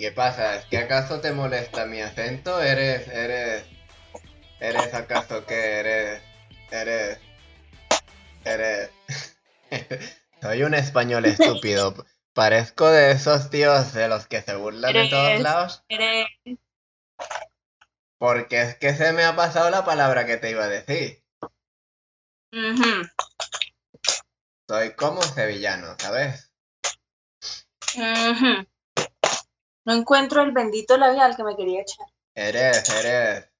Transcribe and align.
¿qué 0.00 0.12
pasa? 0.12 0.56
¿Es 0.56 0.64
que 0.66 0.78
acaso 0.78 1.20
te 1.20 1.32
molesta 1.32 1.84
mi 1.86 2.00
acento? 2.00 2.60
¿Eres, 2.62 3.06
eres, 3.08 3.64
eres 4.58 4.94
acaso 4.94 5.44
que 5.46 5.54
eres, 5.80 6.22
eres, 6.70 7.18
eres... 8.44 8.90
Soy 10.42 10.62
un 10.62 10.74
español 10.74 11.26
estúpido. 11.26 11.94
Parezco 12.32 12.88
de 12.88 13.10
esos 13.12 13.50
tíos 13.50 13.92
de 13.92 14.08
los 14.08 14.26
que 14.26 14.40
se 14.40 14.54
burlan 14.54 14.92
de 14.94 15.08
todos 15.08 15.40
lados. 15.40 15.84
Eres- 15.88 16.26
Porque 18.18 18.62
es 18.62 18.76
que 18.76 18.94
se 18.94 19.12
me 19.12 19.24
ha 19.24 19.36
pasado 19.36 19.68
la 19.70 19.84
palabra 19.84 20.24
que 20.26 20.36
te 20.38 20.50
iba 20.50 20.64
a 20.64 20.68
decir. 20.68 21.22
Soy 24.68 24.94
como 24.94 25.22
sevillano, 25.22 25.96
¿sabes? 25.98 26.52
ujú. 27.96 28.66
No 29.90 29.96
encuentro 29.96 30.42
el 30.42 30.52
bendito 30.52 30.96
labial 30.96 31.34
que 31.34 31.42
me 31.42 31.56
quería 31.56 31.80
echar. 31.80 32.06
Eres, 32.32 32.88
eres 32.90 33.50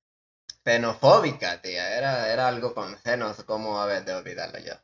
xenofóbica, 0.64 1.60
tía. 1.60 1.96
Era, 1.96 2.32
era 2.32 2.46
algo 2.46 2.72
con 2.72 2.96
senos, 3.02 3.42
¿cómo 3.42 3.80
a 3.80 3.86
ver 3.86 4.04
de 4.04 4.14
olvidarlo 4.14 4.60
yo? 4.60 4.74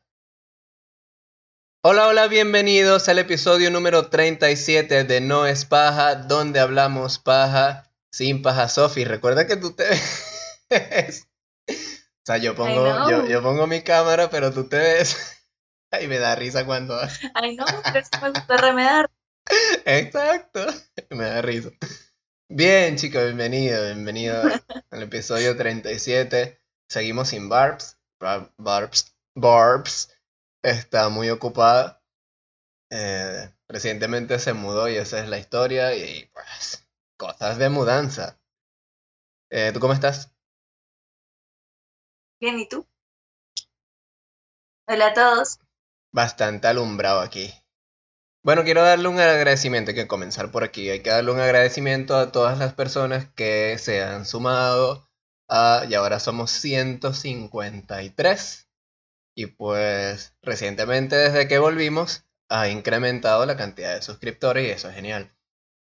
Hola, 1.84 2.08
hola, 2.08 2.26
bienvenidos 2.26 3.08
al 3.08 3.20
episodio 3.20 3.70
número 3.70 4.10
37 4.10 5.04
de 5.04 5.20
No 5.20 5.46
es 5.46 5.64
paja, 5.66 6.16
donde 6.16 6.58
hablamos 6.58 7.20
paja 7.20 7.92
sin 8.10 8.42
paja, 8.42 8.68
Sofi. 8.68 9.04
Recuerda 9.04 9.46
que 9.46 9.54
tú 9.54 9.72
te 9.72 9.84
ves. 10.68 11.28
O 11.68 12.26
sea, 12.26 12.38
yo 12.38 12.56
pongo, 12.56 13.08
yo, 13.08 13.24
yo 13.28 13.40
pongo 13.40 13.68
mi 13.68 13.82
cámara, 13.82 14.30
pero 14.30 14.52
tú 14.52 14.68
te 14.68 14.78
ves. 14.78 15.46
Ay, 15.92 16.08
me 16.08 16.18
da 16.18 16.34
risa 16.34 16.66
cuando. 16.66 16.98
Ay, 17.34 17.54
no, 17.54 17.64
pero 17.84 18.00
es 18.00 18.10
que 18.10 18.18
me 18.18 18.30
gusta 18.30 18.56
remedar. 18.56 19.08
Exacto. 19.84 20.66
Me 21.10 21.24
da 21.24 21.42
risa. 21.42 21.70
Bien, 22.48 22.96
chicos, 22.96 23.24
bienvenido, 23.24 23.84
bienvenido 23.86 24.42
al 24.90 25.02
episodio 25.02 25.56
37. 25.56 26.60
Seguimos 26.88 27.28
sin 27.28 27.48
Barbs. 27.48 27.98
Bar- 28.20 28.52
Barbs. 28.58 29.14
Barbs 29.36 30.10
está 30.62 31.08
muy 31.08 31.30
ocupada. 31.30 32.02
Eh, 32.90 33.50
recientemente 33.68 34.38
se 34.38 34.54
mudó 34.54 34.88
y 34.88 34.96
esa 34.96 35.20
es 35.22 35.28
la 35.28 35.38
historia. 35.38 35.94
Y 35.96 36.30
pues, 36.34 36.86
cosas 37.18 37.58
de 37.58 37.70
mudanza. 37.70 38.40
Eh, 39.50 39.72
¿Tú 39.72 39.80
cómo 39.80 39.92
estás? 39.92 40.32
Bien, 42.40 42.58
¿y 42.58 42.66
tú? 42.66 42.86
Hola 44.88 45.06
a 45.08 45.14
todos. 45.14 45.60
Bastante 46.12 46.66
alumbrado 46.66 47.20
aquí. 47.20 47.54
Bueno, 48.46 48.62
quiero 48.62 48.84
darle 48.84 49.08
un 49.08 49.18
agradecimiento, 49.18 49.90
hay 49.90 49.96
que 49.96 50.06
comenzar 50.06 50.52
por 50.52 50.62
aquí. 50.62 50.88
Hay 50.88 51.00
que 51.00 51.10
darle 51.10 51.32
un 51.32 51.40
agradecimiento 51.40 52.16
a 52.16 52.30
todas 52.30 52.60
las 52.60 52.74
personas 52.74 53.26
que 53.34 53.76
se 53.76 54.04
han 54.04 54.24
sumado 54.24 55.08
a, 55.48 55.84
y 55.90 55.94
ahora 55.94 56.20
somos 56.20 56.52
153. 56.52 58.68
Y 59.34 59.46
pues 59.46 60.36
recientemente 60.42 61.16
desde 61.16 61.48
que 61.48 61.58
volvimos 61.58 62.24
ha 62.48 62.68
incrementado 62.68 63.44
la 63.46 63.56
cantidad 63.56 63.96
de 63.96 64.02
suscriptores 64.02 64.64
y 64.64 64.70
eso 64.70 64.90
es 64.90 64.94
genial. 64.94 65.34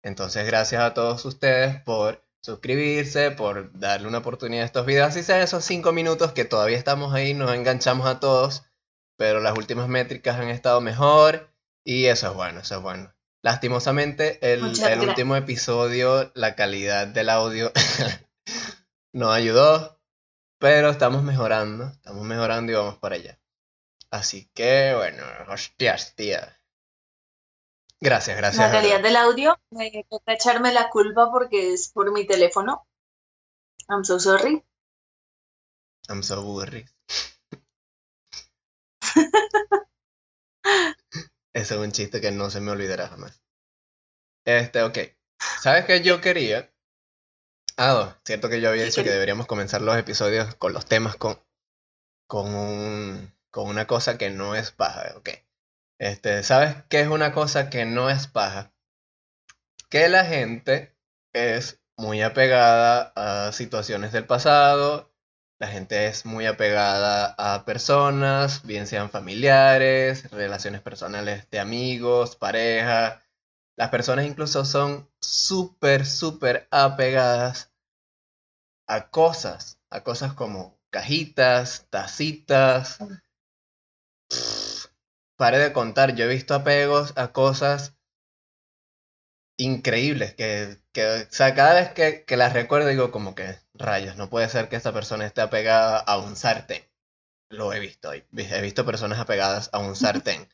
Entonces 0.01 0.47
gracias 0.47 0.81
a 0.81 0.93
todos 0.93 1.25
ustedes 1.25 1.81
por 1.81 2.23
suscribirse, 2.39 3.31
por 3.31 3.77
darle 3.77 4.07
una 4.07 4.19
oportunidad 4.19 4.63
a 4.63 4.67
estos 4.67 4.85
videos. 4.85 5.09
Así 5.09 5.23
sean 5.23 5.41
esos 5.41 5.65
5 5.65 5.91
minutos 5.91 6.31
que 6.31 6.45
todavía 6.45 6.77
estamos 6.77 7.13
ahí, 7.13 7.33
nos 7.33 7.53
enganchamos 7.53 8.07
a 8.07 8.21
todos 8.21 8.63
pero 9.17 9.39
las 9.39 9.57
últimas 9.57 9.87
métricas 9.87 10.39
han 10.39 10.49
estado 10.49 10.81
mejor 10.81 11.49
y 11.85 12.07
eso 12.07 12.29
es 12.29 12.33
bueno, 12.33 12.59
eso 12.59 12.75
es 12.77 12.81
bueno. 12.81 13.13
Lastimosamente, 13.43 14.39
el, 14.41 14.73
el 14.81 14.99
último 15.07 15.35
episodio, 15.35 16.31
la 16.33 16.55
calidad 16.55 17.05
del 17.07 17.29
audio 17.29 17.71
no 19.13 19.31
ayudó, 19.31 20.01
pero 20.57 20.89
estamos 20.89 21.21
mejorando, 21.21 21.85
estamos 21.85 22.23
mejorando 22.25 22.71
y 22.71 22.75
vamos 22.75 22.97
para 22.97 23.15
allá. 23.15 23.39
Así 24.09 24.49
que, 24.55 24.93
bueno, 24.95 25.23
hostias, 25.47 26.15
tía. 26.15 26.59
Gracias, 28.01 28.35
gracias. 28.35 28.65
La 28.65 28.71
calidad 28.71 29.01
del 29.01 29.15
audio, 29.15 29.59
me 29.69 29.91
toca 30.09 30.33
echarme 30.33 30.73
la 30.73 30.89
culpa 30.89 31.29
porque 31.31 31.73
es 31.73 31.91
por 31.91 32.11
mi 32.11 32.25
teléfono. 32.25 32.87
I'm 33.87 34.03
so 34.03 34.19
sorry. 34.19 34.63
I'm 36.09 36.23
so 36.23 36.41
worried. 36.41 36.87
Ese 41.55 41.75
es 41.75 41.79
un 41.79 41.93
chiste 41.93 42.19
que 42.19 42.31
no 42.31 42.49
se 42.49 42.59
me 42.59 42.71
olvidará 42.71 43.07
jamás. 43.07 43.41
Este, 44.43 44.83
ok. 44.83 44.97
¿Sabes 45.61 45.85
qué 45.85 46.01
yo 46.01 46.19
quería? 46.19 46.69
Ah, 47.77 47.93
no, 47.93 48.21
cierto 48.25 48.49
que 48.49 48.59
yo 48.59 48.69
había 48.69 48.81
¿Qué 48.81 48.87
dicho 48.87 49.03
que 49.05 49.09
deberíamos 49.11 49.47
comenzar 49.47 49.81
los 49.81 49.97
episodios 49.97 50.53
con 50.55 50.73
los 50.73 50.85
temas 50.85 51.15
con, 51.15 51.41
con, 52.27 52.53
un, 52.53 53.33
con 53.51 53.69
una 53.69 53.87
cosa 53.87 54.17
que 54.17 54.29
no 54.29 54.53
es 54.53 54.71
paja, 54.71 55.13
ok. 55.15 55.29
Este, 55.97 56.43
¿sabes 56.43 56.75
qué 56.89 56.99
es 56.99 57.07
una 57.07 57.31
cosa 57.31 57.69
que 57.69 57.85
no 57.85 58.09
es 58.09 58.27
paja? 58.27 58.73
Que 59.89 60.09
la 60.09 60.25
gente 60.25 60.93
es 61.33 61.81
muy 61.95 62.21
apegada 62.21 63.13
a 63.15 63.53
situaciones 63.53 64.11
del 64.11 64.25
pasado, 64.25 65.14
la 65.59 65.67
gente 65.67 66.07
es 66.07 66.25
muy 66.25 66.45
apegada 66.45 67.33
a 67.37 67.63
personas, 67.65 68.63
bien 68.63 68.87
sean 68.87 69.09
familiares, 69.09 70.29
relaciones 70.31 70.81
personales 70.81 71.49
de 71.49 71.59
amigos, 71.59 72.35
pareja. 72.35 73.21
Las 73.77 73.89
personas 73.89 74.25
incluso 74.25 74.65
son 74.65 75.09
súper, 75.19 76.05
súper 76.05 76.67
apegadas 76.71 77.71
a 78.87 79.09
cosas, 79.09 79.79
a 79.89 80.03
cosas 80.03 80.33
como 80.33 80.77
cajitas, 80.89 81.87
tacitas. 81.89 82.99
Pff, 84.29 84.87
pare 85.37 85.57
de 85.59 85.73
contar, 85.73 86.15
yo 86.15 86.25
he 86.25 86.27
visto 86.27 86.53
apegos 86.53 87.13
a 87.15 87.31
cosas 87.31 87.95
increíbles 89.57 90.33
que, 90.35 90.77
que 90.91 91.05
o 91.05 91.31
sea, 91.31 91.55
cada 91.55 91.75
vez 91.75 91.89
que, 91.91 92.25
que 92.25 92.37
las 92.37 92.53
recuerdo 92.53 92.89
digo 92.89 93.11
como 93.11 93.35
que 93.35 93.57
rayos, 93.73 94.17
no 94.17 94.29
puede 94.29 94.49
ser 94.49 94.69
que 94.69 94.75
esta 94.75 94.93
persona 94.93 95.25
esté 95.25 95.41
apegada 95.41 95.99
a 95.99 96.17
un 96.17 96.35
sartén. 96.35 96.83
Lo 97.49 97.73
he 97.73 97.79
visto, 97.79 98.11
he 98.13 98.25
he 98.33 98.61
visto 98.61 98.85
personas 98.85 99.19
apegadas 99.19 99.69
a 99.71 99.79
un 99.79 99.95
sartén, 99.95 100.49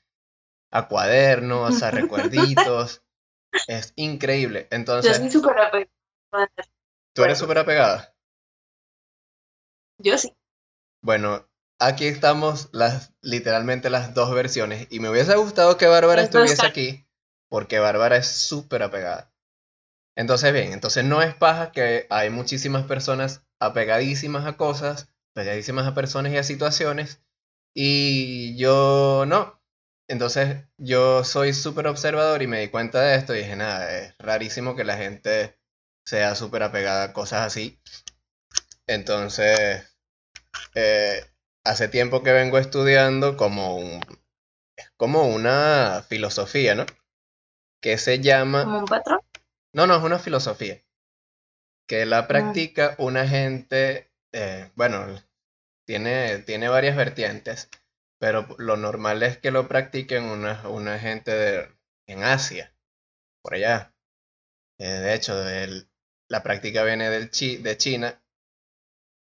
a 0.71 0.87
cuadernos, 0.87 1.81
a 1.83 1.91
recuerditos. 1.91 3.03
Es 3.67 3.93
increíble. 3.97 4.67
Yo 4.71 4.77
Entonces, 4.77 5.17
soy 5.17 5.29
súper 5.29 5.59
apegada. 5.59 5.91
¿tú 7.13 7.23
eres 7.23 7.37
súper 7.37 7.57
apegada? 7.57 8.15
Yo 9.97 10.17
sí. 10.17 10.33
Bueno, 11.03 11.47
aquí 11.79 12.05
estamos 12.05 12.69
las 12.71 13.13
literalmente 13.21 13.89
las 13.89 14.13
dos 14.13 14.33
versiones 14.33 14.87
y 14.89 14.99
me 14.99 15.09
hubiese 15.09 15.35
gustado 15.35 15.77
que 15.77 15.87
Bárbara 15.87 16.21
estuviese 16.21 16.65
aquí 16.65 17.05
porque 17.51 17.79
Bárbara 17.79 18.15
es 18.15 18.27
súper 18.27 18.81
apegada. 18.81 19.33
Entonces, 20.15 20.53
bien, 20.53 20.71
entonces 20.71 21.03
no 21.03 21.21
es 21.21 21.35
paja 21.35 21.73
que 21.73 22.07
hay 22.09 22.29
muchísimas 22.29 22.85
personas 22.85 23.43
apegadísimas 23.59 24.45
a 24.45 24.55
cosas, 24.55 25.09
apegadísimas 25.35 25.85
a 25.85 25.93
personas 25.93 26.31
y 26.31 26.37
a 26.37 26.43
situaciones 26.43 27.21
y 27.73 28.57
yo 28.57 29.25
no. 29.27 29.61
Entonces 30.07 30.65
yo 30.77 31.25
soy 31.25 31.53
súper 31.53 31.87
observador 31.87 32.41
y 32.41 32.47
me 32.47 32.61
di 32.61 32.69
cuenta 32.69 33.01
de 33.01 33.17
esto 33.17 33.35
y 33.35 33.39
dije, 33.39 33.57
nada, 33.57 33.99
es 33.99 34.15
rarísimo 34.17 34.75
que 34.77 34.85
la 34.85 34.97
gente 34.97 35.59
sea 36.05 36.35
súper 36.35 36.63
apegada 36.63 37.03
a 37.05 37.13
cosas 37.13 37.41
así. 37.47 37.81
Entonces, 38.87 39.83
eh, 40.75 41.25
hace 41.65 41.89
tiempo 41.89 42.23
que 42.23 42.31
vengo 42.33 42.57
estudiando 42.59 43.37
como 43.37 43.75
un, 43.77 44.01
como 44.97 45.27
una 45.27 46.05
filosofía, 46.07 46.75
¿no? 46.75 46.85
Que 47.81 47.97
se 47.97 48.19
llama, 48.19 48.63
Como 48.63 48.79
un 48.79 48.85
patrón. 48.85 49.19
no, 49.73 49.87
no, 49.87 49.95
es 49.97 50.03
una 50.03 50.19
filosofía, 50.19 50.81
que 51.87 52.05
la 52.05 52.27
practica 52.27 52.95
una 52.99 53.27
gente, 53.27 54.11
eh, 54.33 54.71
bueno, 54.75 55.07
tiene, 55.85 56.39
tiene 56.39 56.69
varias 56.69 56.95
vertientes, 56.95 57.69
pero 58.19 58.47
lo 58.59 58.77
normal 58.77 59.23
es 59.23 59.37
que 59.37 59.51
lo 59.51 59.67
practiquen 59.67 60.23
una, 60.25 60.67
una 60.69 60.99
gente 60.99 61.31
de, 61.31 61.75
en 62.07 62.23
Asia, 62.23 62.73
por 63.41 63.55
allá. 63.55 63.93
Eh, 64.79 64.87
de 64.87 65.13
hecho, 65.15 65.33
la 66.29 66.43
práctica 66.43 66.83
viene 66.83 67.09
del 67.09 67.29
chi, 67.29 67.57
de 67.57 67.77
China, 67.77 68.23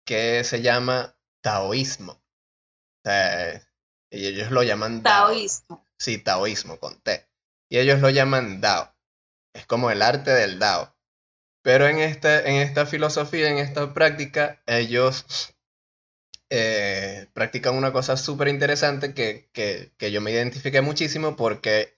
que 0.06 0.44
se 0.44 0.62
llama 0.62 1.18
taoísmo. 1.42 2.13
O 2.13 3.10
sea, 3.10 3.62
ellos 4.12 4.51
lo 4.51 4.63
llaman. 4.63 5.01
Taoísmo. 5.01 5.88
Sí, 5.98 6.18
taoísmo 6.18 6.78
con 6.80 7.01
T. 7.01 7.28
Y 7.73 7.79
ellos 7.79 7.99
lo 8.01 8.09
llaman 8.09 8.61
Dao. 8.61 8.95
Es 9.53 9.65
como 9.67 9.91
el 9.91 10.01
arte 10.03 10.31
del 10.31 10.59
Dao. 10.59 10.95
Pero 11.63 11.87
en, 11.87 11.99
este, 11.99 12.49
en 12.49 12.57
esta 12.57 12.85
filosofía, 12.85 13.49
en 13.49 13.59
esta 13.59 13.93
práctica, 13.93 14.61
ellos 14.67 15.55
eh, 16.49 17.27
practican 17.33 17.75
una 17.75 17.91
cosa 17.91 18.17
súper 18.17 18.47
interesante 18.47 19.13
que, 19.13 19.49
que, 19.53 19.93
que 19.97 20.11
yo 20.11 20.21
me 20.21 20.31
identifiqué 20.31 20.81
muchísimo 20.81 21.35
porque, 21.35 21.97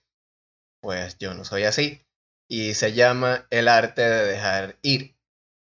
pues, 0.80 1.18
yo 1.18 1.34
no 1.34 1.44
soy 1.44 1.64
así. 1.64 2.02
y 2.48 2.74
se 2.74 2.92
llama 2.94 3.46
El 3.50 3.68
arte 3.68 4.02
de 4.02 4.26
dejar 4.26 4.78
ir. 4.82 5.16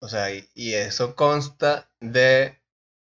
O 0.01 0.09
sea, 0.09 0.33
y, 0.33 0.49
y 0.55 0.75
eso 0.75 1.15
consta 1.15 1.91
de 2.01 2.59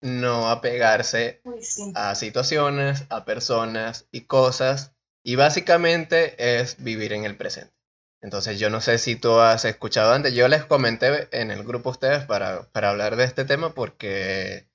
no 0.02 0.50
apegarse 0.50 1.42
Uy, 1.44 1.64
sí. 1.64 1.92
a 1.96 2.16
situaciones, 2.16 3.06
a 3.10 3.26
personas 3.26 4.08
y 4.12 4.22
cosas. 4.22 4.91
Y 5.24 5.36
básicamente 5.36 6.60
es 6.62 6.84
vivir 6.84 7.14
en 7.14 7.26
el 7.26 7.36
presente. 7.38 7.74
Entonces 8.22 8.60
yo 8.60 8.70
no 8.70 8.82
sé 8.82 9.00
si 9.00 9.16
tú 9.16 9.40
has 9.40 9.66
escuchado 9.66 10.14
antes, 10.14 10.34
yo 10.36 10.48
les 10.48 10.64
comenté 10.66 11.28
en 11.32 11.50
el 11.50 11.64
grupo 11.64 11.90
a 11.90 11.94
ustedes 11.94 12.26
para, 12.26 12.70
para 12.72 12.92
hablar 12.92 13.16
de 13.16 13.24
este 13.24 13.46
tema 13.46 13.74
porque, 13.74 14.68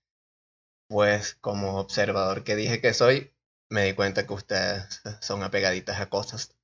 pues 0.88 1.36
como 1.40 1.78
observador 1.80 2.44
que 2.44 2.56
dije 2.56 2.80
que 2.80 2.94
soy, 2.94 3.32
me 3.70 3.84
di 3.84 3.94
cuenta 3.94 4.26
que 4.26 4.34
ustedes 4.34 5.02
son 5.20 5.42
apegaditas 5.44 6.00
a 6.00 6.10
cosas. 6.10 6.56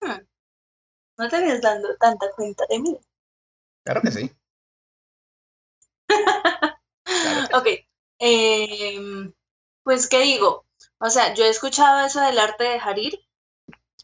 Hmm. 0.00 0.20
No 1.18 1.28
te 1.28 1.36
habías 1.36 1.60
dando 1.60 1.96
tanta 1.98 2.30
cuenta 2.36 2.64
de 2.70 2.78
mí. 2.80 2.96
Claro 3.84 4.02
que 4.02 4.10
sí. 4.10 4.30
Claro 7.20 7.42
que 7.48 7.54
Ok. 7.54 7.66
em, 8.20 9.32
pues, 9.82 10.08
¿qué 10.08 10.20
digo? 10.22 10.66
O 11.04 11.10
sea, 11.10 11.34
yo 11.34 11.44
he 11.44 11.50
escuchado 11.50 12.06
eso 12.06 12.18
del 12.22 12.38
arte 12.38 12.64
de 12.64 12.70
dejar 12.70 12.98
ir 12.98 13.20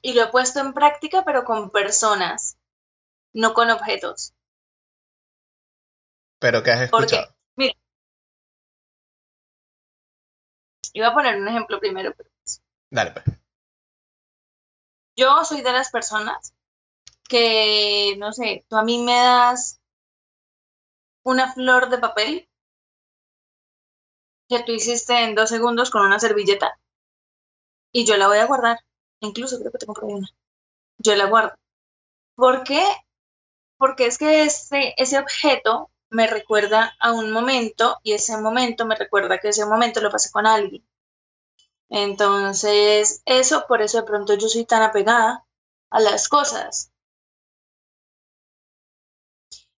y 0.02 0.12
lo 0.12 0.24
he 0.24 0.26
puesto 0.26 0.60
en 0.60 0.74
práctica, 0.74 1.24
pero 1.24 1.44
con 1.44 1.70
personas, 1.70 2.58
no 3.32 3.54
con 3.54 3.70
objetos. 3.70 4.34
Pero 6.38 6.62
¿qué 6.62 6.72
has 6.72 6.82
escuchado? 6.82 7.34
Mira, 7.56 7.72
iba 10.92 11.08
a 11.08 11.14
poner 11.14 11.40
un 11.40 11.48
ejemplo 11.48 11.80
primero, 11.80 12.12
pero 12.14 12.28
Dale, 12.90 13.12
pues. 13.12 13.24
yo 15.16 15.42
soy 15.46 15.62
de 15.62 15.72
las 15.72 15.90
personas 15.90 16.54
que, 17.30 18.14
no 18.18 18.30
sé, 18.34 18.66
tú 18.68 18.76
a 18.76 18.84
mí 18.84 19.02
me 19.02 19.16
das 19.16 19.80
una 21.22 21.50
flor 21.50 21.88
de 21.88 21.96
papel 21.96 22.50
que 24.50 24.62
tú 24.64 24.72
hiciste 24.72 25.24
en 25.24 25.34
dos 25.34 25.48
segundos 25.48 25.90
con 25.90 26.04
una 26.04 26.20
servilleta 26.20 26.76
y 27.92 28.04
yo 28.04 28.16
la 28.16 28.28
voy 28.28 28.38
a 28.38 28.46
guardar. 28.46 28.78
Incluso 29.20 29.58
creo 29.58 29.72
que 29.72 29.78
tengo 29.78 29.94
por 29.94 30.04
ahí 30.04 30.14
una. 30.14 30.28
Yo 30.98 31.16
la 31.16 31.26
guardo. 31.26 31.54
¿Por 32.36 32.64
qué? 32.64 32.82
Porque 33.78 34.06
es 34.06 34.16
que 34.18 34.44
ese, 34.44 34.94
ese 34.96 35.18
objeto 35.18 35.90
me 36.08 36.28
recuerda 36.28 36.94
a 37.00 37.12
un 37.12 37.32
momento 37.32 37.98
y 38.04 38.12
ese 38.12 38.36
momento 38.36 38.86
me 38.86 38.94
recuerda 38.94 39.38
que 39.38 39.48
ese 39.48 39.66
momento 39.66 40.00
lo 40.00 40.10
pasé 40.12 40.30
con 40.30 40.46
alguien. 40.46 40.84
Entonces, 41.90 43.20
eso, 43.26 43.66
por 43.68 43.82
eso 43.82 43.98
de 43.98 44.04
pronto 44.06 44.32
yo 44.32 44.48
soy 44.48 44.64
tan 44.64 44.80
apegada 44.80 45.44
a 45.90 46.00
las 46.00 46.26
cosas. 46.26 46.90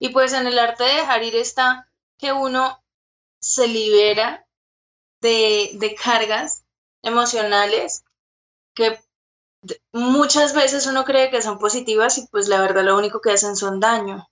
Y 0.01 0.09
pues 0.09 0.33
en 0.33 0.49
el 0.49 0.59
arte 0.59 0.83
de 0.83 0.95
dejar 0.95 1.23
ir 1.23 1.37
está 1.37 1.89
que 2.19 2.33
uno 2.33 2.83
se 3.41 3.69
libera 3.69 4.47
de, 5.21 5.73
de 5.75 5.95
cargas 5.95 6.65
emocionales 7.03 8.05
que 8.75 8.99
muchas 9.93 10.55
veces 10.55 10.87
uno 10.87 11.05
cree 11.05 11.31
que 11.31 11.43
son 11.43 11.59
positivas 11.59 12.19
y 12.19 12.27
pues 12.29 12.49
la 12.49 12.61
verdad 12.61 12.85
lo 12.85 12.97
único 12.97 13.21
que 13.21 13.33
hacen 13.33 13.57
son 13.57 13.81
daño. 13.81 14.29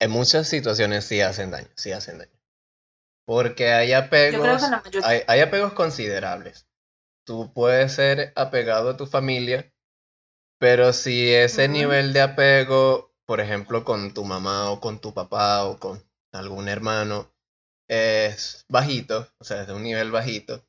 En 0.00 0.10
muchas 0.10 0.48
situaciones 0.48 1.04
sí 1.04 1.20
hacen 1.20 1.50
daño, 1.50 1.68
sí 1.76 1.92
hacen 1.92 2.18
daño. 2.18 2.38
Porque 3.24 3.72
hay 3.72 3.92
apegos, 3.92 4.62
hay, 5.04 5.22
hay 5.26 5.40
apegos 5.40 5.72
considerables. 5.74 6.66
Tú 7.24 7.52
puedes 7.54 7.92
ser 7.92 8.32
apegado 8.34 8.90
a 8.90 8.96
tu 8.96 9.06
familia, 9.06 9.72
pero 10.58 10.92
si 10.92 11.32
ese 11.32 11.68
nivel 11.68 12.12
de 12.12 12.20
apego, 12.20 13.14
por 13.26 13.40
ejemplo, 13.40 13.84
con 13.84 14.12
tu 14.12 14.24
mamá 14.24 14.70
o 14.70 14.80
con 14.80 15.00
tu 15.00 15.14
papá 15.14 15.64
o 15.64 15.78
con 15.78 16.02
algún 16.32 16.68
hermano, 16.68 17.32
es 17.88 18.64
bajito, 18.68 19.28
o 19.38 19.44
sea, 19.44 19.62
es 19.62 19.66
de 19.68 19.74
un 19.74 19.82
nivel 19.84 20.10
bajito, 20.10 20.66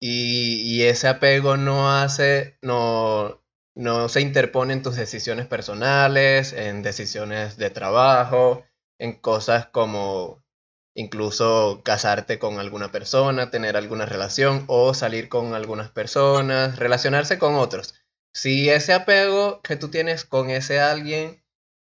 y, 0.00 0.82
ese 0.82 1.08
apego 1.08 1.56
no 1.56 1.92
hace, 1.92 2.58
no, 2.62 3.42
no 3.74 4.08
se 4.08 4.22
interpone 4.22 4.72
en 4.72 4.82
tus 4.82 4.96
decisiones 4.96 5.46
personales, 5.46 6.52
en 6.54 6.82
decisiones 6.82 7.56
de 7.58 7.70
trabajo, 7.70 8.64
en 8.98 9.14
cosas 9.20 9.66
como 9.66 10.42
incluso 10.94 11.82
casarte 11.84 12.38
con 12.38 12.58
alguna 12.58 12.90
persona, 12.92 13.50
tener 13.50 13.76
alguna 13.76 14.06
relación 14.06 14.64
o 14.68 14.94
salir 14.94 15.28
con 15.28 15.54
algunas 15.54 15.90
personas, 15.90 16.78
relacionarse 16.78 17.38
con 17.38 17.54
otros. 17.54 17.94
Si 18.32 18.70
ese 18.70 18.92
apego 18.92 19.60
que 19.62 19.76
tú 19.76 19.88
tienes 19.90 20.24
con 20.24 20.50
ese 20.50 20.80
alguien 20.80 21.44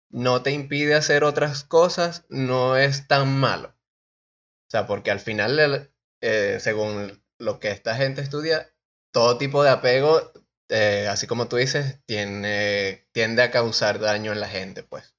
no 0.10 0.44
te 0.44 0.52
impide 0.52 0.96
hacer 0.96 1.24
otras 1.24 1.64
cosas, 1.64 2.26
no 2.30 2.78
es 2.78 3.08
tan 3.08 3.40
malo. 3.40 3.70
O 3.70 4.72
sea, 4.72 4.88
porque 4.88 5.12
al 5.12 5.20
final, 5.20 5.92
eh, 6.22 6.58
según 6.60 7.21
lo 7.42 7.60
que 7.60 7.72
esta 7.72 7.96
gente 7.96 8.22
estudia, 8.22 8.72
todo 9.12 9.38
tipo 9.38 9.64
de 9.64 9.72
apego, 9.72 10.32
eh, 10.70 11.08
así 11.10 11.28
como 11.28 11.48
tú 11.48 11.58
dices, 11.58 12.00
tiene, 12.06 13.08
tiende 13.12 13.44
a 13.44 13.52
causar 13.52 14.00
daño 14.00 14.32
en 14.32 14.40
la 14.40 14.48
gente, 14.48 14.84
pues. 14.84 15.16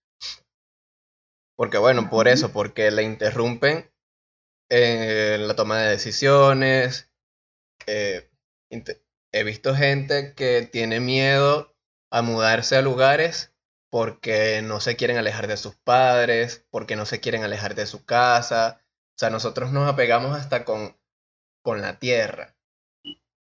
Porque 1.57 1.79
bueno, 1.79 2.11
por 2.11 2.29
eso, 2.29 2.53
porque 2.53 2.91
le 2.91 3.03
interrumpen 3.03 3.91
eh, 4.71 5.39
la 5.41 5.57
toma 5.57 5.79
de 5.81 5.91
decisiones. 5.91 7.11
eh, 7.87 8.31
he 9.33 9.45
visto 9.45 9.75
gente 9.75 10.35
que 10.35 10.69
tiene 10.71 11.01
miedo 11.01 11.75
a 12.11 12.23
mudarse 12.23 12.77
a 12.77 12.83
lugares 12.83 13.55
porque 13.91 14.63
no 14.63 14.81
se 14.81 14.97
quieren 14.97 15.19
alejar 15.19 15.47
de 15.49 15.57
sus 15.59 15.77
padres, 15.77 16.67
porque 16.71 16.97
no 16.97 17.05
se 17.07 17.21
quieren 17.21 17.45
alejar 17.45 17.75
de 17.75 17.87
su 17.87 18.05
casa. 18.07 18.81
O 19.17 19.19
sea, 19.19 19.31
nosotros 19.31 19.73
nos 19.73 19.89
apegamos 19.89 20.37
hasta 20.37 20.65
con, 20.65 20.97
con 21.63 21.81
la 21.83 21.99
tierra. 21.99 22.57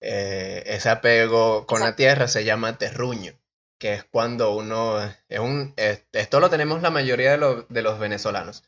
Eh, 0.01 0.63
ese 0.67 0.89
apego 0.89 1.65
con 1.65 1.79
la 1.79 1.95
tierra 1.95 2.27
se 2.27 2.43
llama 2.43 2.77
terruño, 2.77 3.33
que 3.79 3.93
es 3.93 4.03
cuando 4.03 4.55
uno... 4.55 4.99
Es 5.29 5.39
un, 5.39 5.73
es- 5.77 6.05
esto 6.11 6.39
lo 6.39 6.49
tenemos 6.49 6.81
la 6.81 6.89
mayoría 6.91 7.31
de, 7.31 7.37
los- 7.37 7.67
de 7.69 7.81
los 7.81 7.99
venezolanos, 7.99 8.63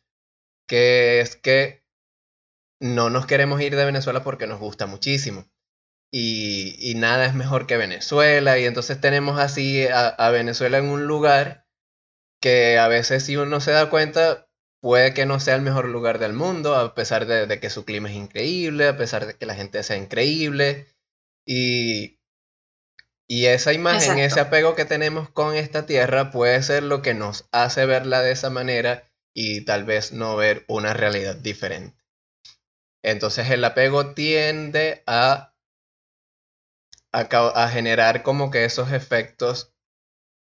que 0.67 1.21
es 1.21 1.35
que 1.37 1.85
no 2.81 3.09
nos 3.09 3.27
queremos 3.27 3.61
ir 3.61 3.75
de 3.75 3.85
Venezuela 3.85 4.23
porque 4.23 4.47
nos 4.47 4.59
gusta 4.59 4.85
muchísimo. 4.87 5.47
Y, 6.11 6.75
y 6.79 6.95
nada 6.95 7.25
es 7.27 7.35
mejor 7.35 7.67
que 7.67 7.77
Venezuela. 7.77 8.59
Y 8.59 8.65
entonces 8.65 9.01
tenemos 9.01 9.39
así 9.39 9.87
a, 9.87 10.09
a 10.09 10.31
Venezuela 10.31 10.79
en 10.79 10.87
un 10.89 11.07
lugar 11.07 11.67
que 12.41 12.77
a 12.79 12.87
veces 12.87 13.23
si 13.25 13.37
uno 13.37 13.61
se 13.61 13.71
da 13.71 13.89
cuenta 13.89 14.44
puede 14.85 15.15
que 15.15 15.25
no 15.25 15.39
sea 15.39 15.55
el 15.55 15.63
mejor 15.63 15.87
lugar 15.87 16.19
del 16.19 16.33
mundo, 16.33 16.75
a 16.75 16.93
pesar 16.93 17.25
de, 17.25 17.47
de 17.47 17.59
que 17.59 17.71
su 17.71 17.85
clima 17.85 18.07
es 18.07 18.15
increíble, 18.15 18.87
a 18.87 18.95
pesar 18.95 19.25
de 19.25 19.33
que 19.33 19.47
la 19.47 19.55
gente 19.55 19.81
sea 19.81 19.97
increíble. 19.97 20.85
Y, 21.43 22.19
y 23.27 23.47
esa 23.47 23.73
imagen, 23.73 24.19
ese 24.19 24.39
apego 24.39 24.75
que 24.75 24.85
tenemos 24.85 25.27
con 25.27 25.55
esta 25.55 25.87
tierra 25.87 26.29
puede 26.29 26.61
ser 26.61 26.83
lo 26.83 27.01
que 27.01 27.15
nos 27.15 27.49
hace 27.51 27.87
verla 27.87 28.21
de 28.21 28.31
esa 28.31 28.51
manera 28.51 29.11
y 29.33 29.65
tal 29.65 29.85
vez 29.85 30.11
no 30.11 30.35
ver 30.35 30.65
una 30.67 30.93
realidad 30.93 31.35
diferente. 31.35 32.05
Entonces 33.03 33.49
el 33.49 33.65
apego 33.65 34.13
tiende 34.13 35.01
a, 35.07 35.55
a, 37.11 37.21
a 37.21 37.69
generar 37.69 38.21
como 38.21 38.51
que 38.51 38.65
esos 38.65 38.91
efectos 38.91 39.73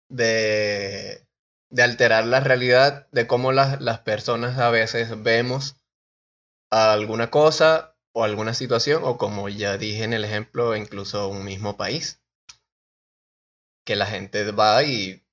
de, 0.10 1.27
de 1.70 1.84
alterar 1.84 2.26
la 2.26 2.40
realidad, 2.40 3.08
de 3.12 3.28
cómo 3.28 3.52
las, 3.52 3.82
las 3.82 4.00
personas 4.00 4.58
a 4.58 4.70
veces 4.70 5.22
vemos 5.22 5.78
alguna 6.70 7.30
cosa 7.30 7.96
o 8.14 8.24
alguna 8.24 8.54
situación, 8.54 9.04
o 9.04 9.18
como 9.18 9.50
ya 9.50 9.78
dije 9.78 10.04
en 10.04 10.14
el 10.14 10.26
ejemplo, 10.26 10.76
incluso 10.76 11.28
un 11.28 11.44
mismo 11.44 11.78
país, 11.78 12.22
que 13.86 13.96
la 13.96 14.06
gente 14.06 14.52
va 14.52 14.84
y 14.84 15.24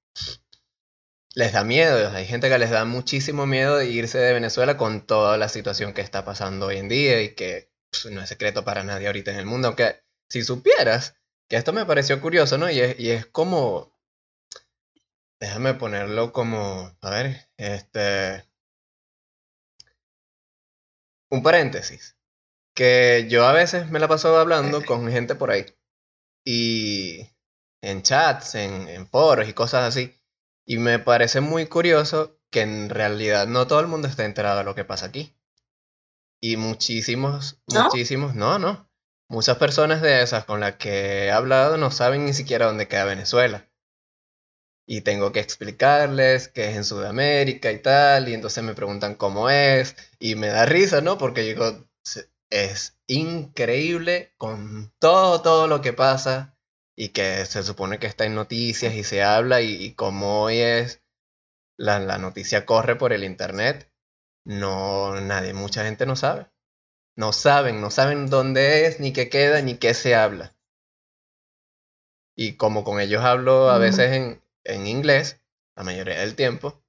les 1.34 1.52
da 1.52 1.64
miedo. 1.64 2.10
Hay 2.10 2.26
gente 2.26 2.48
que 2.48 2.58
les 2.58 2.70
da 2.70 2.84
muchísimo 2.84 3.46
miedo 3.46 3.76
de 3.76 3.86
irse 3.86 4.18
de 4.18 4.32
Venezuela 4.32 4.76
con 4.76 5.06
toda 5.06 5.36
la 5.36 5.48
situación 5.48 5.92
que 5.94 6.02
está 6.02 6.24
pasando 6.24 6.66
hoy 6.66 6.78
en 6.78 6.88
día 6.88 7.22
y 7.22 7.34
que 7.34 7.70
pf, 7.90 8.10
no 8.10 8.22
es 8.22 8.28
secreto 8.28 8.64
para 8.64 8.84
nadie 8.84 9.06
ahorita 9.06 9.32
en 9.32 9.38
el 9.38 9.46
mundo. 9.46 9.68
Aunque 9.68 10.02
si 10.28 10.42
supieras, 10.42 11.16
que 11.48 11.56
esto 11.56 11.72
me 11.72 11.86
pareció 11.86 12.20
curioso, 12.20 12.58
¿no? 12.58 12.70
Y 12.70 12.80
es, 12.80 12.98
y 12.98 13.10
es 13.10 13.26
como, 13.26 13.93
déjame 15.44 15.74
ponerlo 15.74 16.32
como, 16.32 16.96
a 17.02 17.10
ver, 17.10 17.50
este, 17.58 18.48
un 21.30 21.42
paréntesis. 21.42 22.16
Que 22.74 23.26
yo 23.28 23.46
a 23.46 23.52
veces 23.52 23.90
me 23.90 24.00
la 24.00 24.08
paso 24.08 24.36
hablando 24.38 24.82
con 24.84 25.10
gente 25.10 25.34
por 25.34 25.50
ahí. 25.50 25.66
Y 26.46 27.28
en 27.82 28.02
chats, 28.02 28.54
en, 28.54 28.88
en 28.88 29.06
foros 29.06 29.46
y 29.46 29.52
cosas 29.52 29.84
así. 29.84 30.18
Y 30.66 30.78
me 30.78 30.98
parece 30.98 31.40
muy 31.40 31.66
curioso 31.66 32.40
que 32.50 32.62
en 32.62 32.88
realidad 32.88 33.46
no 33.46 33.66
todo 33.66 33.80
el 33.80 33.86
mundo 33.86 34.08
está 34.08 34.24
enterado 34.24 34.58
de 34.58 34.64
lo 34.64 34.74
que 34.74 34.84
pasa 34.84 35.06
aquí. 35.06 35.36
Y 36.40 36.56
muchísimos, 36.56 37.62
¿No? 37.72 37.84
muchísimos, 37.84 38.34
no, 38.34 38.58
no. 38.58 38.90
muchas 39.28 39.58
personas 39.58 40.00
de 40.00 40.22
esas 40.22 40.46
con 40.46 40.60
las 40.60 40.76
que 40.76 41.26
he 41.26 41.30
hablado 41.30 41.76
no 41.76 41.90
saben 41.90 42.24
ni 42.24 42.32
siquiera 42.32 42.66
dónde 42.66 42.88
queda 42.88 43.04
Venezuela. 43.04 43.68
Y 44.86 45.00
tengo 45.00 45.32
que 45.32 45.40
explicarles 45.40 46.48
que 46.48 46.68
es 46.68 46.76
en 46.76 46.84
Sudamérica 46.84 47.72
y 47.72 47.80
tal, 47.80 48.28
y 48.28 48.34
entonces 48.34 48.62
me 48.64 48.74
preguntan 48.74 49.14
cómo 49.14 49.48
es, 49.50 49.96
y 50.18 50.34
me 50.34 50.48
da 50.48 50.66
risa, 50.66 51.00
¿no? 51.00 51.16
Porque 51.18 51.40
digo, 51.42 51.86
es 52.50 52.96
increíble 53.06 54.32
con 54.36 54.92
todo, 54.98 55.42
todo 55.42 55.66
lo 55.66 55.80
que 55.80 55.92
pasa 55.92 56.56
y 56.96 57.08
que 57.10 57.44
se 57.46 57.62
supone 57.62 57.98
que 57.98 58.06
está 58.06 58.24
en 58.26 58.34
noticias 58.34 58.94
y 58.94 59.04
se 59.04 59.22
habla 59.22 59.60
y, 59.62 59.84
y 59.84 59.94
como 59.94 60.42
hoy 60.42 60.58
es, 60.58 61.02
la, 61.76 61.98
la 61.98 62.18
noticia 62.18 62.66
corre 62.66 62.96
por 62.96 63.12
el 63.12 63.24
internet, 63.24 63.90
no, 64.44 65.20
nadie, 65.20 65.54
mucha 65.54 65.84
gente 65.84 66.06
no 66.06 66.16
sabe. 66.16 66.46
No 67.16 67.32
saben, 67.32 67.80
no 67.80 67.90
saben 67.90 68.28
dónde 68.28 68.86
es, 68.86 69.00
ni 69.00 69.12
qué 69.12 69.28
queda, 69.28 69.62
ni 69.62 69.76
qué 69.76 69.94
se 69.94 70.14
habla. 70.14 70.54
Y 72.36 72.56
como 72.56 72.84
con 72.84 73.00
ellos 73.00 73.24
hablo 73.24 73.70
a 73.70 73.78
veces 73.78 74.12
en, 74.12 74.43
en 74.64 74.86
inglés, 74.86 75.40
la 75.76 75.84
mayoría 75.84 76.20
del 76.20 76.34
tiempo, 76.36 76.82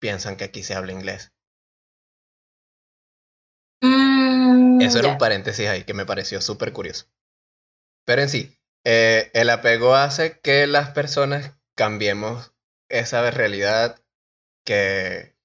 piensan 0.00 0.36
que 0.36 0.44
aquí 0.44 0.62
se 0.62 0.74
habla 0.74 0.92
inglés. 0.92 1.32
Mm, 3.80 4.80
Eso 4.80 4.98
era 4.98 5.08
un 5.08 5.18
paréntesis 5.18 5.68
ahí 5.68 5.84
que 5.84 5.94
me 5.94 6.06
pareció 6.06 6.40
súper 6.40 6.72
curioso. 6.72 7.06
Pero 8.04 8.22
en 8.22 8.28
sí, 8.28 8.58
eh, 8.84 9.30
el 9.34 9.50
apego 9.50 9.94
hace 9.94 10.40
que 10.40 10.66
las 10.66 10.90
personas 10.90 11.52
cambiemos 11.74 12.52
esa 12.88 13.30
realidad 13.30 14.00
que 14.64 15.36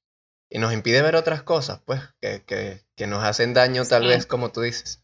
y 0.49 0.59
nos 0.59 0.73
impide 0.73 1.01
ver 1.01 1.15
otras 1.15 1.43
cosas, 1.43 1.81
pues, 1.85 2.01
que, 2.21 2.43
que, 2.45 2.81
que 2.95 3.05
nos 3.07 3.23
hacen 3.23 3.53
daño 3.53 3.83
tal 3.85 4.03
Sí. 4.03 4.07
vez 4.09 4.25
como 4.25 4.51
tú 4.51 4.61
dices. 4.61 5.03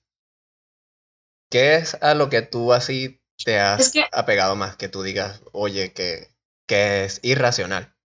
¿Qué 1.52 1.76
es 1.76 1.96
a 2.02 2.14
lo 2.16 2.30
que 2.30 2.42
tú 2.42 2.72
así 2.74 3.22
te 3.44 3.60
has 3.60 3.80
Es 3.82 3.92
que- 3.92 4.06
apegado 4.12 4.56
más? 4.56 4.78
Que 4.78 4.88
tú 4.90 5.04
digas, 5.04 5.42
oye, 5.52 5.92
que, 5.94 6.33
que 6.68 7.06
es 7.06 7.20
irracional. 7.24 7.96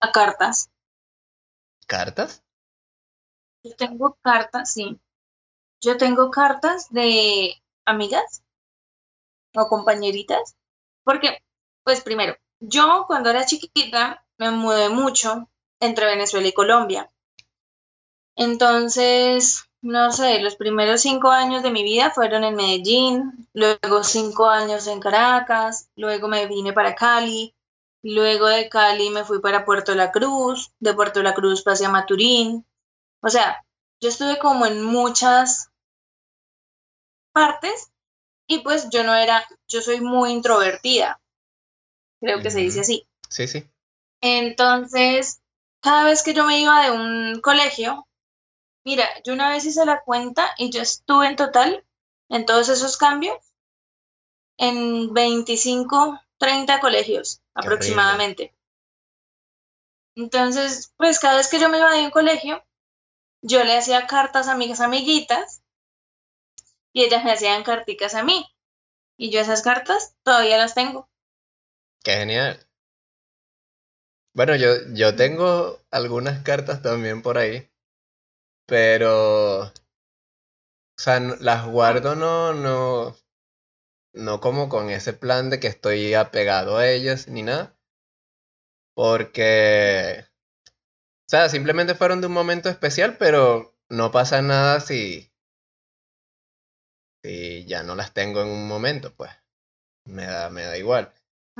A 0.00 0.12
cartas. 0.12 0.70
¿Cartas? 1.86 2.42
Yo 3.62 3.74
tengo 3.76 4.18
cartas, 4.22 4.72
sí. 4.72 5.00
Yo 5.80 5.96
tengo 5.96 6.30
cartas 6.30 6.90
de 6.90 7.62
amigas 7.84 8.42
o 9.54 9.68
compañeritas. 9.68 10.56
Porque, 11.04 11.42
pues 11.82 12.02
primero, 12.02 12.36
yo 12.60 13.04
cuando 13.06 13.30
era 13.30 13.46
chiquita 13.46 14.26
me 14.38 14.50
mudé 14.50 14.88
mucho 14.88 15.50
entre 15.80 16.06
Venezuela 16.06 16.48
y 16.48 16.52
Colombia. 16.52 17.10
Entonces, 18.36 19.64
no 19.84 20.10
sé, 20.12 20.40
los 20.40 20.56
primeros 20.56 21.02
cinco 21.02 21.30
años 21.30 21.62
de 21.62 21.70
mi 21.70 21.82
vida 21.82 22.10
fueron 22.10 22.42
en 22.42 22.56
Medellín, 22.56 23.46
luego 23.52 24.02
cinco 24.02 24.48
años 24.48 24.86
en 24.86 24.98
Caracas, 24.98 25.90
luego 25.94 26.26
me 26.26 26.46
vine 26.46 26.72
para 26.72 26.94
Cali, 26.94 27.54
luego 28.02 28.46
de 28.46 28.70
Cali 28.70 29.10
me 29.10 29.24
fui 29.24 29.40
para 29.40 29.66
Puerto 29.66 29.94
La 29.94 30.10
Cruz, 30.10 30.72
de 30.80 30.94
Puerto 30.94 31.22
La 31.22 31.34
Cruz 31.34 31.62
pasé 31.62 31.84
a 31.84 31.90
Maturín. 31.90 32.64
O 33.20 33.28
sea, 33.28 33.62
yo 34.00 34.08
estuve 34.08 34.38
como 34.38 34.64
en 34.64 34.82
muchas 34.82 35.70
partes 37.34 37.92
y 38.46 38.60
pues 38.60 38.88
yo 38.88 39.04
no 39.04 39.14
era, 39.14 39.46
yo 39.68 39.82
soy 39.82 40.00
muy 40.00 40.30
introvertida, 40.30 41.20
creo 42.22 42.40
que 42.40 42.50
se 42.50 42.60
dice 42.60 42.80
así. 42.80 43.06
Sí, 43.28 43.46
sí. 43.46 43.68
Entonces, 44.22 45.42
cada 45.82 46.04
vez 46.04 46.22
que 46.22 46.32
yo 46.32 46.46
me 46.46 46.58
iba 46.58 46.84
de 46.84 46.90
un 46.90 47.40
colegio, 47.42 48.06
mira, 48.84 49.08
yo 49.24 49.32
una 49.32 49.50
vez 49.50 49.64
hice 49.64 49.84
la 49.86 50.02
cuenta 50.02 50.50
y 50.58 50.70
yo 50.70 50.82
estuve 50.82 51.26
en 51.26 51.36
total, 51.36 51.84
en 52.28 52.46
todos 52.46 52.68
esos 52.68 52.96
cambios, 52.96 53.38
en 54.56 55.12
25, 55.12 56.20
30 56.38 56.80
colegios 56.80 57.40
aproximadamente. 57.54 58.54
Entonces, 60.16 60.92
pues 60.96 61.18
cada 61.18 61.36
vez 61.36 61.48
que 61.48 61.58
yo 61.58 61.68
me 61.68 61.78
iba 61.78 61.90
de 61.90 62.04
un 62.04 62.10
colegio, 62.10 62.64
yo 63.42 63.64
le 63.64 63.76
hacía 63.76 64.06
cartas 64.06 64.48
a 64.48 64.56
mis 64.56 64.80
amiguitas 64.80 65.62
y 66.92 67.02
ellas 67.02 67.24
me 67.24 67.32
hacían 67.32 67.64
carticas 67.64 68.14
a 68.14 68.22
mí. 68.22 68.46
Y 69.16 69.30
yo 69.30 69.40
esas 69.40 69.62
cartas 69.62 70.16
todavía 70.22 70.56
las 70.56 70.74
tengo. 70.74 71.08
Qué 72.02 72.12
genial. 72.12 72.66
Bueno, 74.34 74.56
yo, 74.56 74.68
yo 74.92 75.14
tengo 75.14 75.80
algunas 75.90 76.42
cartas 76.42 76.82
también 76.82 77.22
por 77.22 77.38
ahí, 77.38 77.70
pero, 78.66 79.62
o 79.64 79.72
sea, 80.96 81.20
las 81.20 81.66
guardo 81.66 82.16
no, 82.16 82.52
no, 82.52 83.14
no 84.14 84.40
como 84.40 84.70
con 84.70 84.90
ese 84.90 85.12
plan 85.12 85.50
de 85.50 85.60
que 85.60 85.66
estoy 85.68 86.14
apegado 86.14 86.78
a 86.78 86.88
ellas 86.88 87.28
ni 87.28 87.42
nada, 87.42 87.76
porque, 88.94 90.24
o 91.26 91.28
sea, 91.28 91.48
simplemente 91.50 91.94
fueron 91.94 92.20
de 92.22 92.28
un 92.28 92.32
momento 92.32 92.70
especial, 92.70 93.16
pero 93.18 93.74
no 93.90 94.10
pasa 94.10 94.40
nada 94.42 94.80
si, 94.80 95.30
si 97.24 97.64
ya 97.66 97.82
no 97.82 97.94
las 97.96 98.12
tengo 98.14 98.40
en 98.42 98.48
un 98.48 98.68
momento, 98.68 99.12
pues, 99.16 99.30
me 100.06 100.26
da, 100.26 100.50
me 100.50 100.62
da 100.64 100.78
igual. 100.78 101.12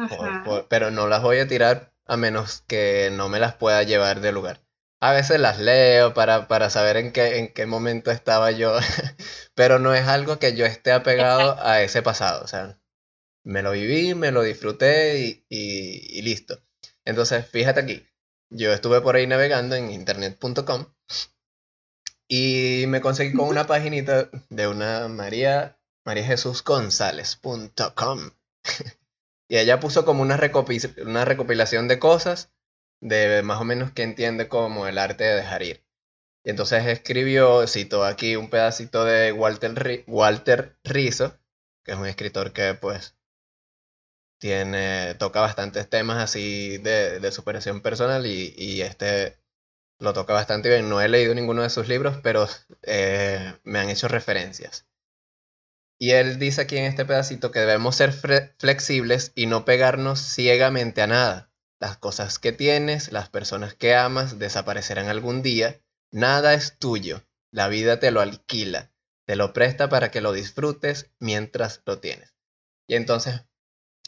Por- 0.08 0.30
Ujú. 0.36 0.42
por- 0.44 0.68
pero 0.68 0.90
no 0.92 1.08
las 1.08 1.22
voy 1.22 1.38
a 1.40 1.48
tirar 1.48 1.94
a 2.06 2.16
menos 2.18 2.62
que 2.68 3.10
no 3.12 3.28
me 3.30 3.40
las 3.40 3.56
pueda 3.56 3.82
llevar 3.84 4.20
de 4.22 4.32
lugar. 4.32 4.62
A 5.04 5.12
veces 5.12 5.38
las 5.38 5.58
leo 5.58 6.14
para, 6.14 6.48
para 6.48 6.70
saber 6.70 6.96
en 6.96 7.12
qué, 7.12 7.38
en 7.38 7.52
qué 7.52 7.66
momento 7.66 8.10
estaba 8.10 8.50
yo, 8.52 8.78
pero 9.54 9.78
no 9.78 9.94
es 9.94 10.08
algo 10.08 10.38
que 10.38 10.56
yo 10.56 10.64
esté 10.66 10.92
apegado 10.92 11.56
a 11.60 11.82
ese 11.82 12.00
pasado. 12.02 12.42
O 12.42 12.48
sea, 12.48 12.78
me 13.44 13.62
lo 13.62 13.72
viví, 13.72 14.14
me 14.14 14.30
lo 14.32 14.42
disfruté 14.42 15.18
y, 15.20 15.46
y- 15.50 16.18
y 16.18 16.22
listo. 16.22 16.62
Entonces, 17.04 17.46
fíjate 17.46 17.80
aquí, 17.80 18.06
yo 18.50 18.72
estuve 18.72 19.00
por 19.02 19.16
ahí 19.16 19.26
navegando 19.26 19.76
en 19.76 19.90
internet.com 19.90 20.86
y 22.28 22.84
me 22.88 23.00
conseguí 23.00 23.34
con 23.34 23.48
una 23.48 23.66
paginita 23.66 24.30
de 24.48 24.68
una 24.68 25.08
María, 25.08 25.78
María 26.04 26.24
Jesús 26.24 26.64
González.com. 26.64 28.30
Y 29.46 29.58
ella 29.58 29.78
puso 29.78 30.06
como 30.06 30.22
una, 30.22 30.40
una 31.04 31.24
recopilación 31.26 31.86
de 31.86 31.98
cosas 31.98 32.53
de 33.04 33.42
más 33.42 33.60
o 33.60 33.64
menos 33.64 33.92
que 33.92 34.02
entiende 34.02 34.48
como 34.48 34.86
el 34.88 34.98
arte 34.98 35.24
de 35.24 35.36
dejar 35.36 35.62
ir. 35.62 35.84
Y 36.44 36.50
entonces 36.50 36.86
escribió, 36.86 37.66
citó 37.66 38.04
aquí 38.04 38.36
un 38.36 38.50
pedacito 38.50 39.04
de 39.04 39.32
Walter, 39.32 40.04
Walter 40.08 40.78
Rizzo, 40.84 41.38
que 41.84 41.92
es 41.92 41.98
un 41.98 42.06
escritor 42.06 42.52
que 42.52 42.74
pues 42.74 43.16
tiene, 44.38 45.14
toca 45.16 45.40
bastantes 45.40 45.88
temas 45.88 46.18
así 46.22 46.78
de, 46.78 47.20
de 47.20 47.32
superación 47.32 47.80
personal 47.82 48.26
y, 48.26 48.54
y 48.56 48.82
este 48.82 49.38
lo 49.98 50.12
toca 50.14 50.32
bastante 50.34 50.68
bien. 50.70 50.88
No 50.88 51.00
he 51.00 51.08
leído 51.08 51.34
ninguno 51.34 51.62
de 51.62 51.70
sus 51.70 51.88
libros, 51.88 52.18
pero 52.22 52.48
eh, 52.82 53.54
me 53.64 53.78
han 53.80 53.90
hecho 53.90 54.08
referencias. 54.08 54.86
Y 55.98 56.10
él 56.12 56.38
dice 56.38 56.62
aquí 56.62 56.76
en 56.76 56.84
este 56.84 57.04
pedacito 57.04 57.50
que 57.50 57.60
debemos 57.60 57.96
ser 57.96 58.12
flexibles 58.12 59.32
y 59.34 59.46
no 59.46 59.64
pegarnos 59.64 60.20
ciegamente 60.20 61.02
a 61.02 61.06
nada. 61.06 61.53
Las 61.84 61.98
cosas 61.98 62.38
que 62.38 62.50
tienes, 62.50 63.12
las 63.12 63.28
personas 63.28 63.74
que 63.74 63.94
amas, 63.94 64.38
desaparecerán 64.38 65.08
algún 65.08 65.42
día. 65.42 65.82
Nada 66.10 66.54
es 66.54 66.78
tuyo. 66.78 67.22
La 67.50 67.68
vida 67.68 68.00
te 68.00 68.10
lo 68.10 68.22
alquila, 68.22 68.90
te 69.26 69.36
lo 69.36 69.52
presta 69.52 69.90
para 69.90 70.10
que 70.10 70.22
lo 70.22 70.32
disfrutes 70.32 71.12
mientras 71.18 71.82
lo 71.84 72.00
tienes. 72.00 72.34
Y 72.86 72.94
entonces, 72.94 73.42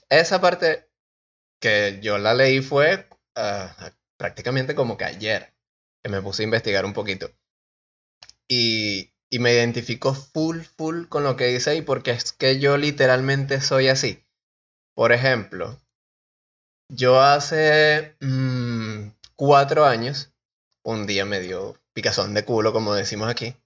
esa 0.08 0.40
parte 0.40 0.88
que 1.60 1.98
yo 2.00 2.16
la 2.16 2.32
leí 2.32 2.62
fue 2.62 3.10
ah, 3.34 3.92
prácticamente 4.16 4.74
como 4.74 4.96
que 4.96 5.04
ayer, 5.04 5.54
que 6.02 6.08
me 6.08 6.22
puse 6.22 6.44
a 6.44 6.44
investigar 6.44 6.86
un 6.86 6.94
poquito. 6.94 7.30
Y, 8.48 9.12
y 9.28 9.38
me 9.38 9.52
identifico 9.52 10.14
full, 10.14 10.60
full 10.62 11.08
con 11.08 11.24
lo 11.24 11.36
que 11.36 11.48
dice 11.48 11.68
ahí, 11.68 11.82
porque 11.82 12.12
es 12.12 12.32
que 12.32 12.58
yo 12.58 12.78
literalmente 12.78 13.60
soy 13.60 13.88
así. 13.88 14.24
Por 14.94 15.12
ejemplo, 15.12 15.78
yo 16.88 17.20
hace 17.20 18.16
mm, 18.20 19.08
cuatro 19.36 19.84
años, 19.84 20.32
un 20.84 21.06
día 21.06 21.24
me 21.24 21.40
dio 21.40 21.76
picazón 21.92 22.34
de 22.34 22.44
culo, 22.44 22.72
como 22.72 22.94
decimos 22.94 23.28
aquí, 23.28 23.56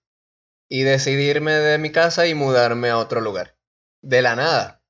y 0.69 0.83
decidí 0.83 1.25
irme 1.25 1.53
de 1.53 1.79
mi 1.79 1.91
casa 1.93 2.27
y 2.27 2.35
mudarme 2.35 2.91
a 2.91 2.99
otro 2.99 3.21
lugar. 3.21 3.57
De 4.03 4.23
la 4.23 4.37
nada, 4.37 4.83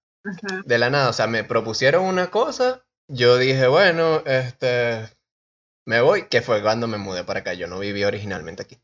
de 0.65 0.79
la 0.79 0.91
nada. 0.91 1.09
O 1.11 1.13
sea, 1.13 1.27
me 1.27 1.45
propusieron 1.45 2.05
una 2.05 2.31
cosa, 2.31 2.85
yo 3.09 3.39
dije, 3.39 3.67
bueno, 3.67 4.23
este, 4.27 5.09
me 5.87 6.01
voy, 6.01 6.29
que 6.29 6.43
fue 6.43 6.63
cuando 6.63 6.87
me 6.87 6.99
mudé 6.99 7.25
para 7.25 7.41
acá. 7.41 7.55
Yo 7.55 7.67
no 7.67 7.79
vivía 7.79 8.07
originalmente 8.07 8.63
aquí. 8.63 8.79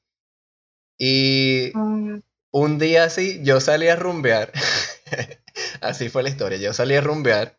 Y 0.99 1.73
Mm, 1.75 2.21
un 2.53 2.79
día 2.79 3.05
así, 3.05 3.43
yo 3.43 3.61
salí 3.61 3.89
a 3.89 3.97
rumbear. 3.97 4.53
así 5.81 6.09
fue 6.09 6.23
la 6.23 6.31
historia. 6.31 6.59
Yo 6.59 6.73
salí 6.73 6.95
a 6.95 7.01
rumbear. 7.01 7.59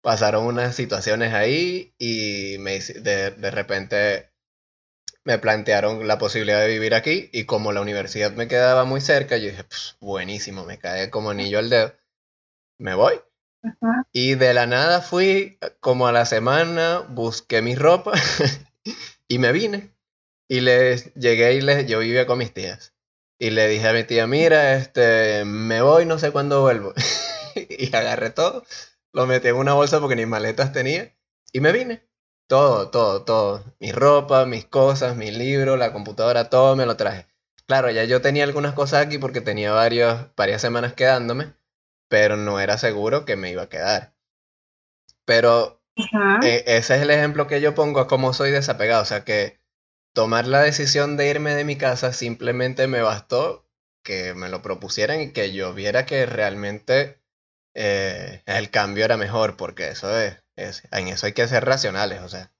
Pasaron 0.00 0.46
unas 0.46 0.74
situaciones 0.74 1.34
ahí 1.34 1.94
y 1.98 2.56
me 2.60 2.78
de, 2.80 3.32
de 3.32 3.50
repente 3.50 4.30
me 5.24 5.38
plantearon 5.38 6.06
la 6.06 6.18
posibilidad 6.18 6.60
de 6.60 6.68
vivir 6.68 6.94
aquí 6.94 7.28
y 7.32 7.44
como 7.44 7.72
la 7.72 7.82
universidad 7.82 8.32
me 8.32 8.48
quedaba 8.48 8.84
muy 8.84 9.02
cerca, 9.02 9.36
yo 9.36 9.50
dije, 9.50 9.64
pues 9.64 9.96
buenísimo, 10.00 10.64
me 10.64 10.78
cae 10.78 11.10
como 11.10 11.30
anillo 11.30 11.58
al 11.58 11.68
dedo, 11.68 11.92
me 12.78 12.94
voy. 12.94 13.20
Y 14.12 14.36
de 14.36 14.54
la 14.54 14.66
nada 14.66 15.02
fui 15.02 15.58
como 15.80 16.06
a 16.06 16.12
la 16.12 16.24
semana, 16.24 17.00
busqué 17.10 17.60
mi 17.60 17.74
ropa 17.74 18.12
y 19.28 19.38
me 19.38 19.52
vine. 19.52 19.94
Y 20.48 20.60
les 20.60 21.12
llegué 21.14 21.54
y 21.54 21.60
les, 21.60 21.86
yo 21.86 21.98
vivía 21.98 22.26
con 22.26 22.38
mis 22.38 22.54
tías. 22.54 22.94
Y 23.38 23.50
le 23.50 23.68
dije 23.68 23.86
a 23.86 23.92
mi 23.92 24.04
tía, 24.04 24.26
mira, 24.26 24.76
este, 24.76 25.44
me 25.44 25.82
voy, 25.82 26.06
no 26.06 26.18
sé 26.18 26.30
cuándo 26.30 26.62
vuelvo. 26.62 26.94
y 27.54 27.94
agarré 27.94 28.30
todo, 28.30 28.64
lo 29.18 29.26
metí 29.26 29.48
en 29.48 29.56
una 29.56 29.74
bolsa 29.74 29.98
porque 29.98 30.14
ni 30.14 30.26
maletas 30.26 30.72
tenía 30.72 31.12
y 31.52 31.58
me 31.58 31.72
vine. 31.72 32.08
Todo, 32.46 32.88
todo, 32.90 33.24
todo. 33.24 33.64
Mi 33.80 33.90
ropa, 33.90 34.46
mis 34.46 34.64
cosas, 34.64 35.16
mi 35.16 35.32
libro, 35.32 35.76
la 35.76 35.92
computadora, 35.92 36.48
todo 36.48 36.76
me 36.76 36.86
lo 36.86 36.96
traje. 36.96 37.26
Claro, 37.66 37.90
ya 37.90 38.04
yo 38.04 38.22
tenía 38.22 38.44
algunas 38.44 38.74
cosas 38.74 39.04
aquí 39.04 39.18
porque 39.18 39.40
tenía 39.40 39.72
varios, 39.72 40.28
varias 40.36 40.62
semanas 40.62 40.92
quedándome, 40.92 41.52
pero 42.08 42.36
no 42.36 42.60
era 42.60 42.78
seguro 42.78 43.24
que 43.24 43.34
me 43.34 43.50
iba 43.50 43.62
a 43.64 43.68
quedar. 43.68 44.14
Pero 45.24 45.82
eh, 46.44 46.62
ese 46.68 46.94
es 46.94 47.02
el 47.02 47.10
ejemplo 47.10 47.48
que 47.48 47.60
yo 47.60 47.74
pongo 47.74 47.98
a 47.98 48.06
cómo 48.06 48.32
soy 48.32 48.52
desapegado. 48.52 49.02
O 49.02 49.06
sea 49.06 49.24
que 49.24 49.58
tomar 50.12 50.46
la 50.46 50.62
decisión 50.62 51.16
de 51.16 51.28
irme 51.28 51.56
de 51.56 51.64
mi 51.64 51.74
casa 51.74 52.12
simplemente 52.12 52.86
me 52.86 53.02
bastó 53.02 53.66
que 54.04 54.34
me 54.34 54.48
lo 54.48 54.62
propusieran 54.62 55.20
y 55.20 55.32
que 55.32 55.52
yo 55.52 55.74
viera 55.74 56.06
que 56.06 56.24
realmente 56.24 57.17
eh, 57.80 58.42
el 58.46 58.72
cambio 58.72 59.04
era 59.04 59.16
mejor, 59.16 59.56
porque 59.56 59.88
eso 59.90 60.10
es, 60.18 60.42
en 60.56 61.06
eso 61.06 61.26
hay 61.26 61.32
que 61.32 61.46
ser 61.46 61.64
racionales, 61.64 62.20
o 62.22 62.28
sea, 62.28 62.52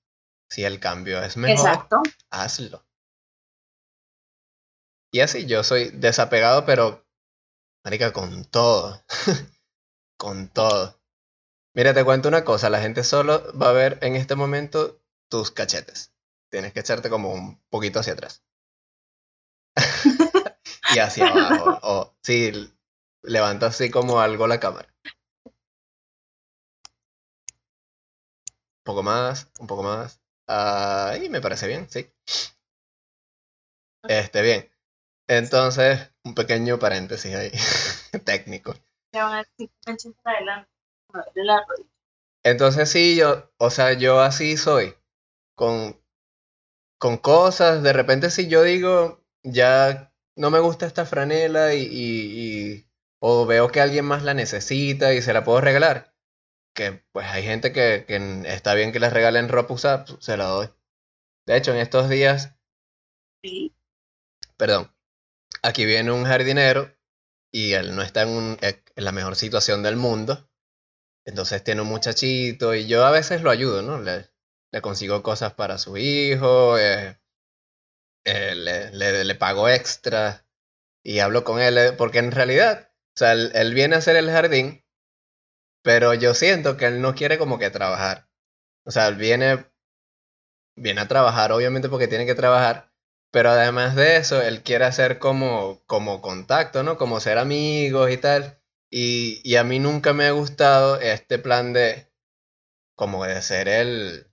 si 0.48 0.64
el 0.64 0.78
cambio 0.78 1.20
es 1.20 1.36
mejor, 1.36 1.88
hazlo. 2.30 2.86
Y 5.12 5.18
así, 5.18 5.46
yo 5.46 5.64
soy 5.64 5.90
desapegado, 5.90 6.64
pero, 6.64 7.04
marica, 7.84 8.12
con 8.12 8.44
todo, 8.44 9.02
con 10.16 10.48
todo. 10.50 11.00
Mira, 11.74 11.92
te 11.94 12.04
cuento 12.04 12.28
una 12.28 12.44
cosa, 12.44 12.70
la 12.70 12.80
gente 12.80 13.02
solo 13.02 13.42
va 13.58 13.70
a 13.70 13.72
ver 13.72 13.98
en 14.02 14.14
este 14.14 14.36
momento 14.36 15.02
tus 15.28 15.50
cachetes. 15.50 16.14
Tienes 16.48 16.72
que 16.72 16.80
echarte 16.80 17.10
como 17.10 17.32
un 17.32 17.60
poquito 17.70 17.98
hacia 17.98 18.12
atrás. 18.12 18.44
y 20.94 20.98
hacia 21.00 21.26
abajo. 21.26 21.78
O 21.82 22.16
sí, 22.22 22.72
levanta 23.28 23.66
así 23.66 23.90
como 23.90 24.20
algo 24.20 24.46
la 24.46 24.60
cámara. 24.60 24.88
Un 25.44 25.52
poco 28.84 29.02
más, 29.02 29.50
un 29.60 29.66
poco 29.66 29.82
más. 29.82 30.20
Ahí 30.46 31.28
me 31.28 31.40
parece 31.40 31.66
bien, 31.68 31.88
sí. 31.90 32.10
Este, 34.08 34.42
bien. 34.42 34.68
Entonces, 35.28 36.10
un 36.24 36.34
pequeño 36.34 36.78
paréntesis 36.78 37.34
ahí, 37.34 37.52
técnico. 38.24 38.74
Entonces 42.42 42.90
sí, 42.90 43.16
yo, 43.16 43.50
o 43.58 43.70
sea, 43.70 43.92
yo 43.92 44.20
así 44.20 44.56
soy. 44.56 44.94
Con, 45.54 46.00
con 46.98 47.18
cosas, 47.18 47.82
de 47.82 47.92
repente 47.92 48.30
si 48.30 48.48
yo 48.48 48.62
digo, 48.62 49.22
ya 49.42 50.12
no 50.36 50.50
me 50.50 50.60
gusta 50.60 50.86
esta 50.86 51.04
franela 51.04 51.74
y, 51.74 51.82
y, 51.82 52.87
o 53.20 53.46
veo 53.46 53.68
que 53.70 53.80
alguien 53.80 54.04
más 54.04 54.22
la 54.22 54.34
necesita 54.34 55.14
y 55.14 55.22
se 55.22 55.32
la 55.32 55.44
puedo 55.44 55.60
regalar, 55.60 56.14
que 56.74 57.04
pues 57.12 57.26
hay 57.26 57.42
gente 57.42 57.72
que, 57.72 58.04
que 58.06 58.42
está 58.46 58.74
bien 58.74 58.92
que 58.92 59.00
les 59.00 59.12
regalen 59.12 59.48
ropa 59.48 59.74
usada, 59.74 60.04
pues, 60.04 60.24
se 60.24 60.36
la 60.36 60.44
doy. 60.46 60.70
De 61.46 61.56
hecho, 61.56 61.72
en 61.72 61.78
estos 61.78 62.08
días, 62.08 62.54
sí. 63.42 63.74
perdón, 64.56 64.92
aquí 65.62 65.84
viene 65.86 66.12
un 66.12 66.24
jardinero 66.24 66.94
y 67.52 67.72
él 67.72 67.94
no 67.96 68.02
está 68.02 68.22
en, 68.22 68.28
un, 68.28 68.58
en, 68.60 68.82
la 68.96 69.12
mejor 69.12 69.36
situación 69.36 69.82
del 69.82 69.96
mundo. 69.96 70.48
Entonces 71.24 71.62
tiene 71.64 71.82
un 71.82 71.88
muchachito 71.88 72.74
y 72.74 72.86
yo 72.86 73.04
a 73.04 73.10
veces 73.10 73.42
lo 73.42 73.50
ayudo, 73.50 73.82
¿no? 73.82 74.00
Le, 74.00 74.28
le 74.72 74.80
consigo 74.80 75.22
cosas 75.22 75.54
para 75.54 75.78
su 75.78 75.96
hijo, 75.96 76.78
eh, 76.78 77.18
eh, 78.24 78.54
le, 78.54 78.90
le, 78.92 79.24
le, 79.24 79.34
pago 79.34 79.68
extra 79.68 80.44
y 81.02 81.20
hablo 81.20 81.44
con 81.44 81.60
él, 81.60 81.78
eh, 81.78 81.92
porque 81.92 82.18
en 82.18 82.32
realidad, 82.32 82.87
sea, 83.18 83.32
él, 83.32 83.50
él 83.54 83.74
viene 83.74 83.96
a 83.96 83.98
hacer 83.98 84.16
el 84.16 84.30
jardín 84.30 84.84
pero 85.82 86.14
yo 86.14 86.34
siento 86.34 86.76
que 86.76 86.86
él 86.86 87.00
no 87.00 87.14
quiere 87.14 87.38
como 87.38 87.58
que 87.58 87.70
trabajar. 87.70 88.28
O 88.84 88.90
sea, 88.90 89.08
él 89.08 89.16
viene, 89.16 89.66
viene 90.76 91.00
a 91.00 91.08
trabajar, 91.08 91.52
obviamente 91.52 91.88
porque 91.88 92.08
tiene 92.08 92.26
que 92.26 92.34
trabajar, 92.34 92.90
pero 93.30 93.50
además 93.50 93.94
de 93.96 94.16
eso, 94.16 94.40
él 94.40 94.62
quiere 94.62 94.84
hacer 94.86 95.18
como, 95.18 95.82
como 95.86 96.20
contacto, 96.22 96.82
¿no? 96.82 96.96
Como 96.96 97.20
ser 97.20 97.38
amigos 97.38 98.10
y 98.10 98.16
tal. 98.16 98.60
Y, 98.90 99.40
y 99.44 99.56
a 99.56 99.64
mí 99.64 99.78
nunca 99.78 100.12
me 100.14 100.26
ha 100.26 100.30
gustado 100.32 101.00
este 101.00 101.38
plan 101.38 101.72
de, 101.72 102.10
como 102.96 103.24
de 103.24 103.42
ser 103.42 103.68
el, 103.68 104.32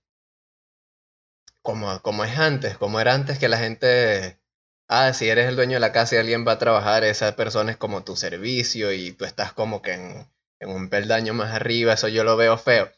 como, 1.62 2.02
como 2.02 2.24
es 2.24 2.38
antes, 2.38 2.78
como 2.78 3.00
era 3.00 3.14
antes 3.14 3.40
que 3.40 3.50
la 3.50 3.58
gente, 3.58 4.40
ah, 4.88 5.14
si 5.14 5.30
eres 5.30 5.48
el 5.48 5.56
dueño 5.56 5.74
de 5.76 5.80
la 5.80 5.92
casa 5.92 6.16
y 6.16 6.18
alguien 6.20 6.46
va 6.48 6.54
a 6.54 6.60
trabajar, 6.60 7.04
esa 7.04 7.36
persona 7.36 7.72
es 7.72 7.78
como 7.78 8.04
tu 8.04 8.16
servicio 8.16 8.92
y 8.92 9.12
tú 9.12 9.26
estás 9.26 9.54
como 9.54 9.82
que 9.82 9.94
en, 9.94 10.28
un 10.62 10.90
peldaño 10.90 11.34
más 11.34 11.54
arriba, 11.54 11.94
eso 11.94 12.08
yo 12.08 12.24
lo 12.24 12.38
veo 12.38 12.58
feo. 12.58 12.92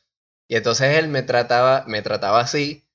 Y 0.48 0.56
entonces 0.56 0.98
él 0.98 1.10
me 1.10 1.24
trataba, 1.24 1.84
me 1.88 2.02
trataba 2.02 2.40
así, 2.40 2.86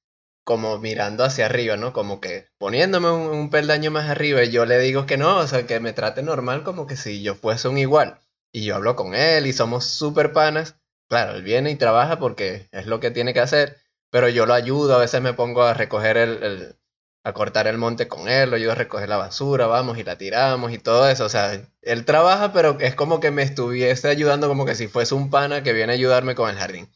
como 0.45 0.79
mirando 0.79 1.25
hacia 1.25 1.47
arriba, 1.47 1.77
¿no? 1.77 1.93
Como 1.93 2.21
que 2.21 2.49
poniéndome 2.59 3.11
un, 3.11 3.51
peldaño 3.51 3.91
más 3.91 4.09
arriba 4.11 4.43
y 4.45 4.51
yo 4.51 4.65
le 4.67 4.79
digo 4.79 5.07
que 5.07 5.17
no, 5.17 5.39
o 5.39 5.47
sea, 5.47 5.67
que 5.67 5.81
me 5.81 5.93
trate 5.93 6.23
normal 6.23 6.65
como 6.65 6.87
que 6.87 6.97
si 6.97 7.23
yo 7.23 7.35
fuese 7.35 7.69
un 7.69 7.79
igual. 7.79 8.19
Y 8.53 8.65
yo 8.65 8.77
hablo 8.77 8.97
con 8.97 9.15
él 9.15 9.47
y 9.47 9.53
somos 9.53 9.85
súper 9.87 10.33
panas. 10.33 10.77
Claro, 11.09 11.35
él 11.37 11.43
viene 11.43 11.71
y 11.71 11.77
trabaja 11.77 12.19
porque 12.19 12.69
es 12.73 12.87
lo 12.87 13.01
que 13.01 13.11
tiene 13.11 13.35
que 13.35 13.41
hacer, 13.41 13.79
pero 14.11 14.29
yo 14.29 14.47
lo 14.47 14.55
ayudo, 14.55 14.97
a 14.97 14.99
veces 14.99 15.21
me 15.23 15.35
pongo 15.35 15.63
a 15.65 15.75
recoger 15.75 16.17
el, 16.17 16.77
a 17.25 17.33
cortar 17.33 17.69
el 17.69 17.79
monte 17.79 18.09
con 18.09 18.29
él, 18.29 18.51
lo 18.51 18.57
ayudo 18.57 18.73
a 18.73 18.77
recoger 18.77 19.09
la 19.09 19.17
basura, 19.17 19.67
vamos 19.67 19.97
y 19.99 20.05
la 20.05 20.19
tiramos 20.19 20.73
y 20.73 20.79
todo 20.79 21.09
eso. 21.09 21.25
O 21.25 21.29
sea, 21.29 21.61
él 21.83 22.05
trabaja, 22.05 22.53
pero 22.53 22.79
es 22.81 22.95
como 22.95 23.21
que 23.21 23.31
me 23.31 23.43
estuviese 23.43 24.09
ayudando 24.09 24.49
como 24.49 24.67
que 24.67 24.75
si 24.75 24.89
fuese 24.89 25.15
un 25.15 25.31
pana 25.31 25.63
que 25.63 25.73
viene 25.73 25.93
a 25.93 25.97
ayudarme 25.97 26.35
con 26.35 26.51
el 26.51 26.57
jardín. 26.57 26.89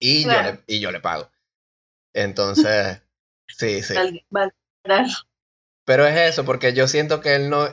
Y, 0.00 0.24
yo, 0.24 0.42
le, 0.42 0.60
y 0.66 0.80
yo 0.80 0.90
le 0.90 1.00
pago. 1.00 1.30
Entonces, 2.12 3.00
sí, 3.46 3.82
sí. 3.82 3.94
Pero 5.84 6.06
es 6.06 6.32
eso, 6.32 6.44
porque 6.44 6.72
yo 6.72 6.88
siento 6.88 7.20
que 7.20 7.36
él 7.36 7.48
no, 7.48 7.68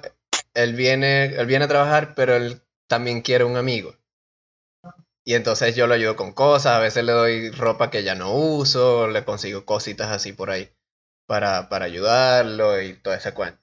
él 0.54 0.76
viene, 0.76 1.26
él 1.26 1.48
viene 1.48 1.66
a 1.66 1.70
trabajar, 1.70 2.14
pero 2.14 2.36
él 2.36 2.62
también 2.88 3.22
quiere 3.22 3.44
un 3.44 3.58
amigo. 3.58 3.96
Y 5.24 5.34
entonces 5.34 5.76
yo 5.76 5.88
lo 5.88 5.96
ayudo 5.96 6.16
con 6.16 6.34
cosas, 6.34 6.74
a 6.74 6.80
veces 6.80 7.04
le 7.04 7.12
doy 7.12 7.50
ropa 7.52 7.90
que 7.90 8.04
ya 8.04 8.14
no 8.14 8.34
uso, 8.34 9.08
le 9.08 9.26
consigo 9.26 9.66
cositas 9.66 10.10
así 10.10 10.34
por 10.34 10.50
ahí 10.52 10.72
para, 11.30 11.70
para 11.70 11.86
ayudarlo 11.86 12.82
y 12.82 12.96
todo 12.96 13.14
ese 13.14 13.36
cuento. 13.36 13.62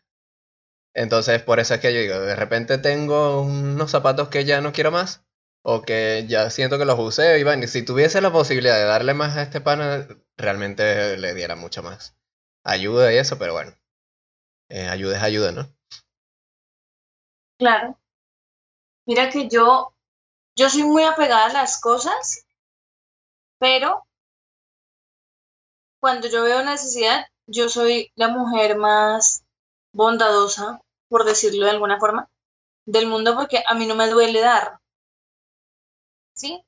Entonces, 0.94 1.42
por 1.42 1.58
eso 1.58 1.74
es 1.74 1.80
que 1.80 1.92
yo 1.92 2.00
digo, 2.00 2.20
de 2.20 2.36
repente 2.36 2.78
tengo 2.78 3.42
unos 3.42 3.90
zapatos 3.90 4.28
que 4.28 4.44
ya 4.44 4.60
no 4.60 4.72
quiero 4.72 4.92
más, 4.92 5.26
o 5.62 5.82
que 5.82 6.26
ya 6.28 6.48
siento 6.50 6.78
que 6.78 6.84
los 6.84 6.96
usé, 6.98 7.40
y 7.40 7.42
bueno, 7.42 7.66
si 7.66 7.84
tuviese 7.84 8.20
la 8.20 8.30
posibilidad 8.32 8.76
de 8.76 8.84
darle 8.84 9.14
más 9.14 9.36
a 9.36 9.42
este 9.42 9.60
pana, 9.60 10.06
realmente 10.36 11.16
le 11.18 11.34
diera 11.34 11.56
mucho 11.56 11.82
más 11.82 12.16
ayuda 12.62 13.12
y 13.12 13.16
eso, 13.16 13.36
pero 13.36 13.52
bueno, 13.52 13.72
eh, 14.68 14.88
ayuda 14.88 15.16
es 15.16 15.22
ayuda, 15.24 15.50
¿no? 15.50 15.68
Claro. 17.58 17.98
Mira 19.06 19.28
que 19.28 19.48
yo, 19.48 19.92
yo 20.56 20.70
soy 20.70 20.84
muy 20.84 21.02
apegada 21.02 21.46
a 21.46 21.52
las 21.52 21.80
cosas, 21.80 22.46
pero 23.58 24.06
cuando 26.00 26.28
yo 26.28 26.44
veo 26.44 26.62
necesidad, 26.62 27.26
yo 27.46 27.68
soy 27.68 28.12
la 28.14 28.28
mujer 28.28 28.76
más 28.76 29.44
bondadosa, 29.92 30.80
por 31.08 31.24
decirlo 31.24 31.64
de 31.64 31.72
alguna 31.72 31.98
forma, 31.98 32.28
del 32.86 33.06
mundo 33.06 33.34
porque 33.36 33.62
a 33.66 33.74
mí 33.74 33.86
no 33.86 33.94
me 33.94 34.08
duele 34.08 34.40
dar. 34.40 34.80
¿Sí? 36.34 36.62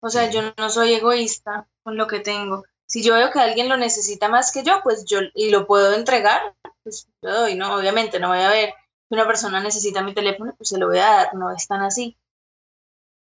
O 0.00 0.10
sea, 0.10 0.30
yo 0.30 0.42
no 0.58 0.70
soy 0.70 0.94
egoísta 0.94 1.68
con 1.82 1.96
lo 1.96 2.06
que 2.06 2.20
tengo. 2.20 2.64
Si 2.86 3.02
yo 3.02 3.14
veo 3.14 3.30
que 3.30 3.40
alguien 3.40 3.68
lo 3.68 3.76
necesita 3.76 4.28
más 4.28 4.52
que 4.52 4.62
yo, 4.62 4.80
pues 4.82 5.04
yo 5.06 5.20
y 5.34 5.50
lo 5.50 5.66
puedo 5.66 5.94
entregar, 5.94 6.54
pues 6.82 7.08
lo 7.22 7.32
doy, 7.32 7.54
¿no? 7.54 7.74
Obviamente 7.76 8.20
no 8.20 8.28
voy 8.28 8.40
a 8.40 8.50
ver 8.50 8.70
que 9.08 9.14
una 9.14 9.26
persona 9.26 9.60
necesita 9.60 10.02
mi 10.02 10.14
teléfono, 10.14 10.54
pues 10.56 10.68
se 10.68 10.78
lo 10.78 10.88
voy 10.88 10.98
a 10.98 11.06
dar, 11.06 11.34
no 11.34 11.50
es 11.50 11.66
tan 11.66 11.82
así. 11.82 12.18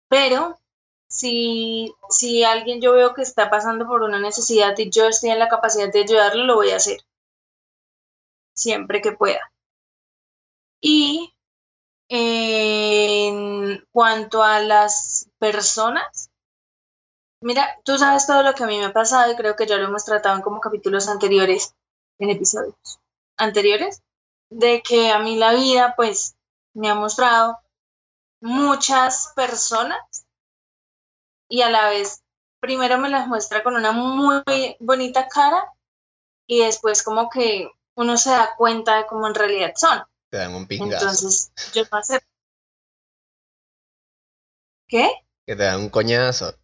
Pero 0.10 0.60
si, 1.16 1.96
si 2.10 2.44
alguien 2.44 2.82
yo 2.82 2.92
veo 2.94 3.14
que 3.14 3.22
está 3.22 3.50
pasando 3.50 3.88
por 3.88 4.04
una 4.04 4.20
necesidad 4.20 4.78
y 4.78 4.90
yo 4.90 5.08
estoy 5.08 5.30
en 5.30 5.40
la 5.40 5.48
capacidad 5.48 5.92
de 5.92 6.02
ayudarlo, 6.02 6.44
lo 6.44 6.56
voy 6.56 6.72
a 6.72 6.76
hacer. 6.76 7.00
Siempre 8.54 9.02
que 9.02 9.14
pueda. 9.14 9.52
Y 10.82 11.34
en 12.10 13.86
cuanto 13.92 14.44
a 14.44 14.60
las 14.60 15.30
personas, 15.40 16.30
mira, 17.42 17.80
tú 17.86 17.98
sabes 17.98 18.28
todo 18.28 18.44
lo 18.44 18.54
que 18.54 18.66
a 18.66 18.68
mí 18.68 18.78
me 18.78 18.86
ha 18.86 18.94
pasado 18.94 19.32
y 19.32 19.36
creo 19.38 19.56
que 19.56 19.68
ya 19.68 19.78
lo 19.78 19.86
hemos 19.86 20.04
tratado 20.04 20.36
en 20.36 20.42
como 20.42 20.60
capítulos 20.60 21.08
anteriores. 21.08 21.74
en 22.20 22.30
episodios 22.30 22.76
anteriores, 23.38 24.02
de 24.50 24.82
que 24.82 25.12
a 25.12 25.20
mí 25.20 25.36
la 25.38 25.54
vida 25.54 25.94
pues 25.96 26.36
me 26.74 26.90
ha 26.90 26.96
mostrado 26.96 27.60
muchas 28.42 29.34
personas 29.36 30.25
y 31.50 31.62
a 31.62 31.70
la 31.70 31.90
vez 31.90 32.24
primero 32.60 32.98
me 32.98 33.10
las 33.10 33.28
muestra 33.28 33.64
con 33.64 33.76
una 33.76 33.92
muy 33.92 34.44
bonita 34.80 35.28
cara 35.28 35.72
y 36.48 36.60
después 36.60 37.04
como 37.04 37.30
que 37.30 37.70
uno 37.96 38.18
se 38.18 38.32
da 38.32 38.56
cuenta 38.58 38.98
de 38.98 39.06
cómo 39.06 39.28
en 39.28 39.36
realidad 39.36 39.74
son. 39.76 40.04
Te 40.30 40.38
dan 40.38 40.54
un 40.54 40.68
pingazo. 40.68 41.06
Entonces, 41.06 41.52
yo 41.74 41.84
no. 41.84 42.20
¿Qué? 44.88 45.10
Que 45.46 45.56
te 45.56 45.64
dan 45.64 45.80
un 45.80 45.90
coñazo. 45.90 46.58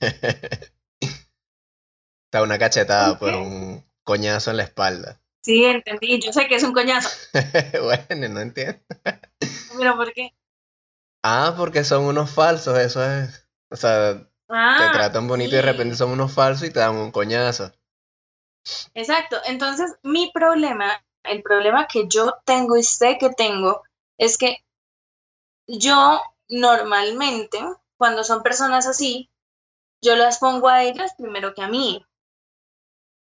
Está 1.00 2.42
una 2.42 2.58
cachetada 2.58 3.18
por 3.18 3.32
un 3.34 3.84
coñazo 4.02 4.50
en 4.50 4.56
la 4.58 4.64
espalda. 4.64 5.20
Sí, 5.42 5.64
entendí. 5.64 6.20
Yo 6.20 6.32
sé 6.32 6.48
que 6.48 6.56
es 6.56 6.62
un 6.62 6.72
coñazo. 6.72 7.08
bueno, 7.82 8.28
no 8.28 8.40
entiendo. 8.40 8.80
Pero 9.78 9.96
¿por 9.96 10.12
qué? 10.12 10.34
Ah, 11.22 11.54
porque 11.56 11.84
son 11.84 12.04
unos 12.04 12.30
falsos, 12.30 12.78
eso 12.78 13.04
es. 13.04 13.43
O 13.74 13.76
sea, 13.76 13.98
te 14.76 14.88
Ah, 14.88 14.90
tratan 14.90 15.28
bonito 15.28 15.54
y 15.54 15.56
de 15.58 15.62
repente 15.62 15.96
son 15.96 16.12
unos 16.12 16.32
falsos 16.32 16.66
y 16.68 16.72
te 16.72 16.80
dan 16.80 16.96
un 16.96 17.10
coñazo. 17.12 17.72
Exacto. 18.94 19.36
Entonces, 19.44 19.94
mi 20.02 20.30
problema, 20.32 21.04
el 21.22 21.42
problema 21.42 21.86
que 21.86 22.08
yo 22.08 22.36
tengo 22.46 22.76
y 22.78 22.82
sé 22.82 23.18
que 23.18 23.30
tengo, 23.30 23.82
es 24.18 24.38
que 24.38 24.64
yo 25.68 26.22
normalmente, 26.48 27.58
cuando 27.98 28.24
son 28.24 28.42
personas 28.42 28.86
así, 28.86 29.30
yo 30.02 30.16
las 30.16 30.38
pongo 30.38 30.68
a 30.68 30.84
ellas 30.84 31.14
primero 31.18 31.54
que 31.54 31.62
a 31.62 31.68
mí. 31.68 32.04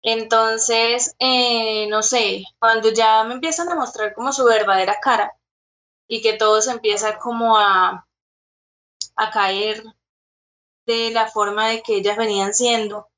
Entonces, 0.04 1.14
eh, 1.18 1.86
no 1.90 2.02
sé, 2.02 2.44
cuando 2.58 2.88
ya 2.94 3.24
me 3.24 3.34
empiezan 3.34 3.68
a 3.68 3.74
mostrar 3.74 4.14
como 4.14 4.32
su 4.32 4.44
verdadera 4.46 4.96
cara 5.02 5.34
y 6.08 6.22
que 6.22 6.34
todo 6.34 6.62
se 6.62 6.72
empieza 6.72 7.18
como 7.18 7.58
a, 7.58 8.06
a 9.16 9.30
caer 9.30 9.82
de 10.86 11.10
la 11.10 11.28
forma 11.28 11.68
de 11.68 11.82
que 11.82 11.96
ellas 11.96 12.16
venían 12.16 12.54
siendo, 12.54 13.08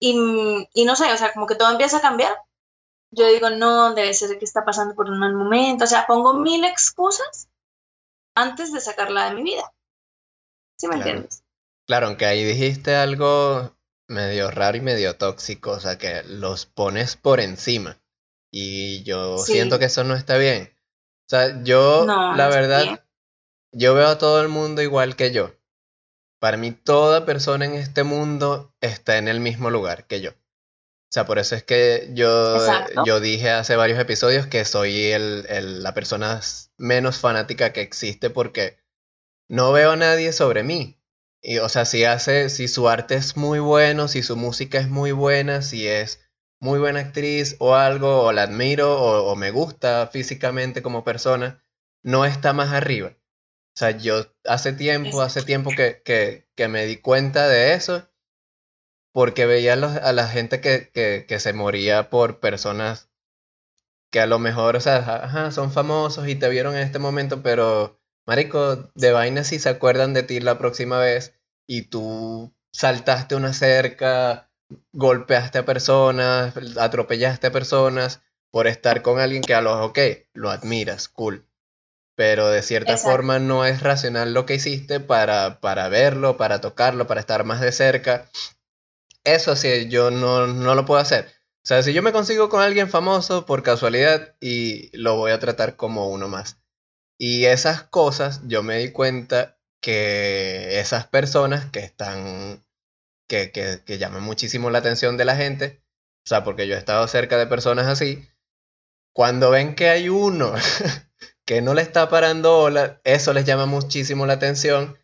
y, 0.00 0.68
y 0.74 0.84
no 0.84 0.96
sé, 0.96 1.12
o 1.12 1.16
sea, 1.16 1.32
como 1.32 1.46
que 1.46 1.54
todo 1.54 1.70
empieza 1.70 1.98
a 1.98 2.02
cambiar. 2.02 2.36
Yo 3.12 3.26
digo, 3.28 3.50
no, 3.50 3.94
debe 3.94 4.14
ser 4.14 4.38
que 4.38 4.44
está 4.44 4.64
pasando 4.64 4.94
por 4.94 5.08
un 5.08 5.18
mal 5.18 5.34
momento. 5.34 5.84
O 5.84 5.86
sea, 5.86 6.06
pongo 6.06 6.34
mil 6.34 6.64
excusas 6.64 7.48
antes 8.34 8.72
de 8.72 8.80
sacarla 8.80 9.28
de 9.30 9.36
mi 9.36 9.42
vida. 9.42 9.72
¿Sí 10.78 10.88
me 10.88 10.94
Claro. 10.96 11.10
entiendes? 11.10 11.44
Claro, 11.86 12.06
aunque 12.06 12.26
ahí 12.26 12.44
dijiste 12.44 12.94
algo 12.96 13.76
medio 14.08 14.50
raro 14.50 14.76
y 14.76 14.80
medio 14.80 15.16
tóxico, 15.16 15.72
o 15.72 15.80
sea, 15.80 15.98
que 15.98 16.22
los 16.24 16.66
pones 16.66 17.16
por 17.16 17.40
encima. 17.40 18.00
Y 18.50 19.02
yo 19.04 19.38
Sí. 19.38 19.52
siento 19.52 19.78
que 19.78 19.86
eso 19.86 20.04
no 20.04 20.14
está 20.14 20.36
bien. 20.36 20.74
O 21.26 21.28
sea, 21.28 21.62
yo, 21.62 22.04
No, 22.06 22.34
la 22.36 22.44
no 22.48 22.50
verdad, 22.50 23.04
yo 23.72 23.94
veo 23.94 24.08
a 24.08 24.18
todo 24.18 24.40
el 24.42 24.48
mundo 24.48 24.82
igual 24.82 25.16
que 25.16 25.32
yo. 25.32 25.52
Para 26.42 26.58
mí, 26.58 26.72
toda 26.72 27.24
persona 27.24 27.64
en 27.64 27.74
este 27.74 28.02
mundo 28.02 28.74
está 28.82 29.16
en 29.18 29.28
el 29.28 29.40
mismo 29.40 29.70
lugar 29.70 30.06
que 30.08 30.20
yo. 30.20 30.32
O 30.32 31.14
sea, 31.14 31.26
por 31.26 31.38
eso 31.38 31.54
es 31.56 31.64
que 31.64 32.10
yo, 32.14 32.56
Exacto. 32.56 33.04
yo 33.06 33.20
dije 33.20 33.50
hace 33.50 33.76
varios 33.76 34.00
episodios 34.00 34.46
que 34.48 34.64
soy 34.64 35.06
el, 35.12 35.46
el- 35.48 35.82
la 35.82 35.94
persona 35.94 36.40
menos 36.78 37.18
fanática 37.18 37.72
que 37.72 37.82
existe 37.82 38.30
porque 38.30 38.78
no 39.48 39.72
veo 39.72 39.92
a 39.92 39.96
nadie 39.96 40.32
sobre 40.32 40.64
mí. 40.64 41.00
Y, 41.42 41.58
o 41.58 41.68
sea, 41.68 41.84
si 41.84 42.04
hace, 42.04 42.50
si 42.50 42.68
su 42.68 42.88
arte 42.88 43.16
es 43.16 43.36
muy 43.36 43.60
bueno, 43.60 44.08
si 44.08 44.22
su 44.22 44.36
música 44.36 44.78
es 44.78 44.88
muy 44.88 45.12
buena, 45.12 45.62
si 45.62 45.88
es 45.88 46.20
muy 46.60 46.78
buena 46.80 47.00
actriz 47.00 47.56
o 47.60 47.74
algo, 47.76 48.22
o 48.24 48.32
la 48.32 48.44
admiro, 48.44 49.00
o, 49.00 49.32
o 49.32 49.36
me 49.36 49.50
gusta 49.52 50.08
físicamente 50.12 50.82
como 50.82 51.04
persona, 51.04 51.64
no 52.02 52.24
está 52.24 52.52
más 52.52 52.72
arriba. 52.72 53.14
O 53.74 53.78
sea, 53.78 53.90
yo 53.90 54.24
hace 54.46 54.72
tiempo, 54.72 55.20
hace 55.20 55.42
tiempo 55.42 55.74
que, 55.74 56.02
que, 56.04 56.46
que 56.56 56.68
me 56.68 56.86
di 56.86 56.98
cuenta 56.98 57.48
de 57.48 57.74
eso, 57.74 58.08
porque 59.12 59.46
veía 59.46 59.72
a, 59.72 59.76
los- 59.76 59.96
a 59.96 60.12
la 60.12 60.28
gente 60.28 60.60
que, 60.60 60.90
que, 60.92 61.24
que 61.26 61.38
se 61.40 61.54
moría 61.54 62.10
por 62.10 62.40
personas 62.40 63.08
que 64.10 64.20
a 64.20 64.26
lo 64.26 64.38
mejor, 64.38 64.76
o 64.76 64.80
sea, 64.80 64.96
ajá, 65.24 65.50
son 65.50 65.72
famosos 65.72 66.28
y 66.28 66.34
te 66.36 66.48
vieron 66.48 66.74
en 66.76 66.82
este 66.82 66.98
momento, 66.98 67.42
pero, 67.42 67.98
marico, 68.26 68.90
de 68.94 69.12
vaina 69.12 69.42
si 69.44 69.58
se 69.58 69.68
acuerdan 69.70 70.12
de 70.14 70.22
ti 70.22 70.40
la 70.40 70.58
próxima 70.58 70.98
vez 70.98 71.34
y 71.66 71.82
tú 71.82 72.52
saltaste 72.72 73.34
una 73.34 73.52
cerca, 73.52 74.50
golpeaste 74.92 75.58
a 75.58 75.64
personas, 75.64 76.54
atropellaste 76.78 77.46
a 77.48 77.52
personas 77.52 78.22
por 78.50 78.66
estar 78.66 79.02
con 79.02 79.18
alguien 79.18 79.42
que 79.42 79.54
a 79.54 79.62
los, 79.62 79.80
ok, 79.80 79.98
lo 80.34 80.50
admiras, 80.50 81.08
cool. 81.08 81.46
Pero 82.14 82.48
de 82.48 82.62
cierta 82.62 82.92
Exacto. 82.92 83.10
forma 83.10 83.38
no 83.38 83.64
es 83.64 83.82
racional 83.82 84.34
lo 84.34 84.44
que 84.44 84.54
hiciste 84.54 85.00
para, 85.00 85.60
para 85.60 85.88
verlo, 85.88 86.36
para 86.36 86.60
tocarlo, 86.60 87.06
para 87.06 87.20
estar 87.20 87.44
más 87.44 87.60
de 87.60 87.72
cerca. 87.72 88.28
Eso 89.24 89.56
sí, 89.56 89.88
yo 89.88 90.10
no, 90.10 90.46
no 90.46 90.74
lo 90.74 90.84
puedo 90.84 91.00
hacer. 91.00 91.26
O 91.64 91.66
sea, 91.66 91.82
si 91.82 91.92
yo 91.92 92.02
me 92.02 92.12
consigo 92.12 92.48
con 92.48 92.60
alguien 92.60 92.90
famoso 92.90 93.46
por 93.46 93.62
casualidad 93.62 94.34
y 94.40 94.90
lo 94.96 95.16
voy 95.16 95.30
a 95.30 95.38
tratar 95.38 95.76
como 95.76 96.08
uno 96.08 96.28
más. 96.28 96.58
Y 97.18 97.44
esas 97.44 97.84
cosas, 97.84 98.40
yo 98.46 98.64
me 98.64 98.78
di 98.78 98.90
cuenta 98.90 99.58
que 99.80 100.80
esas 100.80 101.06
personas 101.06 101.66
que 101.70 101.78
están, 101.80 102.66
que, 103.28 103.52
que, 103.52 103.82
que 103.84 103.98
llaman 103.98 104.24
muchísimo 104.24 104.70
la 104.70 104.78
atención 104.78 105.16
de 105.16 105.24
la 105.24 105.36
gente, 105.36 105.84
o 106.24 106.28
sea, 106.28 106.42
porque 106.42 106.66
yo 106.66 106.74
he 106.74 106.78
estado 106.78 107.06
cerca 107.06 107.38
de 107.38 107.46
personas 107.46 107.86
así, 107.86 108.28
cuando 109.12 109.50
ven 109.50 109.74
que 109.76 109.88
hay 109.88 110.08
uno 110.08 110.52
que 111.46 111.62
no 111.62 111.74
le 111.74 111.82
está 111.82 112.08
parando 112.08 112.56
bola, 112.56 113.00
eso 113.04 113.32
les 113.32 113.44
llama 113.44 113.66
muchísimo 113.66 114.26
la 114.26 114.34
atención 114.34 114.98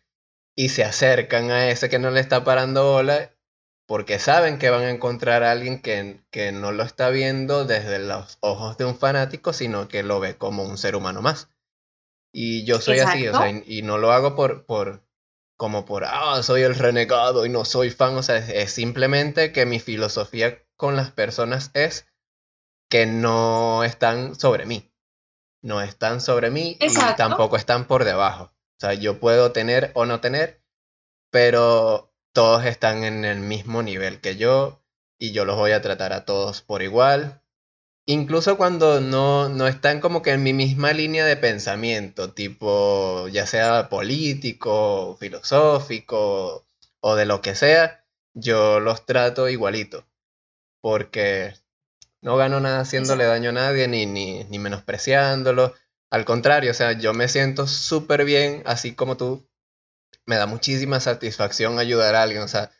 y 0.55 0.69
se 0.69 0.83
acercan 0.83 1.51
a 1.51 1.69
ese 1.69 1.89
que 1.89 1.99
no 1.99 2.11
le 2.11 2.19
está 2.19 2.43
parando 2.43 2.91
bola 2.91 3.31
porque 3.87 4.19
saben 4.19 4.59
que 4.59 4.69
van 4.69 4.83
a 4.83 4.91
encontrar 4.91 5.41
a 5.41 5.51
alguien 5.51 5.81
que, 5.81 6.21
que 6.29 6.51
no 6.51 6.71
lo 6.71 6.83
está 6.83 7.09
viendo 7.09 7.65
desde 7.65 7.97
los 7.97 8.37
ojos 8.39 8.77
de 8.77 8.85
un 8.85 8.95
fanático, 8.95 9.51
sino 9.51 9.87
que 9.87 10.03
lo 10.03 10.19
ve 10.19 10.37
como 10.37 10.63
un 10.63 10.77
ser 10.77 10.95
humano 10.95 11.23
más. 11.23 11.49
Y 12.31 12.65
yo 12.65 12.79
soy 12.79 12.99
así, 12.99 13.27
o 13.27 13.35
sea, 13.35 13.49
y, 13.49 13.63
y 13.65 13.81
no 13.81 13.97
lo 13.97 14.11
hago 14.11 14.35
por, 14.35 14.67
por, 14.67 15.01
como 15.57 15.85
por, 15.85 16.03
ah, 16.05 16.43
soy 16.43 16.61
el 16.61 16.75
renegado 16.75 17.47
y 17.47 17.49
no 17.49 17.65
soy 17.65 17.89
fan, 17.89 18.15
o 18.15 18.21
sea, 18.21 18.37
es, 18.37 18.49
es 18.49 18.71
simplemente 18.71 19.51
que 19.51 19.65
mi 19.65 19.79
filosofía 19.79 20.63
con 20.75 20.95
las 20.95 21.11
personas 21.11 21.71
es 21.73 22.05
que 22.89 23.07
no 23.07 23.83
están 23.83 24.35
sobre 24.35 24.67
mí, 24.67 24.88
no 25.61 25.81
están 25.81 26.21
sobre 26.21 26.49
mí 26.49 26.77
y 26.79 26.87
tampoco 27.17 27.57
están 27.57 27.85
por 27.85 28.05
debajo. 28.05 28.45
O 28.45 28.79
sea, 28.79 28.93
yo 28.93 29.19
puedo 29.19 29.51
tener 29.51 29.91
o 29.93 30.05
no 30.05 30.21
tener, 30.21 30.61
pero 31.31 32.13
todos 32.33 32.65
están 32.65 33.03
en 33.03 33.25
el 33.25 33.39
mismo 33.39 33.83
nivel 33.83 34.21
que 34.21 34.37
yo 34.37 34.81
y 35.17 35.33
yo 35.33 35.45
los 35.45 35.57
voy 35.57 35.71
a 35.71 35.81
tratar 35.81 36.13
a 36.13 36.25
todos 36.25 36.61
por 36.61 36.81
igual. 36.81 37.41
Incluso 38.05 38.57
cuando 38.57 39.01
no, 39.01 39.49
no 39.49 39.67
están 39.67 39.99
como 39.99 40.21
que 40.21 40.31
en 40.31 40.41
mi 40.41 40.53
misma 40.53 40.93
línea 40.93 41.25
de 41.25 41.37
pensamiento, 41.37 42.33
tipo 42.33 43.27
ya 43.27 43.45
sea 43.45 43.89
político, 43.89 45.17
filosófico 45.19 46.65
o 47.01 47.15
de 47.15 47.25
lo 47.25 47.41
que 47.41 47.53
sea, 47.55 48.03
yo 48.33 48.79
los 48.79 49.05
trato 49.05 49.49
igualito. 49.49 50.05
Porque 50.81 51.53
no 52.21 52.35
gano 52.37 52.59
nada 52.59 52.81
haciéndole 52.81 53.25
daño 53.25 53.49
a 53.49 53.53
nadie 53.53 53.87
ni, 53.87 54.05
ni, 54.05 54.43
ni 54.45 54.59
menospreciándolo. 54.59 55.73
Al 56.09 56.25
contrario, 56.25 56.71
o 56.71 56.73
sea, 56.73 56.93
yo 56.93 57.13
me 57.13 57.27
siento 57.27 57.67
súper 57.67 58.25
bien, 58.25 58.63
así 58.65 58.93
como 58.95 59.17
tú. 59.17 59.47
Me 60.25 60.37
da 60.37 60.45
muchísima 60.45 60.99
satisfacción 60.99 61.79
ayudar 61.79 62.15
a 62.15 62.23
alguien. 62.23 62.41
O 62.41 62.47
sea, 62.47 62.71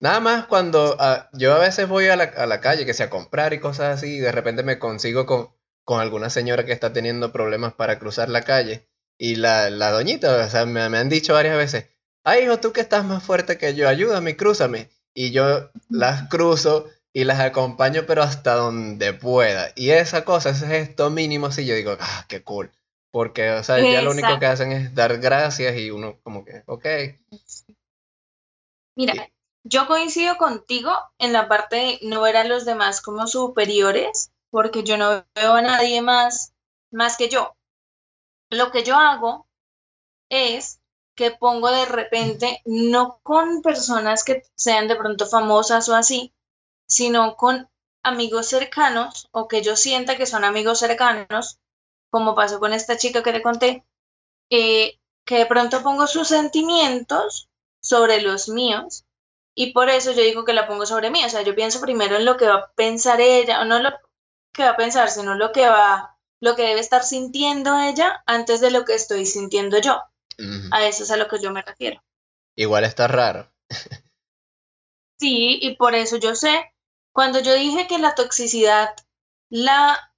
nada 0.00 0.20
más 0.20 0.46
cuando 0.46 0.96
ah, 0.98 1.28
yo 1.32 1.54
a 1.54 1.58
veces 1.58 1.88
voy 1.88 2.08
a 2.08 2.16
la, 2.16 2.24
a 2.24 2.46
la 2.46 2.60
calle, 2.60 2.86
que 2.86 2.94
sea 2.94 3.06
a 3.06 3.10
comprar 3.10 3.52
y 3.52 3.60
cosas 3.60 3.98
así, 3.98 4.16
y 4.16 4.20
de 4.20 4.32
repente 4.32 4.62
me 4.62 4.78
consigo 4.78 5.26
con, 5.26 5.50
con 5.84 6.00
alguna 6.00 6.30
señora 6.30 6.64
que 6.64 6.72
está 6.72 6.92
teniendo 6.92 7.32
problemas 7.32 7.74
para 7.74 7.98
cruzar 7.98 8.28
la 8.28 8.42
calle. 8.42 8.88
Y 9.18 9.36
la, 9.36 9.70
la 9.70 9.90
doñita, 9.90 10.44
o 10.44 10.48
sea, 10.48 10.64
me, 10.66 10.88
me 10.88 10.98
han 10.98 11.08
dicho 11.08 11.34
varias 11.34 11.56
veces, 11.56 11.86
ay 12.24 12.44
hijo, 12.44 12.58
tú 12.58 12.72
que 12.72 12.80
estás 12.80 13.04
más 13.04 13.22
fuerte 13.22 13.58
que 13.58 13.74
yo, 13.74 13.88
ayúdame, 13.88 14.36
crúzame. 14.36 14.90
Y 15.14 15.32
yo 15.32 15.70
las 15.88 16.28
cruzo 16.28 16.88
y 17.18 17.24
las 17.24 17.40
acompaño, 17.40 18.04
pero 18.06 18.22
hasta 18.22 18.54
donde 18.54 19.12
pueda. 19.12 19.72
Y 19.74 19.90
esa 19.90 20.24
cosa, 20.24 20.50
ese 20.50 20.68
gesto 20.68 21.10
mínimo, 21.10 21.46
así 21.46 21.66
yo 21.66 21.74
digo, 21.74 21.96
ah, 21.98 22.24
qué 22.28 22.44
cool. 22.44 22.70
Porque, 23.10 23.50
o 23.50 23.64
sea, 23.64 23.80
ya 23.80 24.02
lo 24.02 24.12
único 24.12 24.38
que 24.38 24.46
hacen 24.46 24.70
es 24.70 24.94
dar 24.94 25.18
gracias 25.18 25.76
y 25.76 25.90
uno 25.90 26.20
como 26.22 26.44
que, 26.44 26.62
ok. 26.66 26.86
Mira, 28.94 29.32
yo 29.64 29.88
coincido 29.88 30.36
contigo 30.36 30.92
en 31.18 31.32
la 31.32 31.48
parte 31.48 31.74
de 31.74 31.98
no 32.02 32.20
ver 32.20 32.36
a 32.36 32.44
los 32.44 32.64
demás 32.64 33.00
como 33.00 33.26
superiores, 33.26 34.30
porque 34.50 34.84
yo 34.84 34.96
no 34.96 35.26
veo 35.34 35.54
a 35.54 35.62
nadie 35.62 36.00
más, 36.02 36.52
más 36.92 37.16
que 37.16 37.28
yo. 37.28 37.56
Lo 38.48 38.70
que 38.70 38.84
yo 38.84 38.94
hago 38.94 39.48
es 40.30 40.78
que 41.16 41.32
pongo 41.32 41.68
de 41.72 41.84
repente, 41.84 42.62
no 42.64 43.18
con 43.24 43.60
personas 43.60 44.22
que 44.22 44.44
sean 44.54 44.86
de 44.86 44.94
pronto 44.94 45.26
famosas 45.26 45.88
o 45.88 45.96
así, 45.96 46.32
sino 46.88 47.36
con 47.36 47.68
amigos 48.02 48.48
cercanos 48.48 49.28
o 49.32 49.46
que 49.46 49.62
yo 49.62 49.76
sienta 49.76 50.16
que 50.16 50.26
son 50.26 50.44
amigos 50.44 50.78
cercanos, 50.78 51.58
como 52.10 52.34
pasó 52.34 52.58
con 52.58 52.72
esta 52.72 52.96
chica 52.96 53.22
que 53.22 53.32
te 53.32 53.42
conté, 53.42 53.84
eh, 54.50 54.98
que 55.24 55.38
de 55.38 55.46
pronto 55.46 55.82
pongo 55.82 56.06
sus 56.06 56.28
sentimientos 56.28 57.48
sobre 57.80 58.22
los 58.22 58.48
míos 58.48 59.04
y 59.60 59.72
por 59.72 59.88
eso 59.88 60.12
yo 60.12 60.22
digo 60.22 60.44
que 60.44 60.52
la 60.52 60.68
pongo 60.68 60.86
sobre 60.86 61.10
mí. 61.10 61.24
O 61.24 61.28
sea, 61.28 61.42
yo 61.42 61.52
pienso 61.56 61.80
primero 61.80 62.14
en 62.14 62.24
lo 62.24 62.36
que 62.36 62.46
va 62.46 62.54
a 62.54 62.72
pensar 62.74 63.20
ella, 63.20 63.60
o 63.60 63.64
no 63.64 63.80
lo 63.80 63.90
que 64.52 64.62
va 64.62 64.70
a 64.70 64.76
pensar, 64.76 65.10
sino 65.10 65.34
lo 65.34 65.50
que 65.50 65.68
va, 65.68 66.16
lo 66.40 66.54
que 66.54 66.62
debe 66.62 66.78
estar 66.78 67.02
sintiendo 67.02 67.76
ella 67.76 68.22
antes 68.24 68.60
de 68.60 68.70
lo 68.70 68.84
que 68.84 68.94
estoy 68.94 69.26
sintiendo 69.26 69.78
yo. 69.80 70.00
A 70.70 70.86
eso 70.86 71.02
es 71.02 71.10
a 71.10 71.16
lo 71.16 71.26
que 71.26 71.40
yo 71.40 71.50
me 71.50 71.62
refiero. 71.62 72.00
Igual 72.54 72.84
está 72.84 73.08
raro. 73.08 73.50
sí, 75.18 75.58
y 75.60 75.74
por 75.74 75.96
eso 75.96 76.18
yo 76.18 76.36
sé, 76.36 76.72
cuando 77.18 77.40
yo 77.40 77.52
dije 77.54 77.88
que 77.88 77.98
la 77.98 78.14
toxicidad 78.14 78.94
la 79.50 80.14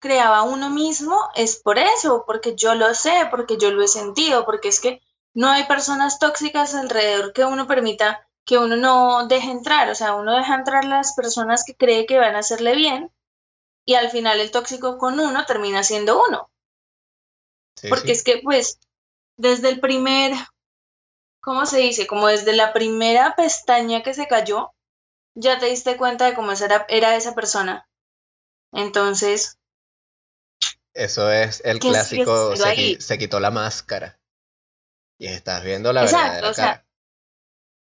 creaba 0.00 0.42
uno 0.42 0.68
mismo, 0.68 1.16
es 1.36 1.54
por 1.54 1.78
eso, 1.78 2.24
porque 2.26 2.56
yo 2.56 2.74
lo 2.74 2.92
sé, 2.92 3.28
porque 3.30 3.56
yo 3.56 3.70
lo 3.70 3.84
he 3.84 3.86
sentido, 3.86 4.44
porque 4.44 4.66
es 4.66 4.80
que 4.80 5.00
no 5.32 5.48
hay 5.48 5.62
personas 5.68 6.18
tóxicas 6.18 6.74
alrededor 6.74 7.32
que 7.32 7.44
uno 7.44 7.68
permita 7.68 8.28
que 8.44 8.58
uno 8.58 8.74
no 8.74 9.28
deje 9.28 9.48
entrar, 9.48 9.90
o 9.90 9.94
sea, 9.94 10.16
uno 10.16 10.36
deja 10.36 10.56
entrar 10.56 10.84
las 10.84 11.14
personas 11.14 11.62
que 11.62 11.76
cree 11.76 12.04
que 12.04 12.18
van 12.18 12.34
a 12.34 12.40
hacerle 12.40 12.74
bien 12.74 13.12
y 13.84 13.94
al 13.94 14.10
final 14.10 14.40
el 14.40 14.50
tóxico 14.50 14.98
con 14.98 15.20
uno 15.20 15.46
termina 15.46 15.84
siendo 15.84 16.20
uno. 16.20 16.50
Porque 17.88 18.10
es 18.10 18.24
que, 18.24 18.40
pues, 18.42 18.80
desde 19.36 19.68
el 19.68 19.78
primer, 19.78 20.32
¿cómo 21.40 21.64
se 21.64 21.78
dice? 21.78 22.08
Como 22.08 22.26
desde 22.26 22.54
la 22.54 22.72
primera 22.72 23.36
pestaña 23.36 24.02
que 24.02 24.14
se 24.14 24.26
cayó, 24.26 24.72
ya 25.34 25.58
te 25.58 25.66
diste 25.66 25.96
cuenta 25.96 26.26
de 26.26 26.34
cómo 26.34 26.52
era, 26.52 26.86
era 26.88 27.16
esa 27.16 27.34
persona. 27.34 27.88
Entonces... 28.72 29.58
Eso 30.92 31.30
es 31.30 31.62
el 31.64 31.78
clásico, 31.78 32.56
se, 32.56 33.00
se, 33.00 33.18
quitó 33.18 33.38
la 33.38 33.50
máscara. 33.50 34.18
Y 35.18 35.28
estás 35.28 35.62
viendo 35.62 35.92
la 35.92 36.02
verdadera 36.02 36.52
cara 36.52 36.84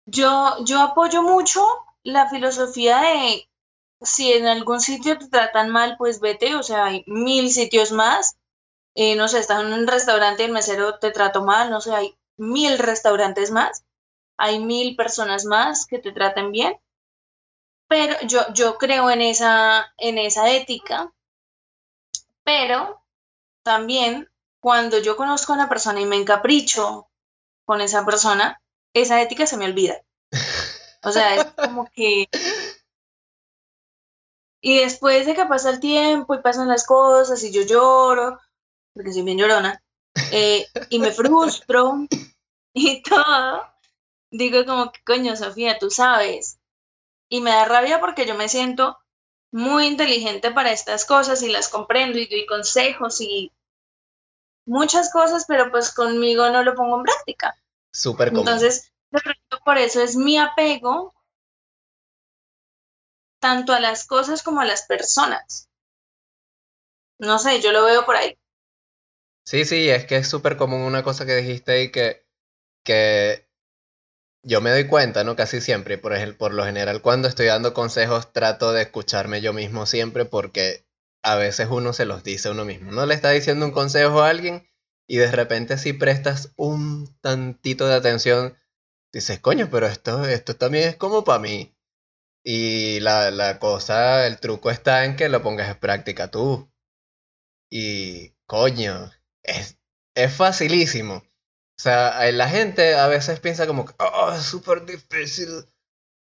yo, 0.06 0.56
yo 0.64 0.80
apoyo 0.80 1.22
mucho 1.22 1.64
la 2.02 2.28
filosofía 2.28 3.00
de 3.00 3.48
si 4.00 4.32
en 4.32 4.46
algún 4.46 4.80
sitio 4.80 5.16
te 5.18 5.28
tratan 5.28 5.70
mal, 5.70 5.96
pues 5.96 6.20
vete, 6.20 6.56
o 6.56 6.62
sea, 6.62 6.86
hay 6.86 7.04
mil 7.06 7.50
sitios 7.50 7.92
más. 7.92 8.36
Eh, 8.94 9.14
no 9.14 9.28
sé, 9.28 9.38
estás 9.38 9.62
en 9.62 9.72
un 9.72 9.86
restaurante 9.86 10.42
y 10.42 10.46
el 10.46 10.52
mesero 10.52 10.98
te 10.98 11.12
trató 11.12 11.44
mal, 11.44 11.70
no 11.70 11.80
sé, 11.80 11.94
hay 11.94 12.18
mil 12.36 12.78
restaurantes 12.78 13.50
más, 13.50 13.84
hay 14.36 14.58
mil 14.58 14.96
personas 14.96 15.44
más 15.44 15.86
que 15.86 15.98
te 15.98 16.12
traten 16.12 16.50
bien. 16.50 16.74
Pero 17.92 18.16
yo, 18.26 18.40
yo 18.54 18.78
creo 18.78 19.10
en 19.10 19.20
esa, 19.20 19.92
en 19.98 20.16
esa 20.16 20.50
ética, 20.50 21.12
pero 22.42 23.04
también 23.62 24.30
cuando 24.60 24.98
yo 24.98 25.14
conozco 25.14 25.52
a 25.52 25.56
una 25.56 25.68
persona 25.68 26.00
y 26.00 26.06
me 26.06 26.16
encapricho 26.16 27.10
con 27.66 27.82
esa 27.82 28.06
persona, 28.06 28.62
esa 28.94 29.20
ética 29.20 29.46
se 29.46 29.58
me 29.58 29.66
olvida. 29.66 30.00
O 31.04 31.12
sea, 31.12 31.34
es 31.34 31.44
como 31.68 31.86
que... 31.92 32.30
Y 34.62 34.78
después 34.78 35.26
de 35.26 35.34
que 35.34 35.44
pasa 35.44 35.68
el 35.68 35.78
tiempo 35.78 36.34
y 36.34 36.40
pasan 36.40 36.68
las 36.68 36.86
cosas 36.86 37.44
y 37.44 37.52
yo 37.52 37.60
lloro, 37.60 38.40
porque 38.94 39.12
soy 39.12 39.20
bien 39.20 39.36
llorona, 39.36 39.82
eh, 40.32 40.66
y 40.88 40.98
me 40.98 41.10
frustro 41.10 42.06
y 42.72 43.02
todo, 43.02 43.62
digo 44.30 44.64
como 44.64 44.90
que 44.90 45.04
coño, 45.04 45.36
Sofía, 45.36 45.78
tú 45.78 45.90
sabes. 45.90 46.58
Y 47.32 47.40
me 47.40 47.50
da 47.50 47.64
rabia 47.64 47.98
porque 47.98 48.26
yo 48.26 48.34
me 48.34 48.50
siento 48.50 48.98
muy 49.50 49.86
inteligente 49.86 50.50
para 50.50 50.70
estas 50.70 51.06
cosas 51.06 51.42
y 51.42 51.48
las 51.50 51.70
comprendo 51.70 52.18
y 52.18 52.26
doy 52.26 52.44
consejos 52.44 53.22
y 53.22 53.50
muchas 54.66 55.10
cosas, 55.10 55.46
pero 55.48 55.70
pues 55.70 55.94
conmigo 55.94 56.50
no 56.50 56.62
lo 56.62 56.74
pongo 56.74 56.98
en 56.98 57.04
práctica. 57.04 57.56
Súper 57.90 58.32
común. 58.32 58.40
Entonces, 58.40 58.92
por 59.64 59.78
eso 59.78 60.02
es 60.02 60.14
mi 60.14 60.36
apego 60.36 61.14
tanto 63.40 63.72
a 63.72 63.80
las 63.80 64.06
cosas 64.06 64.42
como 64.42 64.60
a 64.60 64.66
las 64.66 64.82
personas. 64.82 65.70
No 67.18 67.38
sé, 67.38 67.62
yo 67.62 67.72
lo 67.72 67.86
veo 67.86 68.04
por 68.04 68.16
ahí. 68.16 68.38
Sí, 69.46 69.64
sí, 69.64 69.88
es 69.88 70.04
que 70.04 70.16
es 70.16 70.28
súper 70.28 70.58
común 70.58 70.82
una 70.82 71.02
cosa 71.02 71.24
que 71.24 71.36
dijiste 71.36 71.72
ahí 71.72 71.90
que, 71.90 72.26
que 72.84 73.48
yo 74.42 74.60
me 74.60 74.70
doy 74.70 74.86
cuenta, 74.86 75.24
¿no? 75.24 75.36
Casi 75.36 75.60
siempre, 75.60 75.98
por, 75.98 76.14
ejemplo, 76.14 76.38
por 76.38 76.54
lo 76.54 76.64
general, 76.64 77.02
cuando 77.02 77.28
estoy 77.28 77.46
dando 77.46 77.74
consejos, 77.74 78.32
trato 78.32 78.72
de 78.72 78.82
escucharme 78.82 79.40
yo 79.40 79.52
mismo 79.52 79.86
siempre 79.86 80.24
porque 80.24 80.84
a 81.22 81.36
veces 81.36 81.68
uno 81.70 81.92
se 81.92 82.04
los 82.04 82.24
dice 82.24 82.48
a 82.48 82.52
uno 82.52 82.64
mismo. 82.64 82.90
No 82.90 83.06
le 83.06 83.14
está 83.14 83.30
diciendo 83.30 83.64
un 83.66 83.72
consejo 83.72 84.22
a 84.22 84.28
alguien 84.28 84.68
y 85.06 85.16
de 85.16 85.30
repente 85.30 85.78
si 85.78 85.92
prestas 85.92 86.52
un 86.56 87.16
tantito 87.20 87.86
de 87.86 87.94
atención, 87.94 88.58
dices, 89.12 89.38
coño, 89.40 89.68
pero 89.70 89.86
esto, 89.86 90.24
esto 90.26 90.56
también 90.56 90.88
es 90.88 90.96
como 90.96 91.24
para 91.24 91.38
mí. 91.38 91.76
Y 92.44 93.00
la, 93.00 93.30
la 93.30 93.58
cosa, 93.60 94.26
el 94.26 94.40
truco 94.40 94.70
está 94.70 95.04
en 95.04 95.16
que 95.16 95.28
lo 95.28 95.42
pongas 95.42 95.70
en 95.70 95.78
práctica 95.78 96.30
tú. 96.30 96.72
Y, 97.70 98.34
coño, 98.46 99.12
es, 99.42 99.78
es 100.14 100.32
facilísimo. 100.34 101.22
O 101.82 101.84
sea, 101.84 102.30
la 102.30 102.48
gente 102.48 102.94
a 102.94 103.08
veces 103.08 103.40
piensa 103.40 103.66
como, 103.66 103.84
oh, 103.98 104.32
es 104.32 104.44
súper 104.44 104.86
difícil 104.86 105.48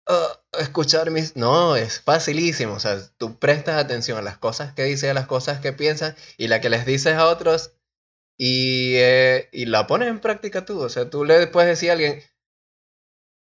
oh, 0.06 0.40
escuchar 0.60 1.10
mis... 1.10 1.36
No, 1.36 1.76
es 1.76 2.00
facilísimo. 2.00 2.74
O 2.74 2.80
sea, 2.80 3.00
tú 3.18 3.40
prestas 3.40 3.84
atención 3.84 4.20
a 4.20 4.22
las 4.22 4.38
cosas 4.38 4.74
que 4.76 4.84
dices, 4.84 5.10
a 5.10 5.16
las 5.16 5.26
cosas 5.26 5.60
que 5.60 5.74
piensas 5.74 6.16
y 6.38 6.48
la 6.48 6.62
que 6.62 6.70
les 6.70 6.86
dices 6.86 7.16
a 7.16 7.26
otros 7.26 7.72
y, 8.38 8.98
eh, 8.98 9.50
y 9.52 9.66
la 9.66 9.88
pones 9.88 10.10
en 10.10 10.20
práctica 10.20 10.64
tú. 10.64 10.80
O 10.80 10.90
sea, 10.90 11.10
tú 11.10 11.26
le 11.26 11.48
puedes 11.48 11.72
decir 11.72 11.90
a 11.90 11.94
alguien, 11.94 12.22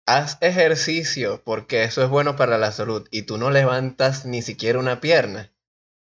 haz 0.05 0.37
ejercicio 0.41 1.41
porque 1.45 1.85
eso 1.85 2.03
es 2.03 2.09
bueno 2.09 2.35
para 2.35 2.57
la 2.57 2.73
salud 2.73 3.07
y 3.11 3.21
tú 3.21 3.37
no 3.37 3.49
levantas 3.49 4.25
ni 4.25 4.41
siquiera 4.41 4.77
una 4.77 4.99
pierna. 4.99 5.53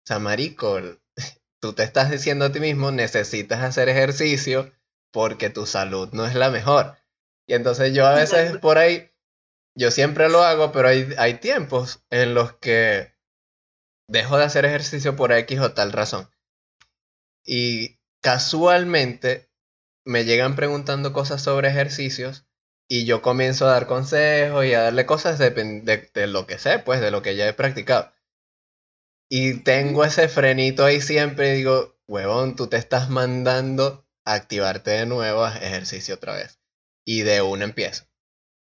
O 0.04 0.06
sea, 0.06 0.20
marico, 0.20 0.78
tú 1.60 1.72
te 1.72 1.82
estás 1.82 2.08
diciendo 2.08 2.44
a 2.44 2.52
ti 2.52 2.60
mismo, 2.60 2.92
necesitas 2.92 3.64
hacer 3.64 3.88
ejercicio 3.88 4.77
porque 5.12 5.50
tu 5.50 5.66
salud 5.66 6.10
no 6.12 6.26
es 6.26 6.34
la 6.34 6.50
mejor. 6.50 6.96
Y 7.46 7.54
entonces 7.54 7.94
yo 7.94 8.06
a 8.06 8.14
veces 8.14 8.58
por 8.58 8.78
ahí, 8.78 9.10
yo 9.74 9.90
siempre 9.90 10.28
lo 10.28 10.42
hago, 10.42 10.72
pero 10.72 10.88
hay, 10.88 11.14
hay 11.18 11.34
tiempos 11.34 12.04
en 12.10 12.34
los 12.34 12.52
que 12.54 13.14
dejo 14.08 14.38
de 14.38 14.44
hacer 14.44 14.64
ejercicio 14.64 15.16
por 15.16 15.32
X 15.32 15.60
o 15.60 15.72
tal 15.72 15.92
razón. 15.92 16.30
Y 17.44 17.98
casualmente 18.20 19.50
me 20.04 20.24
llegan 20.24 20.56
preguntando 20.56 21.12
cosas 21.12 21.42
sobre 21.42 21.68
ejercicios 21.68 22.46
y 22.88 23.04
yo 23.04 23.20
comienzo 23.20 23.66
a 23.66 23.72
dar 23.72 23.86
consejos 23.86 24.64
y 24.64 24.72
a 24.72 24.82
darle 24.82 25.04
cosas 25.06 25.38
de, 25.38 25.50
de, 25.50 26.26
lo 26.26 26.46
que 26.46 26.58
sé, 26.58 26.78
pues 26.78 27.00
de 27.00 27.10
lo 27.10 27.22
que 27.22 27.36
ya 27.36 27.46
he 27.46 27.52
practicado. 27.52 28.12
Y 29.30 29.60
tengo 29.60 30.04
ese 30.04 30.28
frenito 30.28 30.84
ahí 30.84 31.02
siempre 31.02 31.52
y 31.52 31.58
digo, 31.58 31.98
huevón, 32.06 32.56
tú 32.56 32.66
te 32.66 32.78
estás 32.78 33.10
mandando 33.10 34.07
activarte 34.34 34.90
de 34.92 35.06
nuevo 35.06 35.44
a 35.44 35.56
ejercicio 35.56 36.16
otra 36.16 36.34
vez. 36.34 36.60
Y 37.04 37.22
de 37.22 37.42
una 37.42 37.64
empiezo. 37.64 38.04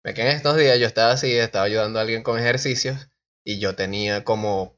Ve 0.04 0.14
que 0.14 0.22
en 0.22 0.28
estos 0.28 0.56
días 0.56 0.78
yo 0.78 0.86
estaba 0.86 1.12
así, 1.12 1.32
estaba 1.32 1.64
ayudando 1.64 1.98
a 1.98 2.02
alguien 2.02 2.22
con 2.22 2.38
ejercicios 2.38 3.08
y 3.44 3.58
yo 3.58 3.74
tenía 3.74 4.24
como, 4.24 4.76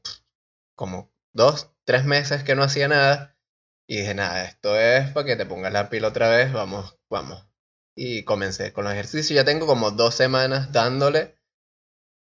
como 0.75 1.11
dos, 1.33 1.71
tres 1.85 2.05
meses 2.05 2.43
que 2.43 2.55
no 2.55 2.63
hacía 2.63 2.87
nada. 2.87 3.37
Y 3.87 3.97
dije, 3.97 4.13
nada, 4.13 4.45
esto 4.45 4.79
es 4.79 5.11
para 5.11 5.25
que 5.25 5.35
te 5.35 5.45
pongas 5.45 5.73
la 5.73 5.89
pila 5.89 6.09
otra 6.09 6.29
vez, 6.29 6.51
vamos, 6.51 6.97
vamos, 7.09 7.47
y 7.95 8.23
comencé 8.23 8.71
con 8.73 8.85
los 8.85 8.93
ejercicios. 8.93 9.35
Ya 9.35 9.45
tengo 9.45 9.65
como 9.65 9.91
dos 9.91 10.15
semanas 10.15 10.71
dándole. 10.71 11.35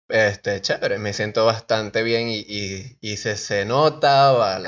Este, 0.09 0.61
chévere, 0.61 0.99
me 0.99 1.13
siento 1.13 1.45
bastante 1.45 2.03
bien 2.03 2.29
y, 2.29 2.45
y, 3.01 3.17
se, 3.17 3.37
se 3.37 3.65
nota. 3.65 4.61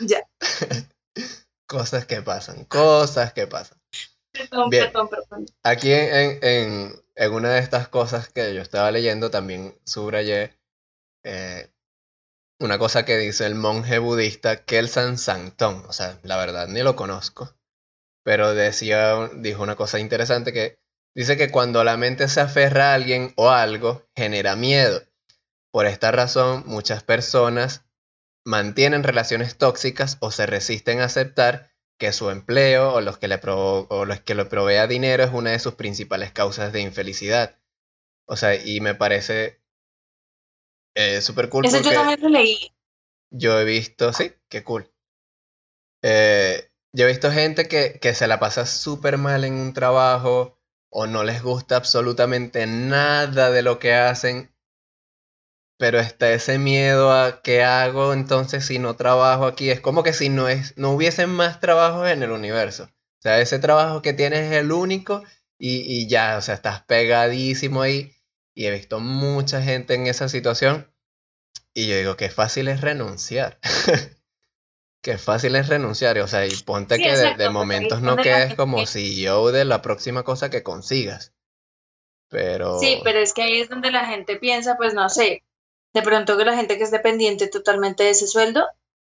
ya. 0.00 0.26
cosas 1.66 2.06
que 2.06 2.22
pasan, 2.22 2.64
cosas 2.64 3.32
que 3.32 3.46
pasan. 3.46 3.78
Perdón, 4.32 4.70
perdón, 4.70 5.08
perdón. 5.08 5.46
Aquí 5.62 5.92
en, 5.92 6.38
en, 6.42 7.02
en, 7.14 7.32
una 7.32 7.50
de 7.50 7.60
estas 7.60 7.88
cosas 7.88 8.28
que 8.28 8.54
yo 8.54 8.62
estaba 8.62 8.90
leyendo 8.90 9.30
también 9.30 9.78
subrayé 9.84 10.58
eh, 11.24 11.70
una 12.58 12.78
cosa 12.78 13.04
que 13.04 13.16
dice 13.18 13.46
el 13.46 13.54
monje 13.54 13.98
budista 13.98 14.64
Kelsan 14.64 15.18
Sangtong. 15.18 15.84
O 15.86 15.92
sea, 15.92 16.18
la 16.24 16.36
verdad 16.36 16.66
ni 16.66 16.82
lo 16.82 16.96
conozco 16.96 17.54
pero 18.24 18.54
decía, 18.54 19.28
dijo 19.34 19.62
una 19.62 19.76
cosa 19.76 20.00
interesante 20.00 20.52
que 20.52 20.78
dice 21.14 21.36
que 21.36 21.50
cuando 21.50 21.84
la 21.84 21.96
mente 21.96 22.26
se 22.26 22.40
aferra 22.40 22.90
a 22.90 22.94
alguien 22.94 23.32
o 23.36 23.50
algo, 23.50 24.08
genera 24.16 24.56
miedo. 24.56 25.02
Por 25.70 25.86
esta 25.86 26.10
razón, 26.10 26.64
muchas 26.66 27.04
personas 27.04 27.83
mantienen 28.44 29.02
relaciones 29.02 29.56
tóxicas 29.58 30.18
o 30.20 30.30
se 30.30 30.46
resisten 30.46 31.00
a 31.00 31.06
aceptar 31.06 31.70
que 31.98 32.12
su 32.12 32.30
empleo 32.30 32.92
o 32.94 33.00
los 33.00 33.18
que 33.18 33.28
le, 33.28 33.40
o 33.44 34.04
los 34.04 34.20
que 34.20 34.34
le 34.34 34.44
provea 34.46 34.86
dinero 34.86 35.24
es 35.24 35.32
una 35.32 35.50
de 35.50 35.58
sus 35.58 35.74
principales 35.74 36.32
causas 36.32 36.72
de 36.72 36.80
infelicidad. 36.80 37.58
O 38.26 38.36
sea, 38.36 38.54
y 38.54 38.80
me 38.80 38.94
parece 38.94 39.60
Es 40.94 41.24
súper 41.24 41.48
cool. 41.48 41.66
Eso 41.66 41.80
yo 41.80 41.92
también 41.92 42.20
lo 42.20 42.28
leí. 42.28 42.72
Yo 43.30 43.58
he 43.60 43.64
visto, 43.64 44.12
sí, 44.12 44.32
qué 44.48 44.62
cool. 44.62 44.90
Eh, 46.02 46.70
yo 46.92 47.04
he 47.04 47.08
visto 47.08 47.32
gente 47.32 47.66
que, 47.66 47.98
que 48.00 48.14
se 48.14 48.28
la 48.28 48.38
pasa 48.38 48.66
súper 48.66 49.18
mal 49.18 49.44
en 49.44 49.54
un 49.54 49.72
trabajo 49.72 50.58
o 50.90 51.06
no 51.06 51.24
les 51.24 51.42
gusta 51.42 51.76
absolutamente 51.76 52.66
nada 52.66 53.50
de 53.50 53.62
lo 53.62 53.80
que 53.80 53.94
hacen, 53.94 54.53
pero 55.84 56.00
está 56.00 56.32
ese 56.32 56.58
miedo 56.58 57.12
a 57.12 57.42
qué 57.42 57.62
hago 57.62 58.14
entonces 58.14 58.64
si 58.64 58.78
no 58.78 58.96
trabajo 58.96 59.44
aquí. 59.44 59.68
Es 59.68 59.80
como 59.80 60.02
que 60.02 60.14
si 60.14 60.30
no, 60.30 60.48
es, 60.48 60.78
no 60.78 60.92
hubiesen 60.92 61.28
más 61.28 61.60
trabajos 61.60 62.08
en 62.08 62.22
el 62.22 62.30
universo. 62.30 62.84
O 62.84 63.20
sea, 63.20 63.38
ese 63.38 63.58
trabajo 63.58 64.00
que 64.00 64.14
tienes 64.14 64.50
es 64.50 64.52
el 64.52 64.72
único 64.72 65.22
y, 65.58 65.80
y 65.80 66.08
ya, 66.08 66.38
o 66.38 66.40
sea, 66.40 66.54
estás 66.54 66.80
pegadísimo 66.84 67.82
ahí. 67.82 68.14
Y 68.54 68.64
he 68.64 68.70
visto 68.70 68.98
mucha 68.98 69.60
gente 69.60 69.92
en 69.92 70.06
esa 70.06 70.30
situación 70.30 70.90
y 71.74 71.86
yo 71.86 71.98
digo, 71.98 72.16
qué 72.16 72.30
fácil 72.30 72.68
es 72.68 72.80
renunciar. 72.80 73.60
qué 75.02 75.18
fácil 75.18 75.54
es 75.54 75.68
renunciar. 75.68 76.18
O 76.20 76.28
sea, 76.28 76.46
y 76.46 76.56
ponte 76.64 76.96
Sí, 76.96 77.02
que 77.02 77.14
de, 77.14 77.50
momentos 77.50 78.00
no 78.00 78.16
quedes 78.16 78.54
como 78.54 78.86
CEO 78.86 79.52
de 79.52 79.66
la 79.66 79.82
próxima 79.82 80.22
cosa 80.22 80.48
que 80.48 80.62
consigas. 80.62 81.34
Pero... 82.30 82.78
Sí, 82.78 83.02
pero 83.04 83.18
es 83.18 83.34
que 83.34 83.42
ahí 83.42 83.60
es 83.60 83.68
donde 83.68 83.90
la 83.90 84.06
gente 84.06 84.36
piensa, 84.36 84.78
pues 84.78 84.94
no 84.94 85.10
sé, 85.10 85.44
de 85.94 86.02
pronto 86.02 86.36
que 86.36 86.44
la 86.44 86.56
gente 86.56 86.76
que 86.78 86.84
es 86.84 86.90
dependiente 86.90 87.48
totalmente 87.48 88.04
de 88.04 88.10
ese 88.10 88.26
sueldo 88.26 88.66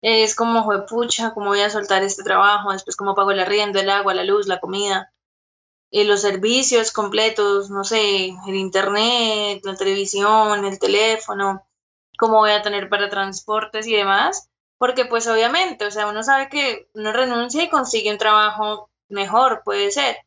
es 0.01 0.35
como, 0.35 0.85
pucha, 0.85 1.33
¿cómo 1.33 1.47
voy 1.47 1.61
a 1.61 1.69
soltar 1.69 2.03
este 2.03 2.23
trabajo? 2.23 2.71
Después, 2.71 2.95
¿cómo 2.95 3.15
pago 3.15 3.31
el 3.31 3.39
arriendo, 3.39 3.79
el 3.79 3.89
agua, 3.89 4.13
la 4.13 4.23
luz, 4.23 4.47
la 4.47 4.59
comida? 4.59 5.11
Y 5.91 6.03
los 6.05 6.21
servicios 6.21 6.91
completos, 6.93 7.69
no 7.69 7.83
sé, 7.83 8.27
el 8.47 8.55
internet, 8.55 9.61
la 9.63 9.75
televisión, 9.75 10.65
el 10.65 10.79
teléfono, 10.79 11.67
¿cómo 12.17 12.37
voy 12.39 12.51
a 12.51 12.61
tener 12.61 12.89
para 12.89 13.09
transportes 13.09 13.87
y 13.87 13.95
demás? 13.95 14.49
Porque 14.77 15.05
pues 15.05 15.27
obviamente, 15.27 15.85
o 15.85 15.91
sea, 15.91 16.07
uno 16.07 16.23
sabe 16.23 16.49
que 16.49 16.89
uno 16.93 17.13
renuncia 17.13 17.63
y 17.63 17.69
consigue 17.69 18.11
un 18.11 18.17
trabajo 18.17 18.89
mejor, 19.09 19.61
puede 19.65 19.91
ser, 19.91 20.17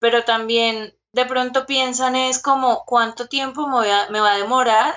pero 0.00 0.24
también 0.24 0.96
de 1.12 1.26
pronto 1.26 1.66
piensan 1.66 2.16
es 2.16 2.42
como 2.42 2.84
cuánto 2.86 3.28
tiempo 3.28 3.66
me, 3.68 3.74
voy 3.74 3.88
a- 3.90 4.10
me 4.10 4.20
va 4.20 4.32
a 4.32 4.38
demorar 4.38 4.94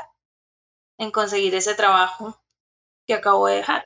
en 1.02 1.12
conseguir 1.12 1.56
ese 1.56 1.76
trabajo 1.76 2.42
que 3.08 3.16
acabo 3.16 3.48
de 3.48 3.56
dejar. 3.58 3.84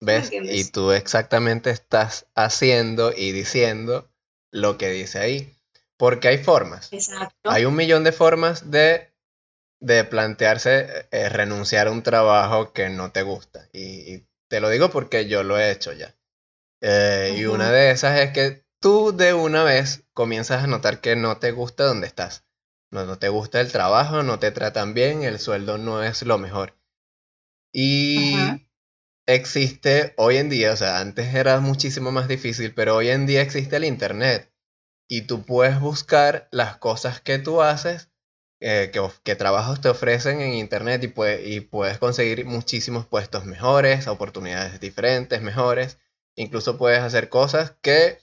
¿Ves? 0.00 0.30
Y 0.32 0.64
tú 0.70 0.92
exactamente 0.92 1.70
estás 1.70 2.26
haciendo 2.34 3.12
y 3.14 3.32
diciendo 3.32 4.10
lo 4.50 4.78
que 4.78 4.88
dice 4.90 5.18
ahí. 5.18 5.54
Porque 5.98 6.28
hay 6.28 6.38
formas. 6.38 6.90
Exacto. 6.92 7.50
Hay 7.50 7.66
un 7.66 7.76
millón 7.76 8.04
de 8.04 8.12
formas 8.12 8.70
de, 8.70 9.12
de 9.80 10.04
plantearse 10.04 11.06
eh, 11.10 11.28
renunciar 11.28 11.88
a 11.88 11.90
un 11.90 12.02
trabajo 12.02 12.72
que 12.72 12.88
no 12.88 13.12
te 13.12 13.22
gusta. 13.22 13.68
Y, 13.72 14.14
y 14.14 14.26
te 14.48 14.60
lo 14.60 14.70
digo 14.70 14.90
porque 14.90 15.28
yo 15.28 15.42
lo 15.42 15.58
he 15.58 15.70
hecho 15.70 15.92
ya. 15.92 16.16
Eh, 16.80 17.34
Y 17.36 17.44
una 17.44 17.70
de 17.70 17.90
esas 17.90 18.18
es 18.18 18.32
que 18.32 18.64
tú 18.80 19.14
de 19.14 19.34
una 19.34 19.64
vez 19.64 20.04
comienzas 20.14 20.64
a 20.64 20.66
notar 20.66 21.02
que 21.02 21.16
no 21.16 21.38
te 21.38 21.50
gusta 21.52 21.84
donde 21.84 22.06
estás. 22.06 22.44
No, 22.90 23.06
no 23.06 23.18
te 23.18 23.28
gusta 23.28 23.60
el 23.60 23.72
trabajo, 23.72 24.22
no 24.22 24.38
te 24.38 24.50
tratan 24.52 24.94
bien, 24.94 25.22
el 25.22 25.38
sueldo 25.38 25.78
no 25.78 26.02
es 26.02 26.22
lo 26.22 26.38
mejor. 26.38 26.74
Y 27.72 28.36
existe 29.26 30.14
hoy 30.16 30.38
en 30.38 30.50
día, 30.50 30.72
o 30.72 30.76
sea, 30.76 31.00
antes 31.00 31.34
era 31.34 31.60
muchísimo 31.60 32.12
más 32.12 32.28
difícil, 32.28 32.74
pero 32.74 32.96
hoy 32.96 33.10
en 33.10 33.26
día 33.26 33.42
existe 33.42 33.76
el 33.76 33.84
Internet 33.84 34.52
y 35.08 35.22
tú 35.22 35.44
puedes 35.44 35.80
buscar 35.80 36.48
las 36.52 36.78
cosas 36.78 37.20
que 37.20 37.38
tú 37.38 37.62
haces, 37.62 38.10
eh, 38.60 38.90
que, 38.92 39.02
que 39.24 39.36
trabajos 39.36 39.80
te 39.80 39.88
ofrecen 39.88 40.40
en 40.40 40.54
Internet 40.54 41.04
y, 41.04 41.54
y 41.54 41.60
puedes 41.60 41.98
conseguir 41.98 42.44
muchísimos 42.46 43.06
puestos 43.06 43.46
mejores, 43.46 44.08
oportunidades 44.08 44.80
diferentes, 44.80 45.42
mejores. 45.42 45.98
Incluso 46.36 46.78
puedes 46.78 47.00
hacer 47.00 47.28
cosas 47.28 47.74
que, 47.82 48.18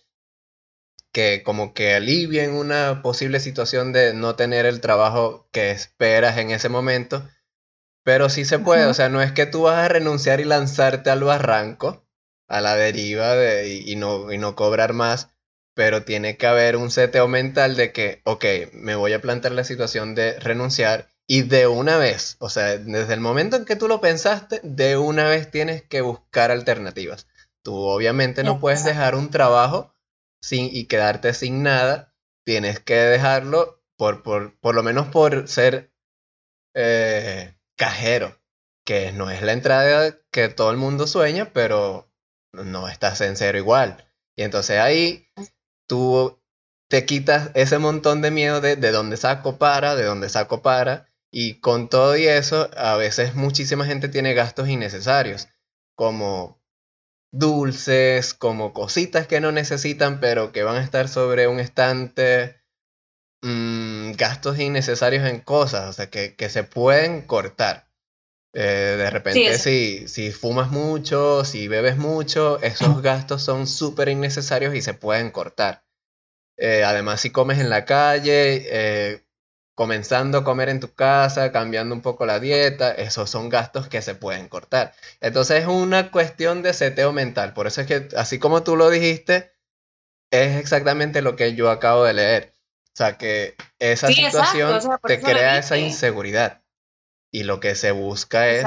que 1.18 1.42
como 1.42 1.74
que 1.74 1.96
alivien 1.96 2.52
una 2.52 3.02
posible 3.02 3.40
situación 3.40 3.92
de 3.92 4.14
no 4.14 4.36
tener 4.36 4.68
el 4.68 4.82
trabajo 4.82 5.48
que 5.52 5.72
esperas 5.72 6.38
en 6.38 6.52
ese 6.52 6.70
momento. 6.70 7.28
Pero 8.04 8.30
sí 8.30 8.46
se 8.46 8.60
puede, 8.60 8.86
o 8.86 8.94
sea, 8.94 9.10
no 9.10 9.20
es 9.24 9.32
que 9.32 9.48
tú 9.48 9.64
vas 9.64 9.78
a 9.80 9.88
renunciar 9.88 10.42
y 10.42 10.44
lanzarte 10.44 11.10
al 11.10 11.24
barranco, 11.24 12.06
a 12.48 12.62
la 12.62 12.76
deriva 12.76 13.34
de, 13.34 13.68
y, 13.68 13.94
y 13.94 13.96
no, 13.96 14.32
y 14.32 14.38
no 14.38 14.56
cobrar 14.56 14.94
más, 14.94 15.30
pero 15.74 16.04
tiene 16.04 16.38
que 16.38 16.46
haber 16.46 16.76
un 16.76 16.92
seteo 16.92 17.28
mental 17.28 17.76
de 17.76 17.92
que, 17.92 18.22
ok, 18.24 18.46
me 18.74 18.94
voy 18.94 19.14
a 19.14 19.20
plantear 19.20 19.54
la 19.54 19.64
situación 19.64 20.14
de 20.14 20.40
renunciar 20.40 21.10
y 21.26 21.42
de 21.42 21.66
una 21.66 21.98
vez, 21.98 22.36
o 22.38 22.52
sea, 22.52 22.78
desde 22.78 23.16
el 23.16 23.22
momento 23.22 23.56
en 23.56 23.66
que 23.66 23.76
tú 23.76 23.88
lo 23.88 24.02
pensaste, 24.02 24.62
de 24.62 24.98
una 24.98 25.28
vez 25.28 25.50
tienes 25.50 25.82
que 25.82 26.02
buscar 26.02 26.52
alternativas. 26.52 27.26
Tú 27.64 27.74
obviamente 27.74 28.44
no 28.44 28.60
puedes 28.60 28.86
dejar 28.86 29.16
un 29.16 29.32
trabajo 29.32 29.97
sin, 30.42 30.70
y 30.72 30.86
quedarte 30.86 31.34
sin 31.34 31.64
nada, 31.64 32.14
tienes 32.46 32.80
que 32.80 32.96
dejarlo 32.96 33.84
por, 33.98 34.24
por, 34.24 34.58
por 34.60 34.76
lo 34.76 34.84
menos 34.84 35.08
por 35.08 35.48
ser 35.48 35.92
eh, 36.74 37.56
cajero, 37.76 38.40
que 38.86 39.12
no 39.12 39.30
es 39.30 39.42
la 39.42 39.54
entrada 39.54 40.18
que 40.32 40.50
todo 40.50 40.72
el 40.72 40.78
mundo 40.78 41.08
sueña, 41.08 41.52
pero 41.54 42.12
no 42.54 42.88
estás 42.88 43.22
en 43.22 43.36
cero 43.36 43.58
igual. 43.58 44.10
Y 44.36 44.44
entonces 44.44 44.80
ahí 44.80 45.28
tú 45.88 46.40
te 46.90 47.06
quitas 47.06 47.52
ese 47.54 47.80
montón 47.80 48.22
de 48.22 48.32
miedo 48.32 48.62
de, 48.62 48.76
de 48.76 48.92
dónde 48.92 49.18
saco 49.18 49.58
para, 49.58 49.96
de 49.96 50.04
dónde 50.04 50.30
saco 50.30 50.62
para, 50.62 51.10
y 51.32 51.60
con 51.60 51.90
todo 51.90 52.16
y 52.18 52.28
eso, 52.28 52.70
a 52.78 52.96
veces 52.96 53.36
muchísima 53.36 53.86
gente 53.86 54.08
tiene 54.08 54.34
gastos 54.34 54.70
innecesarios, 54.70 55.50
como 55.96 56.62
dulces, 57.32 58.34
como 58.34 58.74
cositas 58.74 59.28
que 59.28 59.40
no 59.40 59.52
necesitan, 59.52 60.20
pero 60.20 60.52
que 60.52 60.64
van 60.64 60.78
a 60.78 60.84
estar 60.84 61.08
sobre 61.08 61.48
un 61.48 61.60
estante, 61.60 62.62
mm, 63.42 64.14
gastos 64.14 64.60
innecesarios 64.60 65.28
en 65.28 65.40
cosas, 65.42 65.90
o 65.90 65.94
sea, 65.94 66.10
que, 66.10 66.36
que 66.36 66.50
se 66.50 66.64
pueden 66.64 67.22
cortar. 67.22 67.88
Eh, 68.54 68.96
de 68.98 69.10
repente, 69.12 69.60
si, 69.60 70.08
si 70.08 70.32
fumas 70.32 70.72
mucho, 70.72 71.46
si 71.46 71.68
bebes 71.68 71.98
mucho, 71.98 72.60
esos 72.62 73.02
gastos 73.04 73.44
son 73.44 73.68
súper 73.68 74.10
innecesarios 74.10 74.74
y 74.74 74.82
se 74.82 74.94
pueden 74.94 75.32
cortar. 75.32 75.84
Eh, 76.58 76.84
además, 76.84 77.22
si 77.22 77.30
comes 77.30 77.60
en 77.60 77.70
la 77.70 77.86
calle, 77.86 78.66
eh, 78.66 79.27
comenzando 79.78 80.40
a 80.40 80.44
comer 80.44 80.70
en 80.70 80.80
tu 80.80 80.96
casa, 80.96 81.52
cambiando 81.52 81.94
un 81.94 82.02
poco 82.02 82.26
la 82.26 82.40
dieta, 82.40 82.92
esos 82.92 83.30
son 83.30 83.48
gastos 83.50 83.88
que 83.88 84.02
se 84.02 84.16
pueden 84.16 84.50
cortar. 84.50 84.96
Entonces 85.22 85.62
es 85.62 85.68
una 85.68 86.10
cuestión 86.10 86.64
de 86.64 86.74
seteo 86.74 87.14
mental. 87.14 87.54
Por 87.54 87.68
eso 87.68 87.82
es 87.82 87.88
que, 87.88 88.10
así 88.18 88.40
como 88.40 88.64
tú 88.64 88.76
lo 88.76 88.90
dijiste, 88.90 89.52
es 90.32 90.58
exactamente 90.58 91.22
lo 91.22 91.36
que 91.36 91.54
yo 91.54 91.70
acabo 91.70 92.06
de 92.06 92.14
leer. 92.14 92.54
O 92.88 92.98
sea, 92.98 93.20
que 93.20 93.56
esa 93.78 94.08
Sí, 94.08 94.14
exacto, 94.26 94.38
situación 94.38 94.74
o 94.74 94.82
sea, 94.82 94.98
por 94.98 95.10
te 95.12 95.22
crea 95.22 95.60
esa 95.60 95.78
inseguridad. 95.78 96.64
Y 97.32 97.44
lo 97.44 97.60
que 97.60 97.76
se 97.76 97.92
busca 97.92 98.50
es 98.50 98.66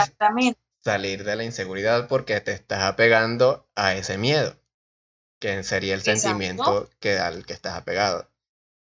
salir 0.85 1.25
de 1.25 1.37
la 1.37 1.45
inseguridad 1.45 2.07
porque 2.07 2.41
te 2.41 2.53
estás 2.53 2.85
apegando 2.85 3.69
a 3.75 3.95
ese 3.97 4.17
miedo, 4.17 4.57
que 5.41 5.65
sería 5.65 5.95
el 5.95 6.01
Exacto. 6.01 6.21
sentimiento 6.21 6.91
que, 7.01 7.19
al 7.19 7.45
que 7.47 7.55
estás 7.55 7.75
apegado. 7.75 8.31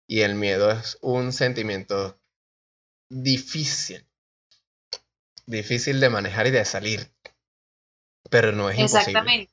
Y 0.08 0.22
el 0.22 0.34
miedo 0.34 0.70
es 0.70 0.98
un 1.02 1.32
sentimiento 1.32 2.18
difícil, 3.10 4.08
difícil 5.46 6.00
de 6.00 6.08
manejar 6.08 6.46
y 6.46 6.50
de 6.50 6.64
salir, 6.64 7.12
pero 8.30 8.52
no 8.52 8.70
es 8.70 8.78
imposible. 8.78 9.00
Exactamente. 9.00 9.52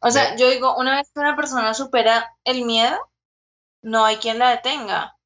O 0.00 0.10
sea, 0.10 0.36
yo 0.36 0.50
digo, 0.50 0.76
una 0.76 0.96
vez 0.96 1.10
que 1.12 1.20
una 1.20 1.34
persona 1.34 1.72
supera 1.72 2.36
el 2.44 2.64
miedo, 2.64 2.98
no 3.82 4.04
hay 4.04 4.18
quien 4.18 4.38
la 4.38 4.50
detenga. 4.50 5.18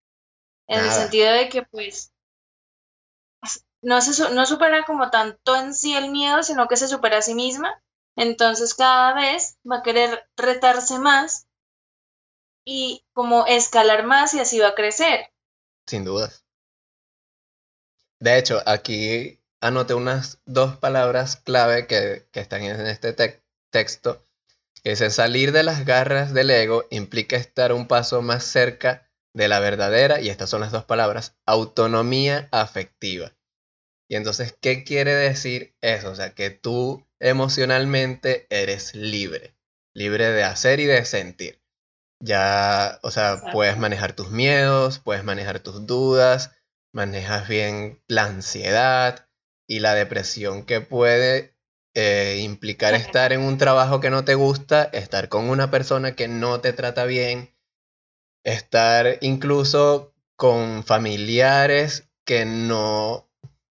En 0.69 0.85
el 0.85 0.91
sentido 0.91 1.33
de 1.33 1.49
que, 1.49 1.63
pues, 1.63 2.13
no 3.83 4.01
se 4.01 4.31
no 4.35 4.47
supera 4.47 4.85
como 4.85 5.11
tanto 5.11 5.57
en 5.57 5.75
sí 5.75 5.97
el 5.97 6.11
miedo, 6.11 6.43
sino 6.43 6.69
que 6.69 6.77
se 6.77 6.89
supera 6.89 7.19
a 7.19 7.23
sí 7.23 7.35
misma. 7.35 7.83
Entonces 8.17 8.75
cada 8.75 9.15
vez 9.15 9.59
va 9.71 9.79
a 9.79 9.83
querer 9.83 10.29
retarse 10.37 10.99
más 10.99 11.48
y 12.71 13.03
como 13.15 13.47
escalar 13.47 14.05
más 14.05 14.35
y 14.35 14.41
así 14.41 14.59
va 14.59 14.69
a 14.69 14.75
crecer. 14.75 15.31
Sin 15.87 16.05
dudas. 16.05 16.45
De 18.21 18.37
hecho, 18.37 18.63
aquí 18.67 19.41
anoté 19.63 19.95
unas 19.95 20.43
dos 20.45 20.77
palabras 20.77 21.37
clave 21.37 21.87
que, 21.87 22.27
que 22.31 22.41
están 22.41 22.63
en 22.65 22.87
este 22.87 23.15
texto, 23.71 24.23
que 24.83 24.91
dice 24.91 25.09
salir 25.09 25.53
de 25.53 25.63
las 25.63 25.87
garras 25.87 26.35
del 26.35 26.51
ego 26.51 26.85
implica 26.91 27.37
estar 27.37 27.73
un 27.73 27.89
paso 27.89 28.21
más 28.21 28.45
cerca 28.45 29.09
de 29.33 29.49
la 29.49 29.61
verdadera, 29.61 30.21
y 30.21 30.29
estas 30.29 30.51
son 30.51 30.61
las 30.61 30.73
dos 30.73 30.85
palabras, 30.85 31.37
autonomía 31.47 32.49
afectiva. 32.53 33.35
Y 34.09 34.17
entonces, 34.17 34.55
¿qué 34.61 34.85
quiere 34.85 35.15
decir 35.15 35.75
eso? 35.81 36.11
O 36.11 36.15
sea, 36.15 36.35
que 36.35 36.51
tú 36.51 37.07
emocionalmente 37.19 38.47
eres 38.51 38.95
libre, 38.95 39.55
libre 39.95 40.31
de 40.33 40.45
hacer 40.45 40.81
y 40.81 40.85
de 40.85 41.03
sentir. 41.07 41.63
Ya, 42.21 42.99
o 43.03 43.11
sea, 43.11 43.35
Exacto. 43.35 43.53
puedes 43.53 43.79
manejar 43.79 44.13
tus 44.13 44.31
miedos, 44.31 44.99
puedes 44.99 45.25
manejar 45.25 45.61
tus 45.61 45.87
dudas, 45.87 46.53
manejas 46.93 47.49
bien 47.49 48.03
la 48.09 48.25
ansiedad 48.25 49.29
y 49.69 49.81
la 49.81 49.95
depresión 49.95 50.65
que 50.65 50.81
puede 50.81 51.55
eh, 51.95 52.41
implicar 52.43 52.95
estar 52.95 53.33
en 53.33 53.41
un 53.41 53.59
trabajo 53.59 54.01
que 54.01 54.11
no 54.11 54.25
te 54.25 54.35
gusta, 54.35 54.85
estar 54.85 55.29
con 55.29 55.49
una 55.49 55.71
persona 55.71 56.17
que 56.17 56.27
no 56.29 56.61
te 56.61 56.73
trata 56.73 57.05
bien, 57.05 57.55
estar 58.45 59.19
incluso 59.21 60.15
con 60.37 60.85
familiares 60.85 62.09
que 62.25 62.45
no 62.45 63.29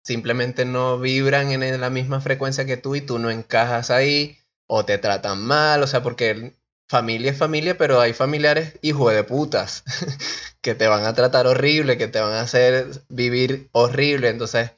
simplemente 0.03 0.65
no 0.65 0.99
vibran 0.99 1.53
en 1.53 1.81
la 1.81 1.91
misma 1.91 2.21
frecuencia 2.21 2.65
que 2.65 2.77
tú 2.77 2.97
y 2.97 3.01
tú 3.01 3.19
no 3.19 3.31
encajas 3.31 3.91
ahí 3.91 4.39
o 4.67 4.85
te 4.85 4.99
tratan 4.99 5.43
mal, 5.43 5.83
o 5.83 5.87
sea, 5.87 6.03
porque 6.03 6.60
familia 6.91 7.31
es 7.31 7.39
familia, 7.39 7.79
pero 7.79 8.01
hay 8.01 8.13
familiares 8.13 8.77
hijos 8.83 9.15
de 9.15 9.23
putas 9.23 9.85
que 10.61 10.75
te 10.75 10.89
van 10.89 11.05
a 11.05 11.15
tratar 11.15 11.47
horrible, 11.47 11.97
que 11.97 12.09
te 12.09 12.21
van 12.21 12.33
a 12.33 12.41
hacer 12.41 12.89
vivir 13.09 13.69
horrible, 13.71 14.29
entonces 14.29 14.73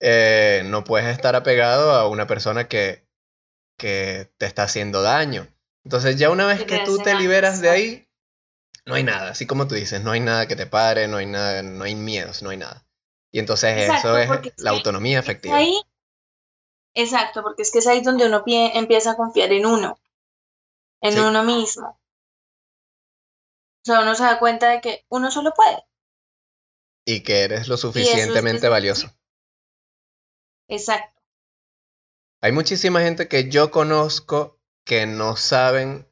eh, 0.00 0.62
no 0.64 0.84
puedes 0.84 1.08
estar 1.08 1.36
apegado 1.36 1.92
a 1.92 2.08
una 2.08 2.26
persona 2.26 2.66
que, 2.66 3.06
que 3.76 4.32
te 4.38 4.46
está 4.46 4.62
haciendo 4.62 5.02
daño. 5.02 5.46
Entonces 5.84 6.16
ya 6.16 6.30
una 6.30 6.46
vez 6.46 6.64
que 6.64 6.78
tú 6.86 6.96
te 6.96 7.14
liberas 7.14 7.60
de 7.60 7.68
ahí, 7.68 8.08
no 8.86 8.94
hay 8.94 9.02
nada, 9.02 9.32
así 9.32 9.46
como 9.46 9.68
tú 9.68 9.74
dices, 9.74 10.02
no 10.02 10.12
hay 10.12 10.20
nada 10.20 10.48
que 10.48 10.56
te 10.56 10.64
pare, 10.64 11.08
no 11.08 11.18
hay 11.18 11.26
nada, 11.26 11.62
no 11.62 11.84
hay 11.84 11.94
miedos, 11.94 12.42
no 12.42 12.48
hay 12.48 12.56
nada. 12.56 12.86
Y 13.30 13.38
entonces 13.38 13.90
eso 13.90 14.16
es 14.16 14.30
la 14.56 14.70
autonomía 14.70 15.18
efectiva. 15.18 15.58
Ahí, 15.58 15.78
exacto, 16.94 17.42
porque 17.42 17.64
es 17.64 17.70
que 17.70 17.80
es 17.80 17.86
ahí 17.86 18.00
donde 18.00 18.26
uno 18.26 18.42
empieza 18.46 19.10
a 19.10 19.16
confiar 19.16 19.52
en 19.52 19.66
uno 19.66 19.98
en 21.02 21.20
uno 21.20 21.42
mismo. 21.42 21.88
O 23.82 23.84
sea, 23.84 24.00
uno 24.00 24.14
se 24.14 24.22
da 24.22 24.38
cuenta 24.38 24.70
de 24.70 24.80
que 24.80 25.04
uno 25.08 25.30
solo 25.30 25.52
puede. 25.54 25.84
Y 27.04 27.22
que 27.24 27.40
eres 27.40 27.66
lo 27.66 27.76
suficientemente 27.76 28.68
valioso. 28.68 29.12
Exacto. 30.68 31.20
Hay 32.40 32.52
muchísima 32.52 33.00
gente 33.00 33.28
que 33.28 33.50
yo 33.50 33.70
conozco 33.72 34.60
que 34.84 35.06
no 35.06 35.36
saben 35.36 36.08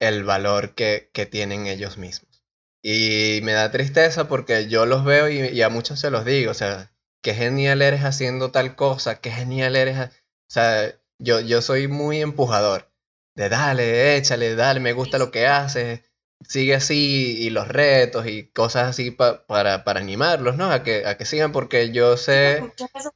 el 0.00 0.24
valor 0.24 0.74
que, 0.74 1.10
que 1.12 1.26
tienen 1.26 1.66
ellos 1.66 1.98
mismos. 1.98 2.44
Y 2.82 3.40
me 3.42 3.52
da 3.52 3.70
tristeza 3.70 4.28
porque 4.28 4.68
yo 4.68 4.86
los 4.86 5.04
veo 5.04 5.28
y, 5.28 5.38
y, 5.38 5.62
a 5.62 5.68
muchos 5.68 6.00
se 6.00 6.10
los 6.10 6.24
digo, 6.24 6.50
o 6.50 6.54
sea, 6.54 6.92
qué 7.22 7.34
genial 7.34 7.82
eres 7.82 8.02
haciendo 8.02 8.50
tal 8.50 8.74
cosa, 8.74 9.20
qué 9.20 9.30
genial 9.30 9.76
eres. 9.76 9.98
O 9.98 10.10
sea, 10.48 11.00
yo, 11.18 11.40
yo 11.40 11.62
soy 11.62 11.86
muy 11.86 12.20
empujador 12.20 12.91
de 13.34 13.48
dale, 13.48 14.16
échale, 14.16 14.54
dale, 14.54 14.80
me 14.80 14.92
gusta 14.92 15.18
lo 15.18 15.30
que 15.30 15.46
haces, 15.46 16.02
sigue 16.46 16.74
así 16.74 17.38
y 17.40 17.50
los 17.50 17.68
retos 17.68 18.26
y 18.26 18.48
cosas 18.48 18.88
así 18.88 19.10
para, 19.10 19.84
para 19.84 20.00
animarlos, 20.00 20.56
¿no? 20.56 20.70
A 20.70 20.82
que, 20.82 21.06
a 21.06 21.16
que 21.16 21.24
sigan 21.24 21.52
porque 21.52 21.92
yo 21.92 22.16
sé... 22.16 22.58
Muchas 22.60 22.92
veces 22.92 23.12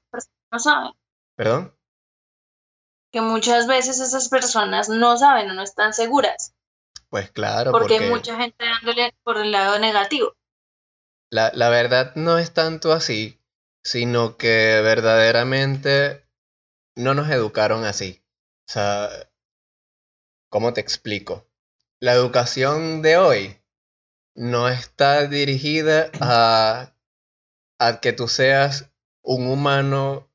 no 0.50 0.58
saben. 0.58 0.92
¿Perdón? 1.36 1.76
Que 3.12 3.20
muchas 3.20 3.66
veces 3.66 4.00
esas 4.00 4.28
personas 4.28 4.88
no 4.88 5.16
saben 5.16 5.50
o 5.50 5.54
no 5.54 5.62
están 5.62 5.92
seguras. 5.92 6.54
Pues 7.08 7.30
claro. 7.30 7.70
Porque, 7.70 7.94
porque... 7.94 8.04
hay 8.04 8.10
mucha 8.10 8.36
gente 8.36 8.64
dándole 8.64 9.14
por 9.22 9.38
el 9.38 9.52
lado 9.52 9.78
negativo. 9.78 10.34
La, 11.30 11.50
la 11.54 11.68
verdad 11.68 12.12
no 12.14 12.38
es 12.38 12.52
tanto 12.52 12.92
así, 12.92 13.40
sino 13.84 14.36
que 14.36 14.80
verdaderamente 14.82 16.26
no 16.96 17.14
nos 17.14 17.28
educaron 17.30 17.84
así. 17.84 18.22
O 18.68 18.72
sea, 18.72 19.08
¿Cómo 20.48 20.72
te 20.72 20.80
explico? 20.80 21.48
La 22.00 22.12
educación 22.12 23.02
de 23.02 23.16
hoy 23.16 23.58
no 24.34 24.68
está 24.68 25.26
dirigida 25.26 26.10
a, 26.20 26.94
a 27.78 28.00
que 28.00 28.12
tú 28.12 28.28
seas 28.28 28.90
un 29.22 29.48
humano 29.48 30.30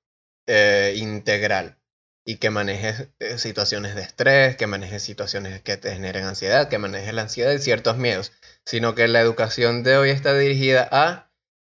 eh, 0.47 0.95
integral 0.97 1.78
y 2.26 2.38
que 2.38 2.49
manejes 2.49 3.07
eh, 3.20 3.38
situaciones 3.38 3.95
de 3.95 4.01
estrés, 4.01 4.57
que 4.57 4.68
manejes 4.68 5.01
situaciones 5.01 5.62
que 5.62 5.78
te 5.78 5.93
generen 5.93 6.26
ansiedad, 6.26 6.68
que 6.68 6.78
manejes 6.78 7.14
la 7.14 7.24
ansiedad 7.24 7.53
y 7.53 7.59
ciertos 7.59 7.97
miedos, 7.97 8.34
sino 8.66 8.95
que 8.95 9.07
la 9.07 9.22
educación 9.22 9.84
de 9.84 9.97
hoy 9.97 10.09
está 10.09 10.38
dirigida 10.38 10.88
a 10.91 11.32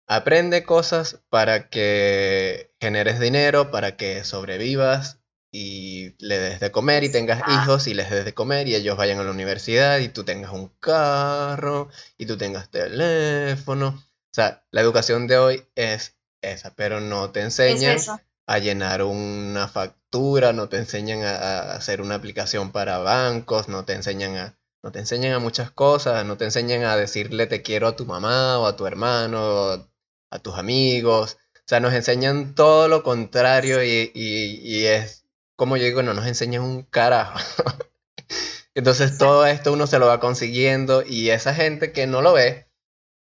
aprende 0.07 0.63
cosas 0.63 1.21
para 1.29 1.69
que 1.69 2.73
generes 2.79 3.19
dinero, 3.19 3.71
para 3.71 3.95
que 3.95 4.23
sobrevivas 4.23 5.19
y 5.57 6.15
le 6.19 6.37
des 6.37 6.59
de 6.59 6.69
comer 6.69 7.05
y 7.05 7.09
tengas 7.09 7.41
hijos 7.47 7.87
y 7.87 7.93
les 7.93 8.09
des 8.09 8.25
de 8.25 8.33
comer 8.33 8.67
y 8.67 8.75
ellos 8.75 8.97
vayan 8.97 9.19
a 9.19 9.23
la 9.23 9.31
universidad 9.31 9.99
y 9.99 10.09
tú 10.09 10.25
tengas 10.25 10.51
un 10.51 10.67
carro 10.81 11.87
y 12.17 12.25
tú 12.25 12.37
tengas 12.37 12.69
teléfono. 12.69 13.87
O 13.87 14.33
sea, 14.33 14.65
la 14.71 14.81
educación 14.81 15.27
de 15.27 15.37
hoy 15.37 15.65
es 15.75 16.17
esa, 16.41 16.75
pero 16.75 16.99
no 16.99 17.31
te 17.31 17.39
enseñan 17.39 17.97
a 18.45 18.59
llenar 18.59 19.01
una 19.03 19.69
factura, 19.69 20.51
no 20.51 20.67
te 20.67 20.77
enseñan 20.77 21.23
a, 21.23 21.71
hacer 21.71 22.01
una 22.01 22.15
aplicación 22.15 22.73
para 22.73 22.97
bancos, 22.97 23.69
no 23.69 23.85
te 23.85 23.93
enseñan 23.93 24.35
a 24.35 24.57
no 24.83 24.91
te 24.91 24.99
enseñan 24.99 25.33
a 25.33 25.39
muchas 25.39 25.71
cosas, 25.71 26.25
no 26.25 26.37
te 26.37 26.45
enseñan 26.45 26.83
a 26.83 26.97
decirle 26.97 27.47
te 27.47 27.61
quiero 27.61 27.87
a 27.87 27.95
tu 27.95 28.05
mamá 28.05 28.59
o 28.59 28.65
a 28.67 28.75
tu 28.75 28.85
hermano, 28.85 29.89
a 30.29 30.39
tus 30.39 30.55
amigos. 30.55 31.37
O 31.55 31.67
sea, 31.67 31.79
nos 31.79 31.93
enseñan 31.93 32.55
todo 32.55 32.87
lo 32.89 33.03
contrario 33.03 33.83
y, 33.83 34.11
y 34.13 34.85
es 34.85 35.24
como 35.55 35.77
yo 35.77 35.85
digo, 35.85 36.03
no 36.03 36.13
nos 36.13 36.27
enseñan 36.27 36.63
un 36.63 36.83
carajo. 36.83 37.39
Entonces 38.75 39.17
todo 39.17 39.45
esto 39.45 39.71
uno 39.73 39.87
se 39.87 39.99
lo 39.99 40.07
va 40.07 40.19
consiguiendo 40.19 41.03
y 41.05 41.29
esa 41.29 41.53
gente 41.53 41.91
que 41.93 42.07
no 42.07 42.21
lo 42.21 42.33
ve, 42.33 42.69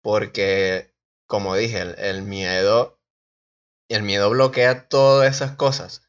porque, 0.02 0.94
como 1.26 1.56
dije, 1.56 1.80
el, 1.80 1.98
el 1.98 2.22
miedo, 2.22 3.00
el 3.88 4.02
miedo 4.02 4.30
bloquea 4.30 4.88
todas 4.88 5.34
esas 5.36 5.56
cosas 5.56 6.08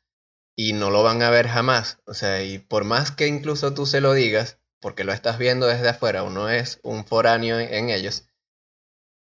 y 0.56 0.74
no 0.74 0.92
lo 0.92 1.04
van 1.04 1.22
a 1.24 1.30
ver 1.30 1.48
jamás. 1.48 2.00
O 2.06 2.14
sea, 2.14 2.44
y 2.44 2.60
por 2.60 2.84
más 2.84 3.12
que 3.12 3.28
incluso 3.28 3.74
tú 3.74 3.86
se 3.86 4.02
lo 4.02 4.14
digas, 4.14 4.60
porque 4.80 5.04
lo 5.04 5.14
estás 5.14 5.38
viendo 5.38 5.66
desde 5.68 5.90
afuera, 5.90 6.24
uno 6.24 6.50
es 6.50 6.80
un 6.84 7.06
foráneo 7.06 7.60
en, 7.60 7.74
en 7.74 7.90
ellos, 7.90 8.28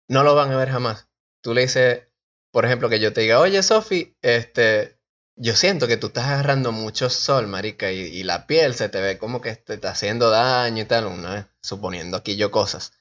no 0.08 0.24
lo 0.24 0.36
van 0.36 0.52
a 0.52 0.58
ver 0.58 0.70
jamás. 0.70 1.10
Tú 1.42 1.54
le 1.54 1.62
dices, 1.62 2.08
por 2.52 2.66
ejemplo, 2.66 2.90
que 2.90 3.00
yo 3.00 3.14
te 3.14 3.22
diga, 3.22 3.40
oye 3.40 3.62
Sofi, 3.64 4.18
este, 4.22 4.99
yo 5.40 5.56
siento 5.56 5.88
que 5.88 5.96
tú 5.96 6.08
estás 6.08 6.26
agarrando 6.26 6.74
mucho 6.74 7.10
sol, 7.10 7.48
marica, 7.48 7.92
y, 7.92 8.24
la 8.24 8.46
piel 8.46 8.76
se 8.76 8.90
te 8.90 9.00
ve 9.00 9.18
como 9.18 9.40
que 9.40 9.56
te 9.56 9.76
está 9.76 9.92
haciendo 9.92 10.30
daño 10.30 10.84
y 10.84 10.86
tal, 10.86 11.06
una, 11.06 11.50
suponiendo 11.62 12.18
aquí 12.18 12.36
yo 12.36 12.52
cosas. 12.52 12.92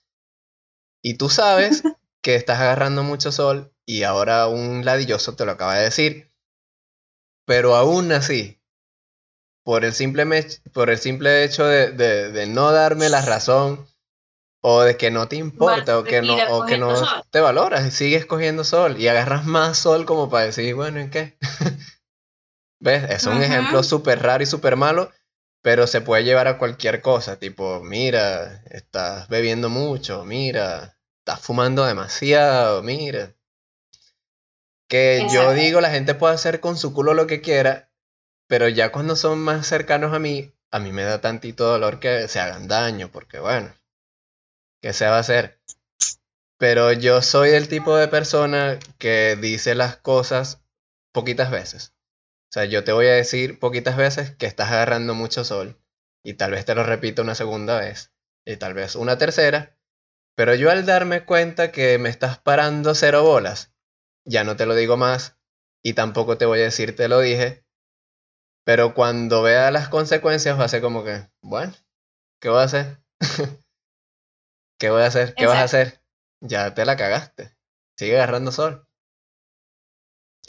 Y 1.03 1.15
tú 1.15 1.29
sabes 1.29 1.83
que 2.23 2.37
estás 2.37 2.61
agarrando 2.61 3.03
mucho 3.03 3.33
sol 3.33 3.75
y 3.85 4.05
ahora 4.05 4.47
un 4.47 4.85
ladilloso 4.85 5.35
te 5.35 5.45
lo 5.45 5.53
acaba 5.53 5.77
de 5.77 5.85
decir. 5.85 6.33
Pero 7.45 7.75
aún 7.75 8.13
así, 8.13 8.61
por 9.65 9.85
el 9.85 9.93
simple, 9.93 10.25
por 10.73 10.91
el 10.91 10.99
simple 10.99 11.43
hecho 11.43 11.65
de, 11.65 11.91
de, 11.91 12.47
no 12.47 12.71
darme 12.71 13.09
la 13.09 13.23
razón 13.23 13.87
o 14.61 14.83
de 14.83 14.97
que 14.97 15.11
no 15.11 15.29
te 15.29 15.37
importa 15.37 15.99
o 15.99 16.05
que 16.05 16.23
no, 16.23 16.37
o 16.51 16.67
que 16.67 16.79
no 16.79 16.95
te 17.31 17.41
valoras 17.41 17.87
y 17.87 17.91
sigues 17.91 18.27
cogiendo 18.27 18.65
sol 18.65 19.01
y 19.01 19.09
agarras 19.09 19.45
más 19.45 19.79
sol 19.79 20.05
como 20.05 20.31
para 20.31 20.47
decir, 20.47 20.75
bueno, 20.75 21.01
¿en 21.01 21.11
qué? 21.11 21.37
¿Ves? 22.81 23.11
Es 23.11 23.27
un 23.27 23.43
ejemplo 23.43 23.83
súper 23.83 24.23
raro 24.23 24.43
y 24.43 24.47
súper 24.47 24.77
malo, 24.77 25.11
pero 25.63 25.87
se 25.87 26.01
puede 26.01 26.25
llevar 26.25 26.47
a 26.47 26.59
cualquier 26.59 27.03
cosa, 27.03 27.39
tipo, 27.39 27.81
mira, 27.83 28.63
estás 28.71 29.29
bebiendo 29.29 29.69
mucho, 29.69 30.25
mira, 30.25 30.97
estás 31.19 31.41
fumando 31.41 31.85
demasiado, 31.85 32.83
mira. 32.83 33.35
Que 34.89 35.27
yo 35.31 35.53
digo, 35.53 35.81
la 35.81 35.91
gente 35.91 36.15
puede 36.15 36.35
hacer 36.35 36.61
con 36.61 36.77
su 36.77 36.95
culo 36.95 37.13
lo 37.15 37.27
que 37.27 37.43
quiera, 37.43 37.91
pero 38.47 38.69
ya 38.69 38.93
cuando 38.93 39.17
son 39.17 39.39
más 39.41 39.67
cercanos 39.67 40.15
a 40.15 40.19
mí, 40.19 40.55
a 40.71 40.79
mí 40.79 40.93
me 40.93 41.03
da 41.03 41.21
tantito 41.21 41.67
dolor 41.67 42.01
que 42.01 42.29
se 42.29 42.41
hagan 42.41 42.69
daño, 42.69 43.11
porque 43.13 43.39
bueno, 43.39 43.75
¿qué 44.81 44.93
se 44.93 45.07
va 45.07 45.17
a 45.17 45.21
hacer? 45.21 45.61
Pero 46.57 46.93
yo 46.93 47.23
soy 47.23 47.51
el 47.51 47.69
tipo 47.69 47.97
de 47.97 48.09
persona 48.09 48.79
que 48.99 49.37
dice 49.37 49.75
las 49.75 49.97
cosas 49.97 50.63
poquitas 51.13 51.51
veces. 51.51 51.93
O 52.49 52.53
sea, 52.53 52.65
yo 52.65 52.83
te 52.83 52.93
voy 52.93 53.07
a 53.07 53.13
decir 53.13 53.59
poquitas 53.59 53.97
veces 53.97 54.35
que 54.35 54.47
estás 54.47 54.71
agarrando 54.71 55.15
mucho 55.15 55.45
sol 55.45 55.79
y 56.25 56.35
tal 56.35 56.53
vez 56.53 56.65
te 56.65 56.75
lo 56.75 56.83
repito 56.83 57.21
una 57.21 57.35
segunda 57.35 57.79
vez 57.79 58.15
y 58.47 58.57
tal 58.57 58.73
vez 58.73 58.97
una 58.97 59.19
tercera, 59.19 59.77
pero 60.35 60.55
yo 60.55 60.71
al 60.71 60.87
darme 60.87 61.27
cuenta 61.27 61.73
que 61.73 61.99
me 61.99 62.09
estás 62.09 62.39
parando 62.39 62.95
cero 62.95 63.23
bolas, 63.23 63.75
ya 64.25 64.45
no 64.45 64.57
te 64.57 64.65
lo 64.65 64.75
digo 64.75 64.97
más 64.97 65.39
y 65.85 65.93
tampoco 65.93 66.39
te 66.39 66.47
voy 66.47 66.61
a 66.61 66.65
decir 66.65 66.97
te 66.97 67.09
lo 67.09 67.21
dije, 67.21 67.67
pero 68.65 68.95
cuando 68.95 69.43
vea 69.43 69.71
las 69.71 69.91
consecuencias 69.91 70.59
va 70.59 70.65
a 70.65 70.69
ser 70.69 70.81
como 70.81 71.05
que, 71.05 71.29
bueno, 71.43 71.75
¿qué 72.41 72.49
voy 72.49 72.61
a 72.61 72.65
hacer? 72.65 73.03
¿Qué 74.79 74.89
voy 74.89 75.03
a 75.03 75.07
hacer? 75.07 75.35
¿Qué 75.35 75.47
vas 75.47 75.59
a 75.59 75.65
hacer? 75.65 76.03
Ya 76.41 76.73
te 76.73 76.87
la 76.87 76.97
cagaste. 76.97 77.57
Sigue 77.99 78.17
agarrando 78.17 78.53
sol. 78.53 78.88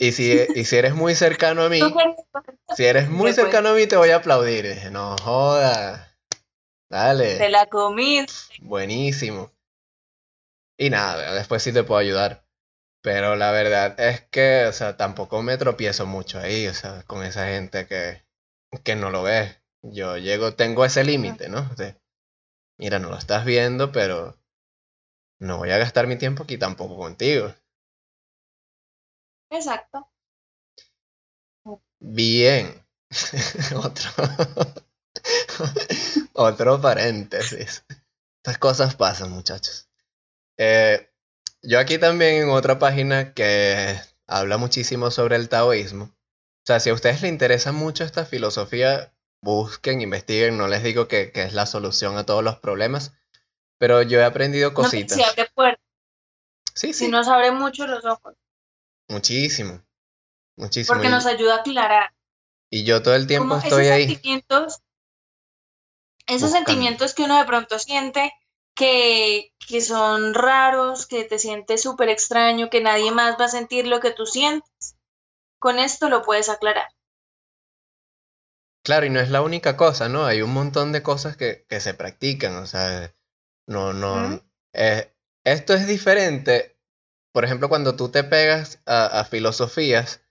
Y 0.02 0.12
si, 0.12 0.32
y 0.54 0.64
si 0.64 0.76
eres 0.76 0.94
muy 0.94 1.14
cercano 1.14 1.62
a 1.62 1.68
mí, 1.68 1.78
si 2.74 2.86
eres 2.86 3.10
muy 3.10 3.34
cercano 3.34 3.68
a 3.68 3.74
mí, 3.74 3.86
te 3.86 3.96
voy 3.96 4.08
a 4.08 4.16
aplaudir. 4.16 4.66
dije, 4.66 4.90
no 4.90 5.14
joda. 5.18 6.16
Dale. 6.88 7.36
Te 7.36 7.50
la 7.50 7.66
comí. 7.66 8.24
Buenísimo. 8.62 9.52
Y 10.78 10.88
nada, 10.88 11.34
después 11.34 11.62
sí 11.62 11.70
te 11.74 11.84
puedo 11.84 12.00
ayudar. 12.00 12.46
Pero 13.02 13.36
la 13.36 13.50
verdad 13.50 14.00
es 14.00 14.22
que, 14.22 14.64
o 14.64 14.72
sea, 14.72 14.96
tampoco 14.96 15.42
me 15.42 15.58
tropiezo 15.58 16.06
mucho 16.06 16.38
ahí, 16.38 16.66
o 16.66 16.72
sea, 16.72 17.02
con 17.02 17.22
esa 17.22 17.48
gente 17.48 17.86
que, 17.86 18.24
que 18.82 18.96
no 18.96 19.10
lo 19.10 19.22
ve. 19.22 19.54
Yo 19.82 20.16
llego, 20.16 20.54
tengo 20.54 20.86
ese 20.86 21.04
límite, 21.04 21.50
¿no? 21.50 21.62
De, 21.76 22.00
mira, 22.78 22.98
no 22.98 23.10
lo 23.10 23.18
estás 23.18 23.44
viendo, 23.44 23.92
pero 23.92 24.34
no 25.38 25.58
voy 25.58 25.70
a 25.70 25.78
gastar 25.78 26.06
mi 26.06 26.16
tiempo 26.16 26.44
aquí 26.44 26.56
tampoco 26.56 26.96
contigo. 26.96 27.54
Exacto. 29.50 30.08
Bien. 31.98 32.86
Otro. 33.76 34.10
Otro 36.32 36.80
paréntesis. 36.80 37.84
Estas 38.38 38.58
cosas 38.58 38.94
pasan, 38.94 39.30
muchachos. 39.30 39.88
Eh, 40.56 41.10
yo 41.62 41.78
aquí 41.78 41.98
también 41.98 42.42
en 42.42 42.50
otra 42.50 42.78
página 42.78 43.34
que 43.34 44.00
habla 44.26 44.56
muchísimo 44.56 45.10
sobre 45.10 45.36
el 45.36 45.48
taoísmo. 45.48 46.04
O 46.04 46.66
sea, 46.66 46.80
si 46.80 46.90
a 46.90 46.94
ustedes 46.94 47.20
les 47.22 47.30
interesa 47.30 47.72
mucho 47.72 48.04
esta 48.04 48.24
filosofía, 48.24 49.12
busquen, 49.42 50.00
investiguen. 50.00 50.56
No 50.56 50.68
les 50.68 50.82
digo 50.82 51.08
que, 51.08 51.32
que 51.32 51.42
es 51.42 51.52
la 51.52 51.66
solución 51.66 52.16
a 52.16 52.24
todos 52.24 52.42
los 52.42 52.58
problemas, 52.58 53.12
pero 53.78 54.02
yo 54.02 54.20
he 54.20 54.24
aprendido 54.24 54.72
cositas. 54.72 55.18
No, 55.18 55.24
si 55.24 55.30
abre 55.30 55.50
puertas. 55.54 55.84
Sí, 56.74 56.92
sí. 56.92 57.06
Si 57.06 57.10
nos 57.10 57.28
abre 57.28 57.50
mucho 57.50 57.86
los 57.86 58.04
ojos. 58.04 58.34
Muchísimo. 59.10 59.82
Muchísimo. 60.56 60.94
Porque 60.94 61.10
nos 61.10 61.26
ayuda 61.26 61.56
a 61.56 61.58
aclarar. 61.58 62.14
Y 62.70 62.84
yo 62.84 63.02
todo 63.02 63.14
el 63.14 63.26
tiempo 63.26 63.48
como 63.48 63.60
estoy 63.60 63.86
esos 63.86 63.94
ahí. 63.94 64.06
Sentimientos, 64.06 64.82
esos 66.26 66.42
Buscando. 66.42 66.56
sentimientos 66.56 67.14
que 67.14 67.22
uno 67.24 67.38
de 67.38 67.44
pronto 67.44 67.78
siente 67.78 68.32
que, 68.74 69.52
que 69.66 69.80
son 69.80 70.34
raros, 70.34 71.06
que 71.06 71.24
te 71.24 71.38
sientes 71.38 71.82
súper 71.82 72.08
extraño, 72.08 72.70
que 72.70 72.80
nadie 72.80 73.10
más 73.10 73.36
va 73.38 73.46
a 73.46 73.48
sentir 73.48 73.86
lo 73.86 74.00
que 74.00 74.12
tú 74.12 74.26
sientes. 74.26 74.96
Con 75.58 75.78
esto 75.78 76.08
lo 76.08 76.22
puedes 76.22 76.48
aclarar. 76.48 76.88
Claro, 78.82 79.06
y 79.06 79.10
no 79.10 79.20
es 79.20 79.30
la 79.30 79.42
única 79.42 79.76
cosa, 79.76 80.08
¿no? 80.08 80.24
Hay 80.24 80.40
un 80.40 80.52
montón 80.52 80.92
de 80.92 81.02
cosas 81.02 81.36
que, 81.36 81.66
que 81.68 81.80
se 81.80 81.94
practican, 81.94 82.56
o 82.56 82.66
sea, 82.66 83.14
no, 83.66 83.92
no, 83.92 84.42
eh, 84.72 85.12
esto 85.44 85.74
es 85.74 85.86
diferente, 85.86 86.79
por 87.32 87.44
ejemplo, 87.44 87.68
cuando 87.68 87.96
tú 87.96 88.10
te 88.10 88.24
pegas 88.24 88.80
a, 88.86 89.20
a 89.20 89.24
filosofías, 89.24 90.22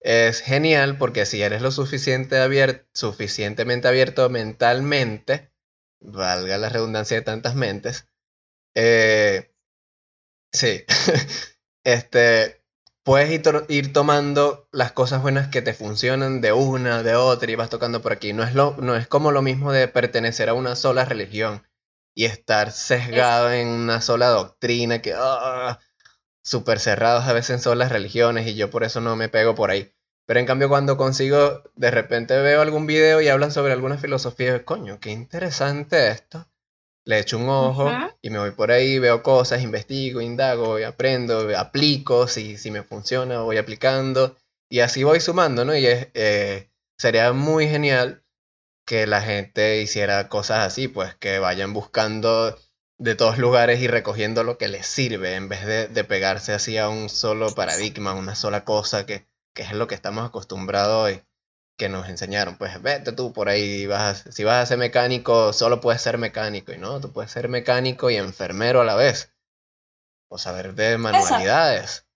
es 0.00 0.40
genial 0.42 0.98
porque 0.98 1.26
si 1.26 1.42
eres 1.42 1.62
lo 1.62 1.70
suficiente 1.72 2.36
abier- 2.38 2.86
suficientemente 2.94 3.88
abierto 3.88 4.28
mentalmente, 4.30 5.52
valga 6.00 6.58
la 6.58 6.68
redundancia 6.70 7.16
de 7.18 7.22
tantas 7.24 7.54
mentes, 7.56 8.08
eh, 8.74 9.52
sí, 10.52 10.84
este, 11.84 12.62
puedes 13.04 13.30
ir, 13.30 13.42
to- 13.42 13.64
ir 13.68 13.92
tomando 13.92 14.68
las 14.72 14.92
cosas 14.92 15.22
buenas 15.22 15.48
que 15.48 15.62
te 15.62 15.74
funcionan 15.74 16.40
de 16.40 16.52
una, 16.52 17.02
de 17.02 17.14
otra 17.16 17.50
y 17.50 17.54
vas 17.56 17.70
tocando 17.70 18.02
por 18.02 18.12
aquí. 18.12 18.32
No 18.32 18.42
es, 18.44 18.54
lo, 18.54 18.76
no 18.78 18.96
es 18.96 19.06
como 19.06 19.32
lo 19.32 19.42
mismo 19.42 19.72
de 19.72 19.88
pertenecer 19.88 20.48
a 20.48 20.54
una 20.54 20.76
sola 20.76 21.04
religión 21.04 21.66
y 22.14 22.26
estar 22.26 22.72
sesgado 22.72 23.52
en 23.52 23.68
una 23.68 24.00
sola 24.00 24.28
doctrina 24.28 25.00
que 25.02 25.14
ah, 25.16 25.78
súper 26.42 26.78
cerrados 26.80 27.24
a 27.24 27.32
veces 27.32 27.62
son 27.62 27.78
las 27.78 27.92
religiones 27.92 28.46
y 28.46 28.54
yo 28.54 28.70
por 28.70 28.84
eso 28.84 29.00
no 29.00 29.16
me 29.16 29.28
pego 29.28 29.54
por 29.54 29.70
ahí. 29.70 29.92
Pero 30.26 30.40
en 30.40 30.46
cambio 30.46 30.68
cuando 30.68 30.96
consigo, 30.96 31.62
de 31.74 31.90
repente 31.90 32.38
veo 32.40 32.60
algún 32.60 32.86
video 32.86 33.20
y 33.20 33.28
hablan 33.28 33.50
sobre 33.52 33.72
alguna 33.72 33.98
filosofía, 33.98 34.64
coño, 34.64 34.98
qué 35.00 35.10
interesante 35.10 36.08
esto. 36.08 36.48
Le 37.04 37.18
echo 37.18 37.38
un 37.38 37.48
ojo 37.48 37.90
y 38.20 38.30
me 38.30 38.38
voy 38.38 38.52
por 38.52 38.70
ahí, 38.70 39.00
veo 39.00 39.22
cosas, 39.24 39.62
investigo, 39.62 40.20
indago, 40.20 40.78
y 40.78 40.84
aprendo, 40.84 41.48
aplico, 41.58 42.28
si, 42.28 42.56
si 42.56 42.70
me 42.70 42.84
funciona, 42.84 43.40
voy 43.40 43.56
aplicando. 43.56 44.36
Y 44.68 44.80
así 44.80 45.02
voy 45.02 45.18
sumando, 45.20 45.64
¿no? 45.64 45.76
Y 45.76 45.86
es, 45.86 46.08
eh, 46.14 46.70
sería 46.96 47.32
muy 47.32 47.68
genial 47.68 48.24
que 48.86 49.06
la 49.06 49.20
gente 49.20 49.82
hiciera 49.82 50.28
cosas 50.28 50.66
así, 50.66 50.88
pues 50.88 51.14
que 51.16 51.38
vayan 51.40 51.72
buscando 51.72 52.56
de 53.02 53.14
todos 53.14 53.38
lugares 53.38 53.80
y 53.80 53.88
recogiendo 53.88 54.44
lo 54.44 54.58
que 54.58 54.68
les 54.68 54.86
sirve, 54.86 55.34
en 55.36 55.48
vez 55.48 55.64
de, 55.66 55.88
de 55.88 56.04
pegarse 56.04 56.52
así 56.52 56.78
a 56.78 56.88
un 56.88 57.08
solo 57.08 57.54
paradigma, 57.54 58.12
a 58.12 58.14
una 58.14 58.34
sola 58.34 58.64
cosa, 58.64 59.06
que, 59.06 59.26
que 59.54 59.62
es 59.62 59.72
lo 59.72 59.86
que 59.86 59.94
estamos 59.94 60.26
acostumbrados 60.26 61.04
hoy, 61.06 61.22
que 61.78 61.88
nos 61.88 62.08
enseñaron. 62.08 62.56
Pues 62.58 62.80
vete 62.82 63.12
tú 63.12 63.32
por 63.32 63.48
ahí, 63.48 63.86
vas 63.86 64.26
a- 64.26 64.32
si 64.32 64.44
vas 64.44 64.62
a 64.62 64.66
ser 64.66 64.78
mecánico, 64.78 65.52
solo 65.52 65.80
puedes 65.80 66.02
ser 66.02 66.18
mecánico, 66.18 66.72
y 66.72 66.78
no, 66.78 67.00
tú 67.00 67.12
puedes 67.12 67.30
ser 67.32 67.48
mecánico 67.48 68.10
y 68.10 68.16
enfermero 68.16 68.80
a 68.80 68.84
la 68.84 68.94
vez, 68.96 69.32
o 70.28 70.38
saber 70.38 70.74
de 70.74 70.98
manualidades. 70.98 72.06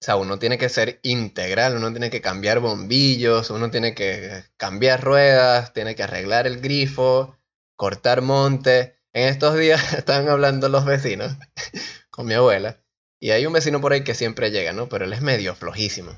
O 0.00 0.04
sea, 0.04 0.16
uno 0.16 0.38
tiene 0.38 0.58
que 0.58 0.68
ser 0.68 0.98
integral, 1.02 1.76
uno 1.76 1.90
tiene 1.92 2.10
que 2.10 2.20
cambiar 2.20 2.58
bombillos, 2.60 3.50
uno 3.50 3.70
tiene 3.70 3.94
que 3.94 4.44
cambiar 4.56 5.02
ruedas, 5.02 5.72
tiene 5.72 5.94
que 5.94 6.02
arreglar 6.02 6.46
el 6.46 6.60
grifo, 6.60 7.38
cortar 7.76 8.20
monte. 8.20 8.96
En 9.14 9.28
estos 9.28 9.56
días 9.56 9.92
estaban 9.94 10.28
hablando 10.28 10.68
los 10.68 10.84
vecinos 10.84 11.36
con 12.10 12.26
mi 12.26 12.34
abuela 12.34 12.82
y 13.20 13.30
hay 13.30 13.46
un 13.46 13.52
vecino 13.52 13.80
por 13.80 13.92
ahí 13.92 14.04
que 14.04 14.14
siempre 14.14 14.50
llega, 14.50 14.72
¿no? 14.72 14.88
Pero 14.88 15.04
él 15.04 15.12
es 15.12 15.22
medio 15.22 15.54
flojísimo. 15.54 16.12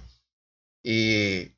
Y 0.82 1.56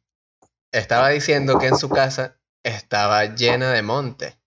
estaba 0.72 1.10
diciendo 1.10 1.58
que 1.58 1.68
en 1.68 1.76
su 1.76 1.88
casa 1.88 2.40
estaba 2.64 3.24
llena 3.36 3.72
de 3.72 3.82
monte. 3.82 4.38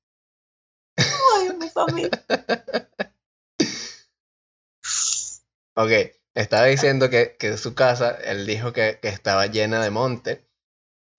Ay, 0.97 1.55
mi 1.57 1.69
familia. 1.69 2.11
Ok, 5.75 5.91
estaba 6.35 6.65
diciendo 6.65 7.09
que, 7.09 7.37
que 7.39 7.55
su 7.57 7.73
casa, 7.73 8.11
él 8.11 8.45
dijo 8.45 8.73
que, 8.73 8.99
que 9.01 9.07
estaba 9.07 9.45
llena 9.47 9.81
de 9.81 9.89
monte, 9.89 10.48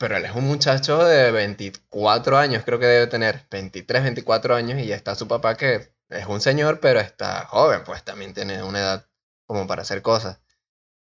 pero 0.01 0.17
él 0.17 0.25
es 0.25 0.35
un 0.35 0.47
muchacho 0.47 1.05
de 1.05 1.31
24 1.31 2.39
años, 2.39 2.63
creo 2.65 2.79
que 2.79 2.87
debe 2.87 3.07
tener 3.07 3.47
23, 3.51 4.03
24 4.03 4.55
años, 4.55 4.81
y 4.81 4.87
ya 4.87 4.97
está 4.97 5.15
su 5.15 5.29
papá 5.29 5.59
que 5.59 5.93
es 6.09 6.27
un 6.27 6.41
señor, 6.41 6.81
pero 6.81 7.01
está 7.01 7.45
joven, 7.45 7.83
pues 7.85 8.03
también 8.03 8.33
tiene 8.33 8.63
una 8.63 8.79
edad 8.79 9.07
como 9.45 9.67
para 9.67 9.83
hacer 9.83 10.01
cosas. 10.01 10.41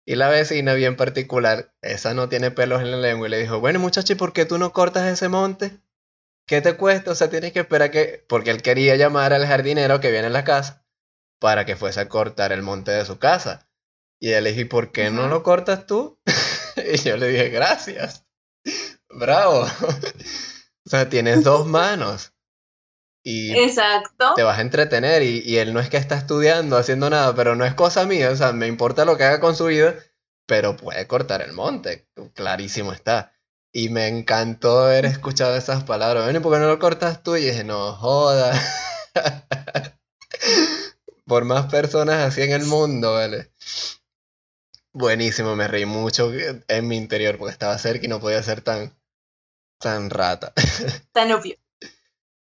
Y 0.06 0.14
la 0.14 0.30
vecina, 0.30 0.76
bien 0.76 0.96
particular, 0.98 1.74
esa 1.82 2.14
no 2.14 2.30
tiene 2.30 2.52
pelos 2.52 2.84
en 2.84 2.92
la 2.92 2.98
lengua, 2.98 3.28
y 3.28 3.32
le 3.32 3.40
dijo, 3.40 3.60
bueno 3.60 3.80
muchacho, 3.80 4.14
¿y 4.14 4.18
por 4.18 4.34
qué 4.34 4.46
tú 4.46 4.60
no 4.60 4.72
cortas 4.72 5.08
ese 5.08 5.30
monte? 5.30 5.80
¿Qué 6.46 6.62
te 6.62 6.78
cuesta? 6.78 7.10
O 7.10 7.16
sea, 7.16 7.28
tienes 7.28 7.54
que 7.54 7.62
esperar 7.62 7.90
que... 7.90 8.24
Porque 8.30 8.52
él 8.52 8.62
quería 8.62 8.96
llamar 8.98 9.34
al 9.34 9.48
jardinero 9.48 10.00
que 10.00 10.12
viene 10.12 10.28
a 10.28 10.30
la 10.30 10.44
casa 10.44 10.86
para 11.40 11.66
que 11.66 11.76
fuese 11.76 12.02
a 12.02 12.08
cortar 12.08 12.52
el 12.52 12.62
monte 12.62 12.92
de 12.92 13.04
su 13.04 13.18
casa. 13.18 13.68
Y 14.20 14.30
él 14.34 14.44
le 14.44 14.52
dije, 14.52 14.62
¿y 14.62 14.66
por 14.66 14.92
qué 14.92 15.10
no 15.10 15.28
lo 15.28 15.42
cortas 15.42 15.88
tú? 15.88 16.20
y 16.94 16.98
yo 16.98 17.18
le 17.18 17.30
dije, 17.30 17.50
gracias. 17.50 18.25
Bravo. 19.16 19.62
o 20.86 20.90
sea, 20.90 21.10
tienes 21.10 21.44
dos 21.44 21.66
manos. 21.66 22.34
Y 23.24 23.58
Exacto. 23.58 24.34
te 24.36 24.44
vas 24.44 24.60
a 24.60 24.62
entretener. 24.62 25.24
Y, 25.24 25.40
y 25.40 25.58
él 25.58 25.74
no 25.74 25.80
es 25.80 25.90
que 25.90 25.98
está 25.98 26.16
estudiando, 26.16 26.78
haciendo 26.78 27.10
nada, 27.10 27.34
pero 27.34 27.56
no 27.56 27.66
es 27.66 27.74
cosa 27.74 28.06
mía. 28.06 28.30
O 28.30 28.36
sea, 28.36 28.52
me 28.52 28.68
importa 28.68 29.06
lo 29.06 29.18
que 29.18 29.24
haga 29.24 29.40
con 29.40 29.56
su 29.56 29.66
vida, 29.66 29.96
pero 30.46 30.78
puede 30.78 31.08
cortar 31.08 31.42
el 31.42 31.54
monte. 31.54 32.08
Clarísimo 32.34 32.94
está. 32.94 33.34
Y 33.72 33.90
me 33.90 34.08
encantó 34.08 34.86
haber 34.86 35.06
escuchado 35.06 35.56
esas 35.56 35.84
palabras. 35.84 36.24
Bueno, 36.26 36.40
¿y 36.40 36.42
por 36.42 36.54
qué 36.54 36.60
no 36.60 36.68
lo 36.68 36.80
cortas 36.80 37.24
tú? 37.24 37.36
Y 37.36 37.46
dije, 37.46 37.64
no 37.64 37.94
jodas. 37.94 38.62
Por 41.26 41.44
más 41.44 41.66
personas 41.72 42.18
así 42.18 42.44
en 42.44 42.52
el 42.52 42.66
mundo, 42.66 43.14
¿vale? 43.14 43.52
Buenísimo, 44.94 45.56
me 45.56 45.68
reí 45.68 45.86
mucho 45.86 46.32
en 46.68 46.88
mi 46.88 46.98
interior 46.98 47.38
porque 47.38 47.52
estaba 47.52 47.78
cerca 47.78 48.06
y 48.06 48.08
no 48.08 48.20
podía 48.20 48.42
ser 48.44 48.62
tan, 48.62 48.96
tan 49.80 50.10
rata. 50.10 50.54
Tan 51.12 51.32
obvio. 51.32 51.56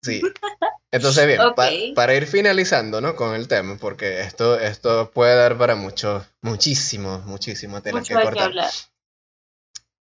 Sí. 0.01 0.21
Entonces, 0.91 1.27
bien, 1.27 1.37
pa- 1.55 1.67
Ok. 1.67 1.93
para 1.95 2.13
ir 2.15 2.27
finalizando, 2.27 3.01
¿no? 3.01 3.15
Con 3.15 3.35
el 3.35 3.47
tema, 3.47 3.77
porque 3.77 4.21
esto, 4.21 4.57
esto 4.59 5.11
puede 5.11 5.35
dar 5.35 5.57
para 5.57 5.75
mucho, 5.75 6.25
muchísimo, 6.41 7.19
muchísimo 7.25 7.81
tela 7.81 7.99
Mucho 7.99 8.15
que 8.17 8.23
cortar. 8.23 8.43
hablar. 8.45 8.71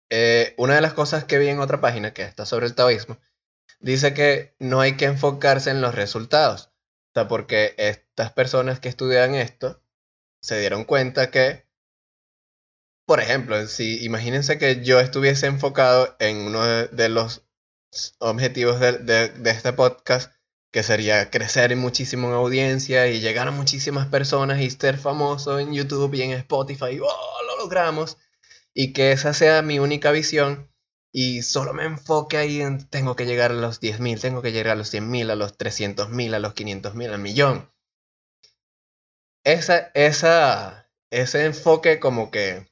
Eh, 0.10 0.54
una 0.58 0.76
de 0.76 0.82
las 0.82 0.94
cosas 0.94 1.24
que 1.24 1.38
vi 1.38 1.48
en 1.48 1.60
otra 1.60 1.80
página, 1.80 2.14
que 2.14 2.24
está 2.24 2.46
sobre 2.46 2.66
el 2.66 2.76
taoísmo, 2.76 3.18
dice 3.80 4.14
que 4.14 4.56
no 4.60 4.82
hay 4.82 4.98
que 4.98 5.06
enfocarse 5.06 5.70
en 5.70 5.82
los 5.82 5.96
resultados. 5.96 6.72
O 7.10 7.14
sea, 7.14 7.28
porque 7.28 7.76
estas 7.78 8.32
personas 8.34 8.80
que 8.80 8.90
estudian 8.90 9.36
esto 9.36 9.82
se 10.42 10.60
dieron 10.60 10.84
cuenta 10.84 11.30
que, 11.32 11.66
por 13.12 13.20
ejemplo, 13.20 13.68
si 13.68 14.04
imagínense 14.06 14.58
que 14.58 14.84
yo 14.86 15.00
estuviese 15.02 15.46
enfocado 15.48 16.16
en 16.20 16.38
uno 16.38 16.64
de, 16.66 17.10
los 17.10 17.44
objetivos 18.20 18.80
de, 18.80 18.94
de- 19.00 19.30
de 19.30 19.52
este 19.52 19.74
podcast, 19.74 20.32
que 20.72 20.84
sería 20.84 21.30
crecer 21.30 21.76
muchísimo 21.76 22.30
en 22.30 22.36
audiencia 22.36 23.08
y 23.08 23.20
llegar 23.20 23.50
a 23.50 23.52
muchísimas 23.52 24.08
personas 24.08 24.62
y 24.62 24.70
ser 24.70 24.98
famoso 24.98 25.60
en 25.60 25.74
YouTube 25.74 26.14
y 26.14 26.22
en 26.22 26.32
Spotify, 26.32 27.00
¡oh, 27.02 27.44
lo 27.48 27.58
logramos! 27.58 28.18
Y 28.74 28.94
que 28.94 29.12
esa 29.12 29.34
sea 29.34 29.62
mi 29.62 29.80
única 29.80 30.12
visión 30.12 30.72
y 31.12 31.42
solo 31.42 31.74
me 31.74 31.84
enfoque 31.84 32.38
ahí 32.38 32.62
en 32.62 32.88
tengo 32.88 33.18
que 33.18 33.26
llegar 33.26 33.52
a 33.52 33.56
los 33.56 33.82
10.000, 33.82 34.22
tengo 34.22 34.42
que 34.42 34.54
llegar 34.54 34.74
a 34.74 34.76
los 34.76 34.90
100.000, 34.90 35.30
a 35.32 35.36
los 35.36 35.58
300.000, 35.58 36.34
a 36.34 36.40
los 36.40 36.54
500.000, 36.54 37.12
al 37.12 37.20
millón. 37.20 37.70
Esa, 39.44 39.92
esa, 39.94 40.90
ese 41.12 41.46
enfoque 41.46 42.00
como 42.00 42.32
que 42.32 42.71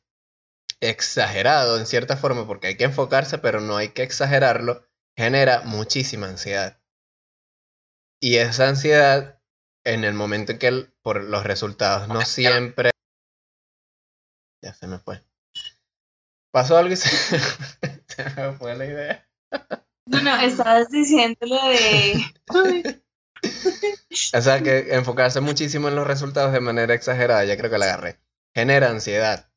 exagerado 0.82 1.78
en 1.78 1.86
cierta 1.86 2.18
forma, 2.18 2.48
porque 2.48 2.68
hay 2.68 2.78
que 2.78 2.86
enfocarse, 2.86 3.38
pero 3.38 3.62
no 3.62 3.78
hay 3.78 3.90
que 3.90 4.04
exagerarlo, 4.04 4.86
genera 5.18 5.62
muchísima 5.62 6.28
ansiedad. 6.28 6.80
Y 8.22 8.38
esa 8.38 8.70
ansiedad, 8.70 9.42
en 9.86 10.04
el 10.04 10.14
momento 10.14 10.52
en 10.54 10.60
que 10.60 10.92
por 11.02 11.24
los 11.24 11.44
resultados 11.44 12.08
no 12.08 12.22
siempre... 12.22 12.92
Ya 14.62 14.74
se 14.74 14.88
me 14.88 15.00
fue. 15.00 15.24
Pasó 16.52 16.78
algo 16.78 16.94
y 16.94 16.98
se, 16.98 17.10
se 18.08 18.24
me 18.36 18.54
fue 18.54 18.76
la 18.76 18.86
idea. 18.86 19.30
No, 20.06 20.22
no, 20.22 20.36
estabas 20.42 20.90
diciendo 20.90 21.40
lo 21.42 21.68
de... 21.70 22.26
O 24.34 24.42
sea, 24.42 24.62
que 24.62 24.94
enfocarse 24.96 25.40
muchísimo 25.40 25.88
en 25.88 25.96
los 25.96 26.06
resultados 26.06 26.52
de 26.52 26.60
manera 26.60 26.94
exagerada, 26.94 27.46
ya 27.46 27.58
creo 27.58 27.72
que 27.72 27.78
la 27.78 27.86
agarré, 27.86 28.20
genera 28.54 28.90
ansiedad. 28.90 29.49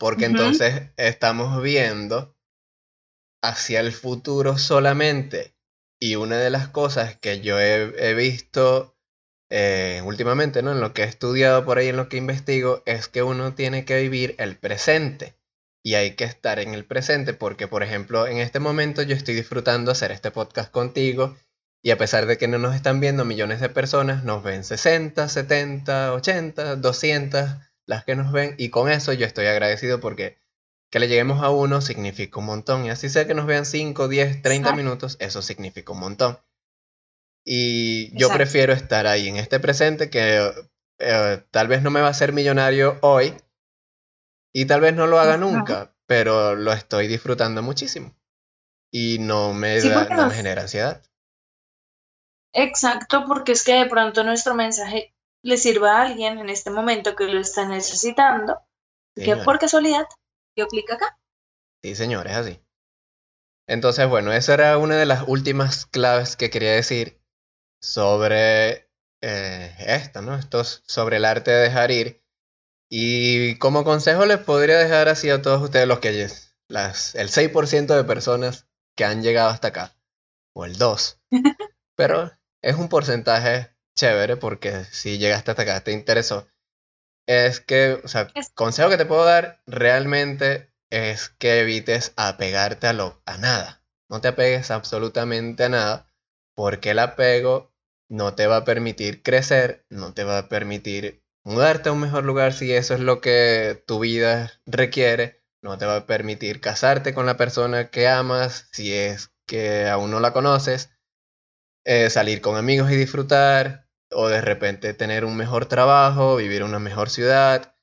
Porque 0.00 0.24
entonces 0.24 0.92
estamos 0.96 1.62
viendo 1.62 2.34
hacia 3.44 3.80
el 3.80 3.92
futuro 3.92 4.56
solamente. 4.56 5.54
Y 6.00 6.16
una 6.16 6.38
de 6.38 6.48
las 6.48 6.68
cosas 6.68 7.18
que 7.18 7.42
yo 7.42 7.60
he, 7.60 7.92
he 7.98 8.14
visto 8.14 8.96
eh, 9.50 10.00
últimamente, 10.02 10.62
¿no? 10.62 10.72
En 10.72 10.80
lo 10.80 10.94
que 10.94 11.02
he 11.02 11.04
estudiado 11.04 11.66
por 11.66 11.76
ahí, 11.76 11.88
en 11.88 11.98
lo 11.98 12.08
que 12.08 12.16
investigo, 12.16 12.82
es 12.86 13.08
que 13.08 13.22
uno 13.22 13.52
tiene 13.52 13.84
que 13.84 14.00
vivir 14.00 14.36
el 14.38 14.56
presente. 14.56 15.36
Y 15.84 15.94
hay 15.94 16.16
que 16.16 16.24
estar 16.24 16.60
en 16.60 16.72
el 16.72 16.86
presente 16.86 17.34
porque, 17.34 17.68
por 17.68 17.82
ejemplo, 17.82 18.26
en 18.26 18.38
este 18.38 18.58
momento 18.58 19.02
yo 19.02 19.14
estoy 19.14 19.34
disfrutando 19.34 19.90
hacer 19.92 20.12
este 20.12 20.30
podcast 20.30 20.70
contigo 20.70 21.36
y 21.82 21.90
a 21.90 21.98
pesar 21.98 22.24
de 22.24 22.38
que 22.38 22.48
no 22.48 22.56
nos 22.56 22.74
están 22.74 23.00
viendo 23.00 23.26
millones 23.26 23.60
de 23.60 23.68
personas, 23.68 24.24
nos 24.24 24.42
ven 24.42 24.64
60, 24.64 25.28
70, 25.28 26.14
80, 26.14 26.76
200 26.76 27.69
las 27.90 28.04
que 28.06 28.16
nos 28.16 28.32
ven 28.32 28.54
y 28.58 28.70
con 28.70 28.90
eso 28.90 29.12
yo 29.12 29.26
estoy 29.26 29.46
agradecido 29.46 30.00
porque 30.00 30.38
que 30.90 31.00
le 31.00 31.08
lleguemos 31.08 31.42
a 31.42 31.50
uno 31.50 31.82
significa 31.82 32.40
un 32.40 32.46
montón 32.46 32.86
y 32.86 32.90
así 32.90 33.10
sea 33.10 33.26
que 33.26 33.34
nos 33.34 33.46
vean 33.46 33.66
5, 33.66 34.08
10, 34.08 34.42
30 34.42 34.72
Exacto. 34.72 34.72
minutos, 34.72 35.16
eso 35.20 35.42
significa 35.42 35.92
un 35.92 36.00
montón. 36.00 36.38
Y 37.44 38.16
yo 38.16 38.32
prefiero 38.32 38.72
estar 38.72 39.06
ahí 39.06 39.28
en 39.28 39.36
este 39.36 39.60
presente 39.60 40.08
que 40.10 40.50
eh, 40.98 41.42
tal 41.50 41.68
vez 41.68 41.82
no 41.82 41.90
me 41.90 42.00
va 42.00 42.08
a 42.08 42.10
hacer 42.10 42.32
millonario 42.32 42.98
hoy 43.02 43.34
y 44.52 44.66
tal 44.66 44.80
vez 44.80 44.94
no 44.94 45.08
lo 45.08 45.18
haga 45.18 45.36
nunca, 45.36 45.92
pero 46.06 46.54
lo 46.54 46.72
estoy 46.72 47.08
disfrutando 47.08 47.62
muchísimo 47.62 48.14
y 48.92 49.18
no 49.20 49.54
me, 49.54 49.82
Sí, 49.82 49.90
da- 49.90 50.10
no 50.10 50.26
me 50.26 50.34
genera 50.34 50.62
ansiedad. 50.62 51.02
Exacto, 52.52 53.24
porque 53.26 53.50
es 53.52 53.64
que 53.64 53.74
de 53.74 53.86
pronto 53.86 54.22
nuestro 54.22 54.54
mensaje 54.54 55.12
le 55.42 55.56
sirva 55.56 55.98
a 55.98 56.02
alguien 56.02 56.38
en 56.38 56.48
este 56.48 56.70
momento 56.70 57.16
que 57.16 57.24
lo 57.24 57.40
está 57.40 57.66
necesitando, 57.66 58.60
Sí, 59.16 59.22
que 59.24 59.30
señora. 59.32 59.44
por 59.44 59.58
casualidad 59.58 60.06
dio 60.56 60.68
clic 60.68 60.90
acá. 60.90 61.18
Sí, 61.82 61.94
señor, 61.94 62.26
es 62.26 62.36
así. 62.36 62.60
Entonces, 63.68 64.08
bueno, 64.08 64.32
esa 64.32 64.54
era 64.54 64.78
una 64.78 64.96
de 64.96 65.06
las 65.06 65.26
últimas 65.28 65.86
claves 65.86 66.36
que 66.36 66.50
quería 66.50 66.72
decir 66.72 67.20
sobre 67.80 68.90
eh, 69.22 69.74
esta, 69.78 70.22
¿no? 70.22 70.36
Esto 70.36 70.60
es 70.60 70.82
sobre 70.86 71.16
el 71.16 71.24
arte 71.24 71.50
de 71.50 71.62
dejar 71.62 71.90
ir. 71.90 72.22
Y 72.90 73.56
como 73.58 73.84
consejo 73.84 74.26
les 74.26 74.38
podría 74.38 74.78
dejar 74.78 75.08
así 75.08 75.30
a 75.30 75.42
todos 75.42 75.62
ustedes 75.62 75.86
los 75.86 76.00
que 76.00 76.28
las, 76.68 77.14
el 77.14 77.28
6% 77.28 77.94
de 77.94 78.04
personas 78.04 78.66
que 78.96 79.04
han 79.04 79.22
llegado 79.22 79.50
hasta 79.50 79.68
acá, 79.68 79.96
o 80.54 80.64
el 80.64 80.76
2%, 80.76 81.18
pero 81.96 82.32
es 82.62 82.76
un 82.76 82.88
porcentaje 82.88 83.74
chévere 83.94 84.36
porque 84.36 84.84
si 84.86 85.18
llegaste 85.18 85.50
hasta 85.52 85.62
acá, 85.62 85.80
te 85.82 85.92
interesó. 85.92 86.48
Es 87.26 87.60
que, 87.60 88.00
o 88.04 88.08
sea, 88.08 88.28
Es- 88.34 88.50
consejo 88.50 88.90
que 88.90 88.96
te 88.98 89.06
puedo 89.06 89.24
dar 89.24 89.62
realmente 89.66 90.72
es 90.90 91.30
que 91.30 91.60
evites 91.60 92.12
apegarte 92.16 92.86
a, 92.88 92.92
lo, 92.92 93.22
a 93.26 93.38
nada. 93.38 93.84
No 94.10 94.20
te 94.20 94.28
apegues 94.28 94.70
absolutamente 94.70 95.64
a 95.64 95.68
nada 95.68 96.12
porque 96.54 96.90
el 96.90 96.98
apego 96.98 97.72
no 98.08 98.34
te 98.34 98.46
va 98.46 98.58
a 98.58 98.64
permitir 98.64 99.22
crecer, 99.22 99.84
no 99.88 100.12
te 100.14 100.24
va 100.24 100.38
a 100.38 100.48
permitir 100.48 101.22
mudarte 101.44 101.88
a 101.88 101.92
un 101.92 102.00
mejor 102.00 102.24
lugar 102.24 102.52
si 102.52 102.72
eso 102.72 102.94
es 102.94 103.00
lo 103.00 103.20
que 103.20 103.82
tu 103.86 104.00
vida 104.00 104.50
requiere, 104.66 105.42
no 105.62 105.78
te 105.78 105.86
va 105.86 105.96
a 105.96 106.06
permitir 106.06 106.60
casarte 106.60 107.14
con 107.14 107.26
la 107.26 107.36
persona 107.36 107.90
que 107.90 108.08
amas 108.08 108.68
si 108.72 108.92
es 108.92 109.30
que 109.46 109.88
aún 109.88 110.10
no 110.10 110.20
la 110.20 110.32
conoces, 110.32 110.90
eh, 111.84 112.10
salir 112.10 112.40
con 112.40 112.56
amigos 112.56 112.90
y 112.90 112.96
disfrutar, 112.96 113.88
o 114.10 114.28
de 114.28 114.40
repente 114.40 114.94
tener 114.94 115.24
un 115.24 115.36
mejor 115.36 115.66
trabajo, 115.66 116.36
vivir 116.36 116.62
en 116.62 116.68
una 116.68 116.78
mejor 116.78 117.10
ciudad, 117.10 117.74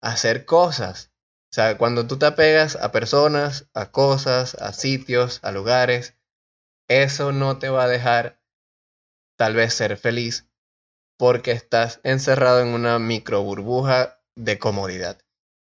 hacer 0.00 0.44
cosas. 0.44 1.12
O 1.50 1.54
sea, 1.54 1.76
cuando 1.78 2.06
tú 2.06 2.18
te 2.18 2.26
apegas 2.26 2.76
a 2.76 2.92
personas, 2.92 3.68
a 3.74 3.90
cosas, 3.90 4.54
a 4.54 4.72
sitios, 4.72 5.40
a 5.42 5.50
lugares, 5.50 6.16
eso 6.88 7.32
no 7.32 7.58
te 7.58 7.68
va 7.68 7.84
a 7.84 7.88
dejar 7.88 8.40
tal 9.36 9.54
vez 9.54 9.74
ser 9.74 9.96
feliz 9.96 10.48
porque 11.18 11.50
estás 11.52 12.00
encerrado 12.02 12.60
en 12.60 12.68
una 12.68 12.98
micro 12.98 13.42
burbuja 13.42 14.22
de 14.36 14.58
comodidad. 14.58 15.18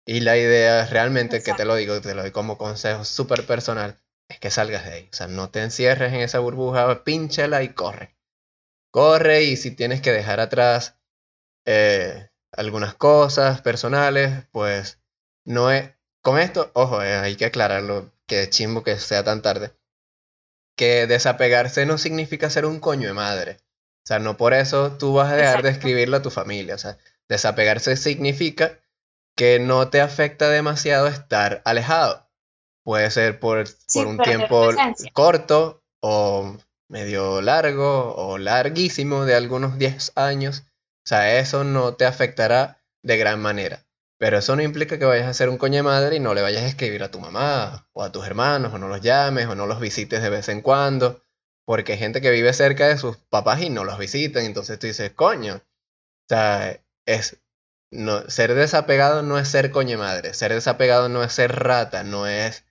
Y 0.06 0.20
la 0.20 0.36
idea 0.36 0.84
realmente, 0.86 1.42
que 1.42 1.54
te 1.54 1.64
lo 1.64 1.76
digo, 1.76 2.00
te 2.00 2.14
lo 2.14 2.22
doy 2.22 2.30
como 2.30 2.58
consejo 2.58 3.04
súper 3.04 3.46
personal, 3.46 3.98
es 4.28 4.38
que 4.40 4.50
salgas 4.50 4.84
de 4.84 4.92
ahí. 4.92 5.08
O 5.12 5.14
sea, 5.16 5.28
no 5.28 5.50
te 5.50 5.62
encierres 5.62 6.12
en 6.12 6.20
esa 6.20 6.38
burbuja, 6.38 7.04
pínchala 7.04 7.62
y 7.62 7.70
corre. 7.70 8.16
Corre 8.90 9.42
y 9.42 9.56
si 9.56 9.70
tienes 9.70 10.00
que 10.00 10.12
dejar 10.12 10.40
atrás 10.40 10.96
eh, 11.66 12.30
algunas 12.52 12.94
cosas 12.94 13.60
personales, 13.60 14.46
pues 14.52 15.00
no 15.44 15.70
es... 15.70 15.90
Con 16.22 16.38
esto, 16.38 16.70
ojo, 16.74 17.02
eh, 17.02 17.14
hay 17.16 17.36
que 17.36 17.44
aclararlo, 17.44 18.10
que 18.26 18.48
chimbo 18.48 18.82
que 18.82 18.98
sea 18.98 19.24
tan 19.24 19.42
tarde. 19.42 19.74
Que 20.76 21.06
desapegarse 21.06 21.84
no 21.86 21.98
significa 21.98 22.48
ser 22.48 22.64
un 22.64 22.80
coño 22.80 23.08
de 23.08 23.14
madre. 23.14 23.58
O 24.04 24.06
sea, 24.06 24.18
no 24.18 24.36
por 24.36 24.54
eso 24.54 24.96
tú 24.96 25.14
vas 25.14 25.30
a 25.30 25.36
dejar 25.36 25.62
de 25.62 25.68
Exacto. 25.68 25.78
escribirle 25.78 26.16
a 26.16 26.22
tu 26.22 26.30
familia. 26.30 26.74
O 26.74 26.78
sea, 26.78 26.98
desapegarse 27.28 27.96
significa 27.96 28.80
que 29.36 29.58
no 29.58 29.90
te 29.90 30.00
afecta 30.00 30.48
demasiado 30.48 31.08
estar 31.08 31.60
alejado. 31.64 32.23
Puede 32.84 33.10
ser 33.10 33.40
por, 33.40 33.66
Sí, 33.66 34.00
por 34.00 34.06
un 34.06 34.18
tiempo 34.18 34.70
corto 35.12 35.82
o 36.00 36.56
medio 36.88 37.40
largo 37.40 38.14
o 38.14 38.38
larguísimo 38.38 39.24
de 39.24 39.34
algunos 39.34 39.78
10 39.78 40.12
años. 40.16 40.64
O 41.04 41.08
sea, 41.08 41.38
eso 41.38 41.64
no 41.64 41.94
te 41.94 42.04
afectará 42.04 42.78
de 43.02 43.16
gran 43.16 43.40
manera. 43.40 43.84
Pero 44.18 44.38
eso 44.38 44.54
no 44.56 44.62
implica 44.62 44.98
que 44.98 45.04
vayas 45.04 45.26
a 45.26 45.34
ser 45.34 45.48
un 45.48 45.58
coño 45.58 45.76
de 45.76 45.82
madre 45.82 46.16
y 46.16 46.20
no 46.20 46.34
le 46.34 46.42
vayas 46.42 46.62
a 46.62 46.66
escribir 46.68 47.02
a 47.02 47.10
tu 47.10 47.20
mamá 47.20 47.88
o 47.92 48.02
a 48.02 48.12
tus 48.12 48.26
hermanos 48.26 48.72
o 48.72 48.78
no 48.78 48.88
los 48.88 49.00
llames 49.00 49.46
o 49.46 49.54
no 49.54 49.66
los 49.66 49.80
visites 49.80 50.22
de 50.22 50.30
vez 50.30 50.48
en 50.48 50.60
cuando. 50.60 51.22
Porque 51.66 51.92
hay 51.92 51.98
gente 51.98 52.20
que 52.20 52.30
vive 52.30 52.52
cerca 52.52 52.86
de 52.86 52.98
sus 52.98 53.16
papás 53.16 53.62
y 53.62 53.70
no 53.70 53.84
los 53.84 53.98
visitan. 53.98 54.44
Entonces 54.44 54.78
tú 54.78 54.86
dices, 54.86 55.12
coño. 55.12 55.56
O 55.56 56.28
sea, 56.28 56.78
es, 57.06 57.38
no, 57.90 58.28
ser 58.30 58.54
desapegado 58.54 59.22
no 59.22 59.38
es 59.38 59.48
ser 59.48 59.70
coño 59.70 59.92
de 59.92 59.96
madre. 59.96 60.34
Ser 60.34 60.52
desapegado 60.52 61.08
no 61.08 61.24
es 61.24 61.32
ser 61.32 61.52
rata. 61.52 62.04
No 62.04 62.26
es 62.26 62.64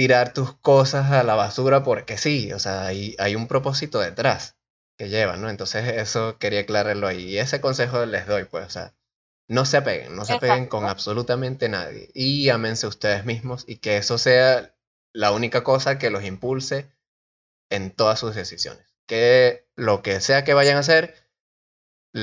tirar 0.00 0.32
tus 0.32 0.54
cosas 0.56 1.12
a 1.12 1.22
la 1.24 1.34
basura 1.34 1.84
porque 1.84 2.16
sí. 2.16 2.54
O 2.54 2.58
sea, 2.58 2.86
hay, 2.86 3.14
hay 3.18 3.36
un 3.36 3.46
propósito 3.46 4.00
detrás 4.00 4.56
que 4.96 5.10
llevan, 5.10 5.42
¿no? 5.42 5.50
Entonces 5.50 5.86
eso 5.88 6.38
quería 6.38 6.60
aclararlo 6.60 7.06
ahí. 7.06 7.32
Y 7.32 7.38
ese 7.38 7.60
consejo 7.60 8.06
les 8.06 8.26
doy, 8.26 8.44
pues, 8.44 8.66
o 8.66 8.70
sea, 8.70 8.94
no 9.46 9.66
se 9.66 9.76
apeguen, 9.76 10.16
no 10.16 10.24
se 10.24 10.32
apeguen 10.32 10.68
con 10.68 10.84
Exacto. 10.84 10.90
absolutamente 10.92 11.68
nadie. 11.68 12.10
Y 12.14 12.48
ámense 12.48 12.86
ustedes 12.86 13.26
mismos 13.26 13.64
y 13.68 13.76
que 13.76 13.98
eso 13.98 14.16
sea 14.16 14.74
la 15.12 15.32
única 15.32 15.64
cosa 15.64 15.98
que 15.98 16.08
los 16.08 16.24
impulse 16.24 16.90
en 17.68 17.90
todas 17.90 18.18
sus 18.18 18.34
decisiones. 18.34 18.94
Que 19.06 19.68
lo 19.76 20.00
que 20.00 20.22
sea 20.22 20.44
que 20.44 20.54
vayan 20.54 20.78
a 20.78 20.80
hacer 20.80 21.14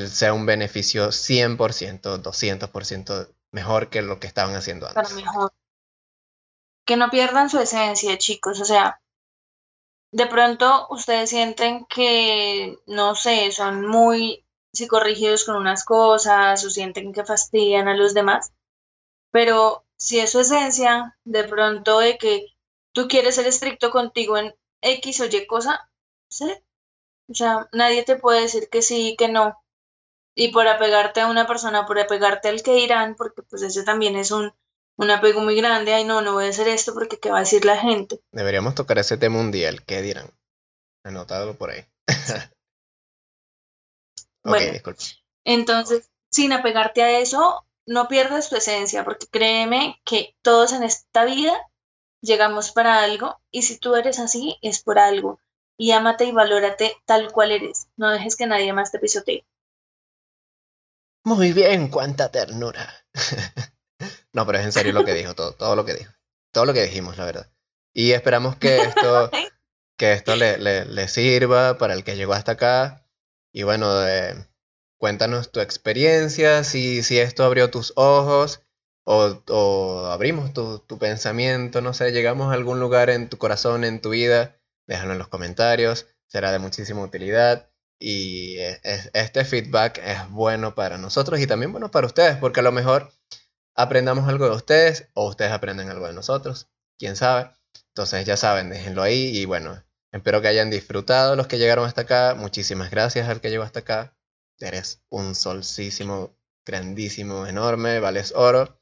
sea 0.07 0.33
un 0.33 0.47
beneficio 0.47 1.09
100%, 1.09 2.23
200% 2.23 3.35
mejor 3.51 3.89
que 3.91 4.01
lo 4.01 4.19
que 4.19 4.25
estaban 4.25 4.55
haciendo 4.55 4.87
antes. 4.87 5.13
mejor. 5.13 5.51
Que 6.87 6.95
no 6.95 7.11
pierdan 7.11 7.51
su 7.51 7.59
esencia, 7.59 8.17
chicos. 8.17 8.59
O 8.61 8.65
sea, 8.65 8.99
de 10.11 10.25
pronto 10.25 10.87
ustedes 10.89 11.29
sienten 11.29 11.85
que, 11.85 12.79
no 12.87 13.13
sé, 13.13 13.51
son 13.51 13.85
muy 13.85 14.45
psicorrígidos 14.73 15.45
con 15.45 15.55
unas 15.55 15.83
cosas 15.83 16.63
o 16.65 16.69
sienten 16.69 17.13
que 17.13 17.25
fastidian 17.25 17.87
a 17.87 17.95
los 17.95 18.13
demás, 18.13 18.53
pero 19.31 19.85
si 19.97 20.19
es 20.19 20.31
su 20.31 20.39
esencia, 20.39 21.17
de 21.25 21.43
pronto 21.43 21.99
de 21.99 22.17
que 22.17 22.47
tú 22.93 23.07
quieres 23.07 23.35
ser 23.35 23.47
estricto 23.47 23.91
contigo 23.91 24.37
en 24.37 24.55
X 24.81 25.21
o 25.21 25.25
Y 25.25 25.45
cosa, 25.47 25.89
sí. 26.29 26.51
O 27.29 27.33
sea, 27.33 27.67
nadie 27.73 28.03
te 28.03 28.15
puede 28.15 28.41
decir 28.41 28.69
que 28.69 28.81
sí 28.81 29.09
y 29.09 29.15
que 29.17 29.27
no. 29.27 29.61
Y 30.35 30.49
por 30.53 30.67
apegarte 30.67 31.21
a 31.21 31.27
una 31.27 31.47
persona, 31.47 31.85
por 31.85 31.99
apegarte 31.99 32.47
al 32.49 32.63
que 32.63 32.73
dirán, 32.75 33.15
porque 33.15 33.41
pues 33.43 33.61
ese 33.63 33.83
también 33.83 34.15
es 34.15 34.31
un, 34.31 34.53
un 34.97 35.11
apego 35.11 35.41
muy 35.41 35.55
grande, 35.55 35.93
ay 35.93 36.03
no, 36.03 36.21
no 36.21 36.33
voy 36.33 36.45
a 36.45 36.49
hacer 36.49 36.67
esto 36.67 36.93
porque 36.93 37.19
qué 37.19 37.29
va 37.31 37.37
a 37.37 37.41
decir 37.41 37.65
la 37.65 37.77
gente. 37.77 38.19
Deberíamos 38.31 38.75
tocar 38.75 38.97
ese 38.97 39.17
tema 39.17 39.39
un 39.39 39.51
día, 39.51 39.69
el 39.69 39.83
que 39.83 40.01
dirán. 40.01 40.29
Anotado 41.03 41.55
por 41.55 41.69
ahí. 41.69 41.85
ok, 44.43 44.49
Bueno. 44.49 44.71
disculpa. 44.73 45.03
Entonces, 45.45 46.09
sin 46.29 46.51
apegarte 46.51 47.03
a 47.03 47.19
eso, 47.19 47.65
no 47.85 48.07
pierdas 48.07 48.49
tu 48.49 48.55
esencia, 48.57 49.05
porque 49.05 49.27
créeme 49.27 50.01
que 50.03 50.35
todos 50.41 50.73
en 50.73 50.83
esta 50.83 51.25
vida 51.25 51.53
llegamos 52.21 52.71
para 52.71 53.01
algo 53.03 53.39
y 53.51 53.61
si 53.61 53.77
tú 53.77 53.95
eres 53.95 54.19
así 54.19 54.57
es 54.61 54.81
por 54.83 54.99
algo. 54.99 55.39
Y 55.79 55.91
ámate 55.91 56.25
y 56.25 56.31
valórate 56.31 56.97
tal 57.05 57.31
cual 57.31 57.51
eres. 57.51 57.87
No 57.97 58.09
dejes 58.11 58.35
que 58.35 58.47
nadie 58.47 58.73
más 58.73 58.91
te 58.91 58.99
pisotee. 58.99 59.45
Muy 61.23 61.53
bien, 61.53 61.89
cuánta 61.89 62.31
ternura. 62.31 62.89
no, 64.37 64.45
pero 64.45 64.59
es 64.59 64.65
en 64.65 64.71
serio 64.71 64.93
lo 64.93 65.03
que 65.03 65.15
dijo, 65.15 65.33
todo, 65.33 65.53
todo 65.53 65.75
lo 65.75 65.83
que 65.83 65.95
dijo. 65.95 66.13
Todo 66.53 66.65
lo 66.65 66.73
que 66.73 66.83
dijimos, 66.83 67.17
la 67.17 67.25
verdad. 67.25 67.51
Y 67.91 68.11
esperamos 68.11 68.55
que 68.55 68.77
esto, 68.77 69.31
que 69.97 70.13
esto 70.13 70.35
le, 70.35 70.59
le, 70.85 71.07
sirva 71.07 71.79
para 71.79 71.95
el 71.95 72.03
que 72.03 72.15
llegó 72.15 72.33
hasta 72.33 72.51
acá. 72.51 73.03
Y 73.51 73.63
bueno, 73.63 73.91
cuéntanos 74.99 75.51
tu 75.51 75.59
experiencia, 75.59 76.63
si, 76.63 77.01
si 77.01 77.17
esto 77.17 77.43
abrió 77.45 77.71
tus 77.71 77.93
ojos 77.95 78.61
o, 79.05 79.41
o 79.47 80.05
abrimos 80.05 80.53
tu, 80.53 80.77
tu, 80.79 80.99
pensamiento, 80.99 81.81
no 81.81 81.95
sé, 81.95 82.11
llegamos 82.11 82.51
a 82.51 82.53
algún 82.53 82.79
lugar 82.79 83.09
en 83.09 83.29
tu 83.29 83.39
corazón, 83.39 83.83
en 83.85 84.01
tu 84.01 84.11
vida, 84.11 84.55
déjalo 84.85 85.13
en 85.13 85.17
los 85.17 85.29
comentarios, 85.29 86.05
será 86.27 86.51
de 86.51 86.59
muchísima 86.59 87.01
utilidad. 87.01 87.71
Y 87.99 88.57
este 89.13 89.43
feedback 89.45 89.99
es 90.05 90.29
bueno 90.29 90.75
para 90.75 90.99
nosotros 90.99 91.39
y 91.39 91.47
también 91.47 91.71
bueno 91.71 91.89
para 91.89 92.05
ustedes, 92.05 92.37
porque 92.37 92.59
a 92.59 92.63
lo 92.63 92.71
mejor 92.71 93.11
aprendamos 93.77 94.27
algo 94.27 94.49
de 94.49 94.55
ustedes 94.55 95.07
o 95.13 95.29
ustedes 95.29 95.51
aprenden 95.51 95.89
algo 95.89 96.07
de 96.07 96.13
nosotros, 96.13 96.67
quién 96.97 97.15
sabe. 97.15 97.51
Entonces 97.89 98.25
ya 98.25 98.35
saben, 98.35 98.69
déjenlo 98.69 99.03
ahí 99.03 99.37
y 99.37 99.45
bueno, 99.45 99.83
espero 100.11 100.41
que 100.41 100.47
hayan 100.47 100.69
disfrutado 100.69 101.35
los 101.35 101.47
que 101.47 101.59
llegaron 101.59 101.85
hasta 101.85 102.01
acá. 102.01 102.35
Muchísimas 102.35 102.89
gracias 102.89 103.29
al 103.29 103.39
que 103.39 103.49
llegó 103.49 103.63
hasta 103.63 103.79
acá. 103.79 104.17
Eres 104.59 105.01
un 105.09 105.35
solcísimo, 105.35 106.35
grandísimo, 106.65 107.45
enorme, 107.45 107.99
vales 107.99 108.33
oro. 108.35 108.81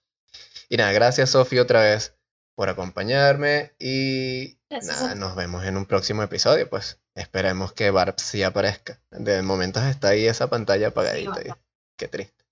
Y 0.69 0.77
nada, 0.77 0.93
gracias 0.93 1.29
Sofía 1.31 1.61
otra 1.61 1.81
vez 1.81 2.15
por 2.55 2.69
acompañarme 2.69 3.75
y 3.77 4.57
nada, 4.69 5.13
nos 5.15 5.35
vemos 5.35 5.65
en 5.65 5.75
un 5.75 5.85
próximo 5.85 6.23
episodio, 6.23 6.69
pues 6.69 7.01
esperemos 7.15 7.73
que 7.73 7.91
Barb 7.91 8.15
sí 8.17 8.43
aparezca. 8.43 9.01
De 9.11 9.41
momentos 9.41 9.83
está 9.83 10.09
ahí 10.09 10.25
esa 10.25 10.49
pantalla 10.49 10.87
apagadita. 10.87 11.57
qué 11.97 12.07
triste. 12.07 12.45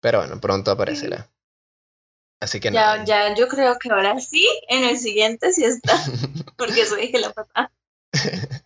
Pero 0.00 0.18
bueno, 0.20 0.40
pronto 0.40 0.70
aparecerá. 0.70 1.28
Así 2.40 2.58
que 2.58 2.72
ya, 2.72 2.96
nada. 2.96 3.04
Ya, 3.04 3.34
yo 3.34 3.48
creo 3.48 3.78
que 3.78 3.90
ahora 3.90 4.18
sí, 4.18 4.46
en 4.68 4.84
el 4.84 4.98
siguiente 4.98 5.52
sí 5.52 5.64
está, 5.64 5.92
porque 6.56 6.82
eso 6.82 6.96
dije 6.96 7.18
la 7.18 7.32
papá. 7.32 7.70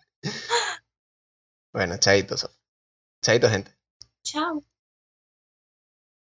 bueno, 1.73 1.99
chaito, 1.99 2.37
Chaito, 3.21 3.51
gente. 3.51 3.73
Chao. 4.23 4.63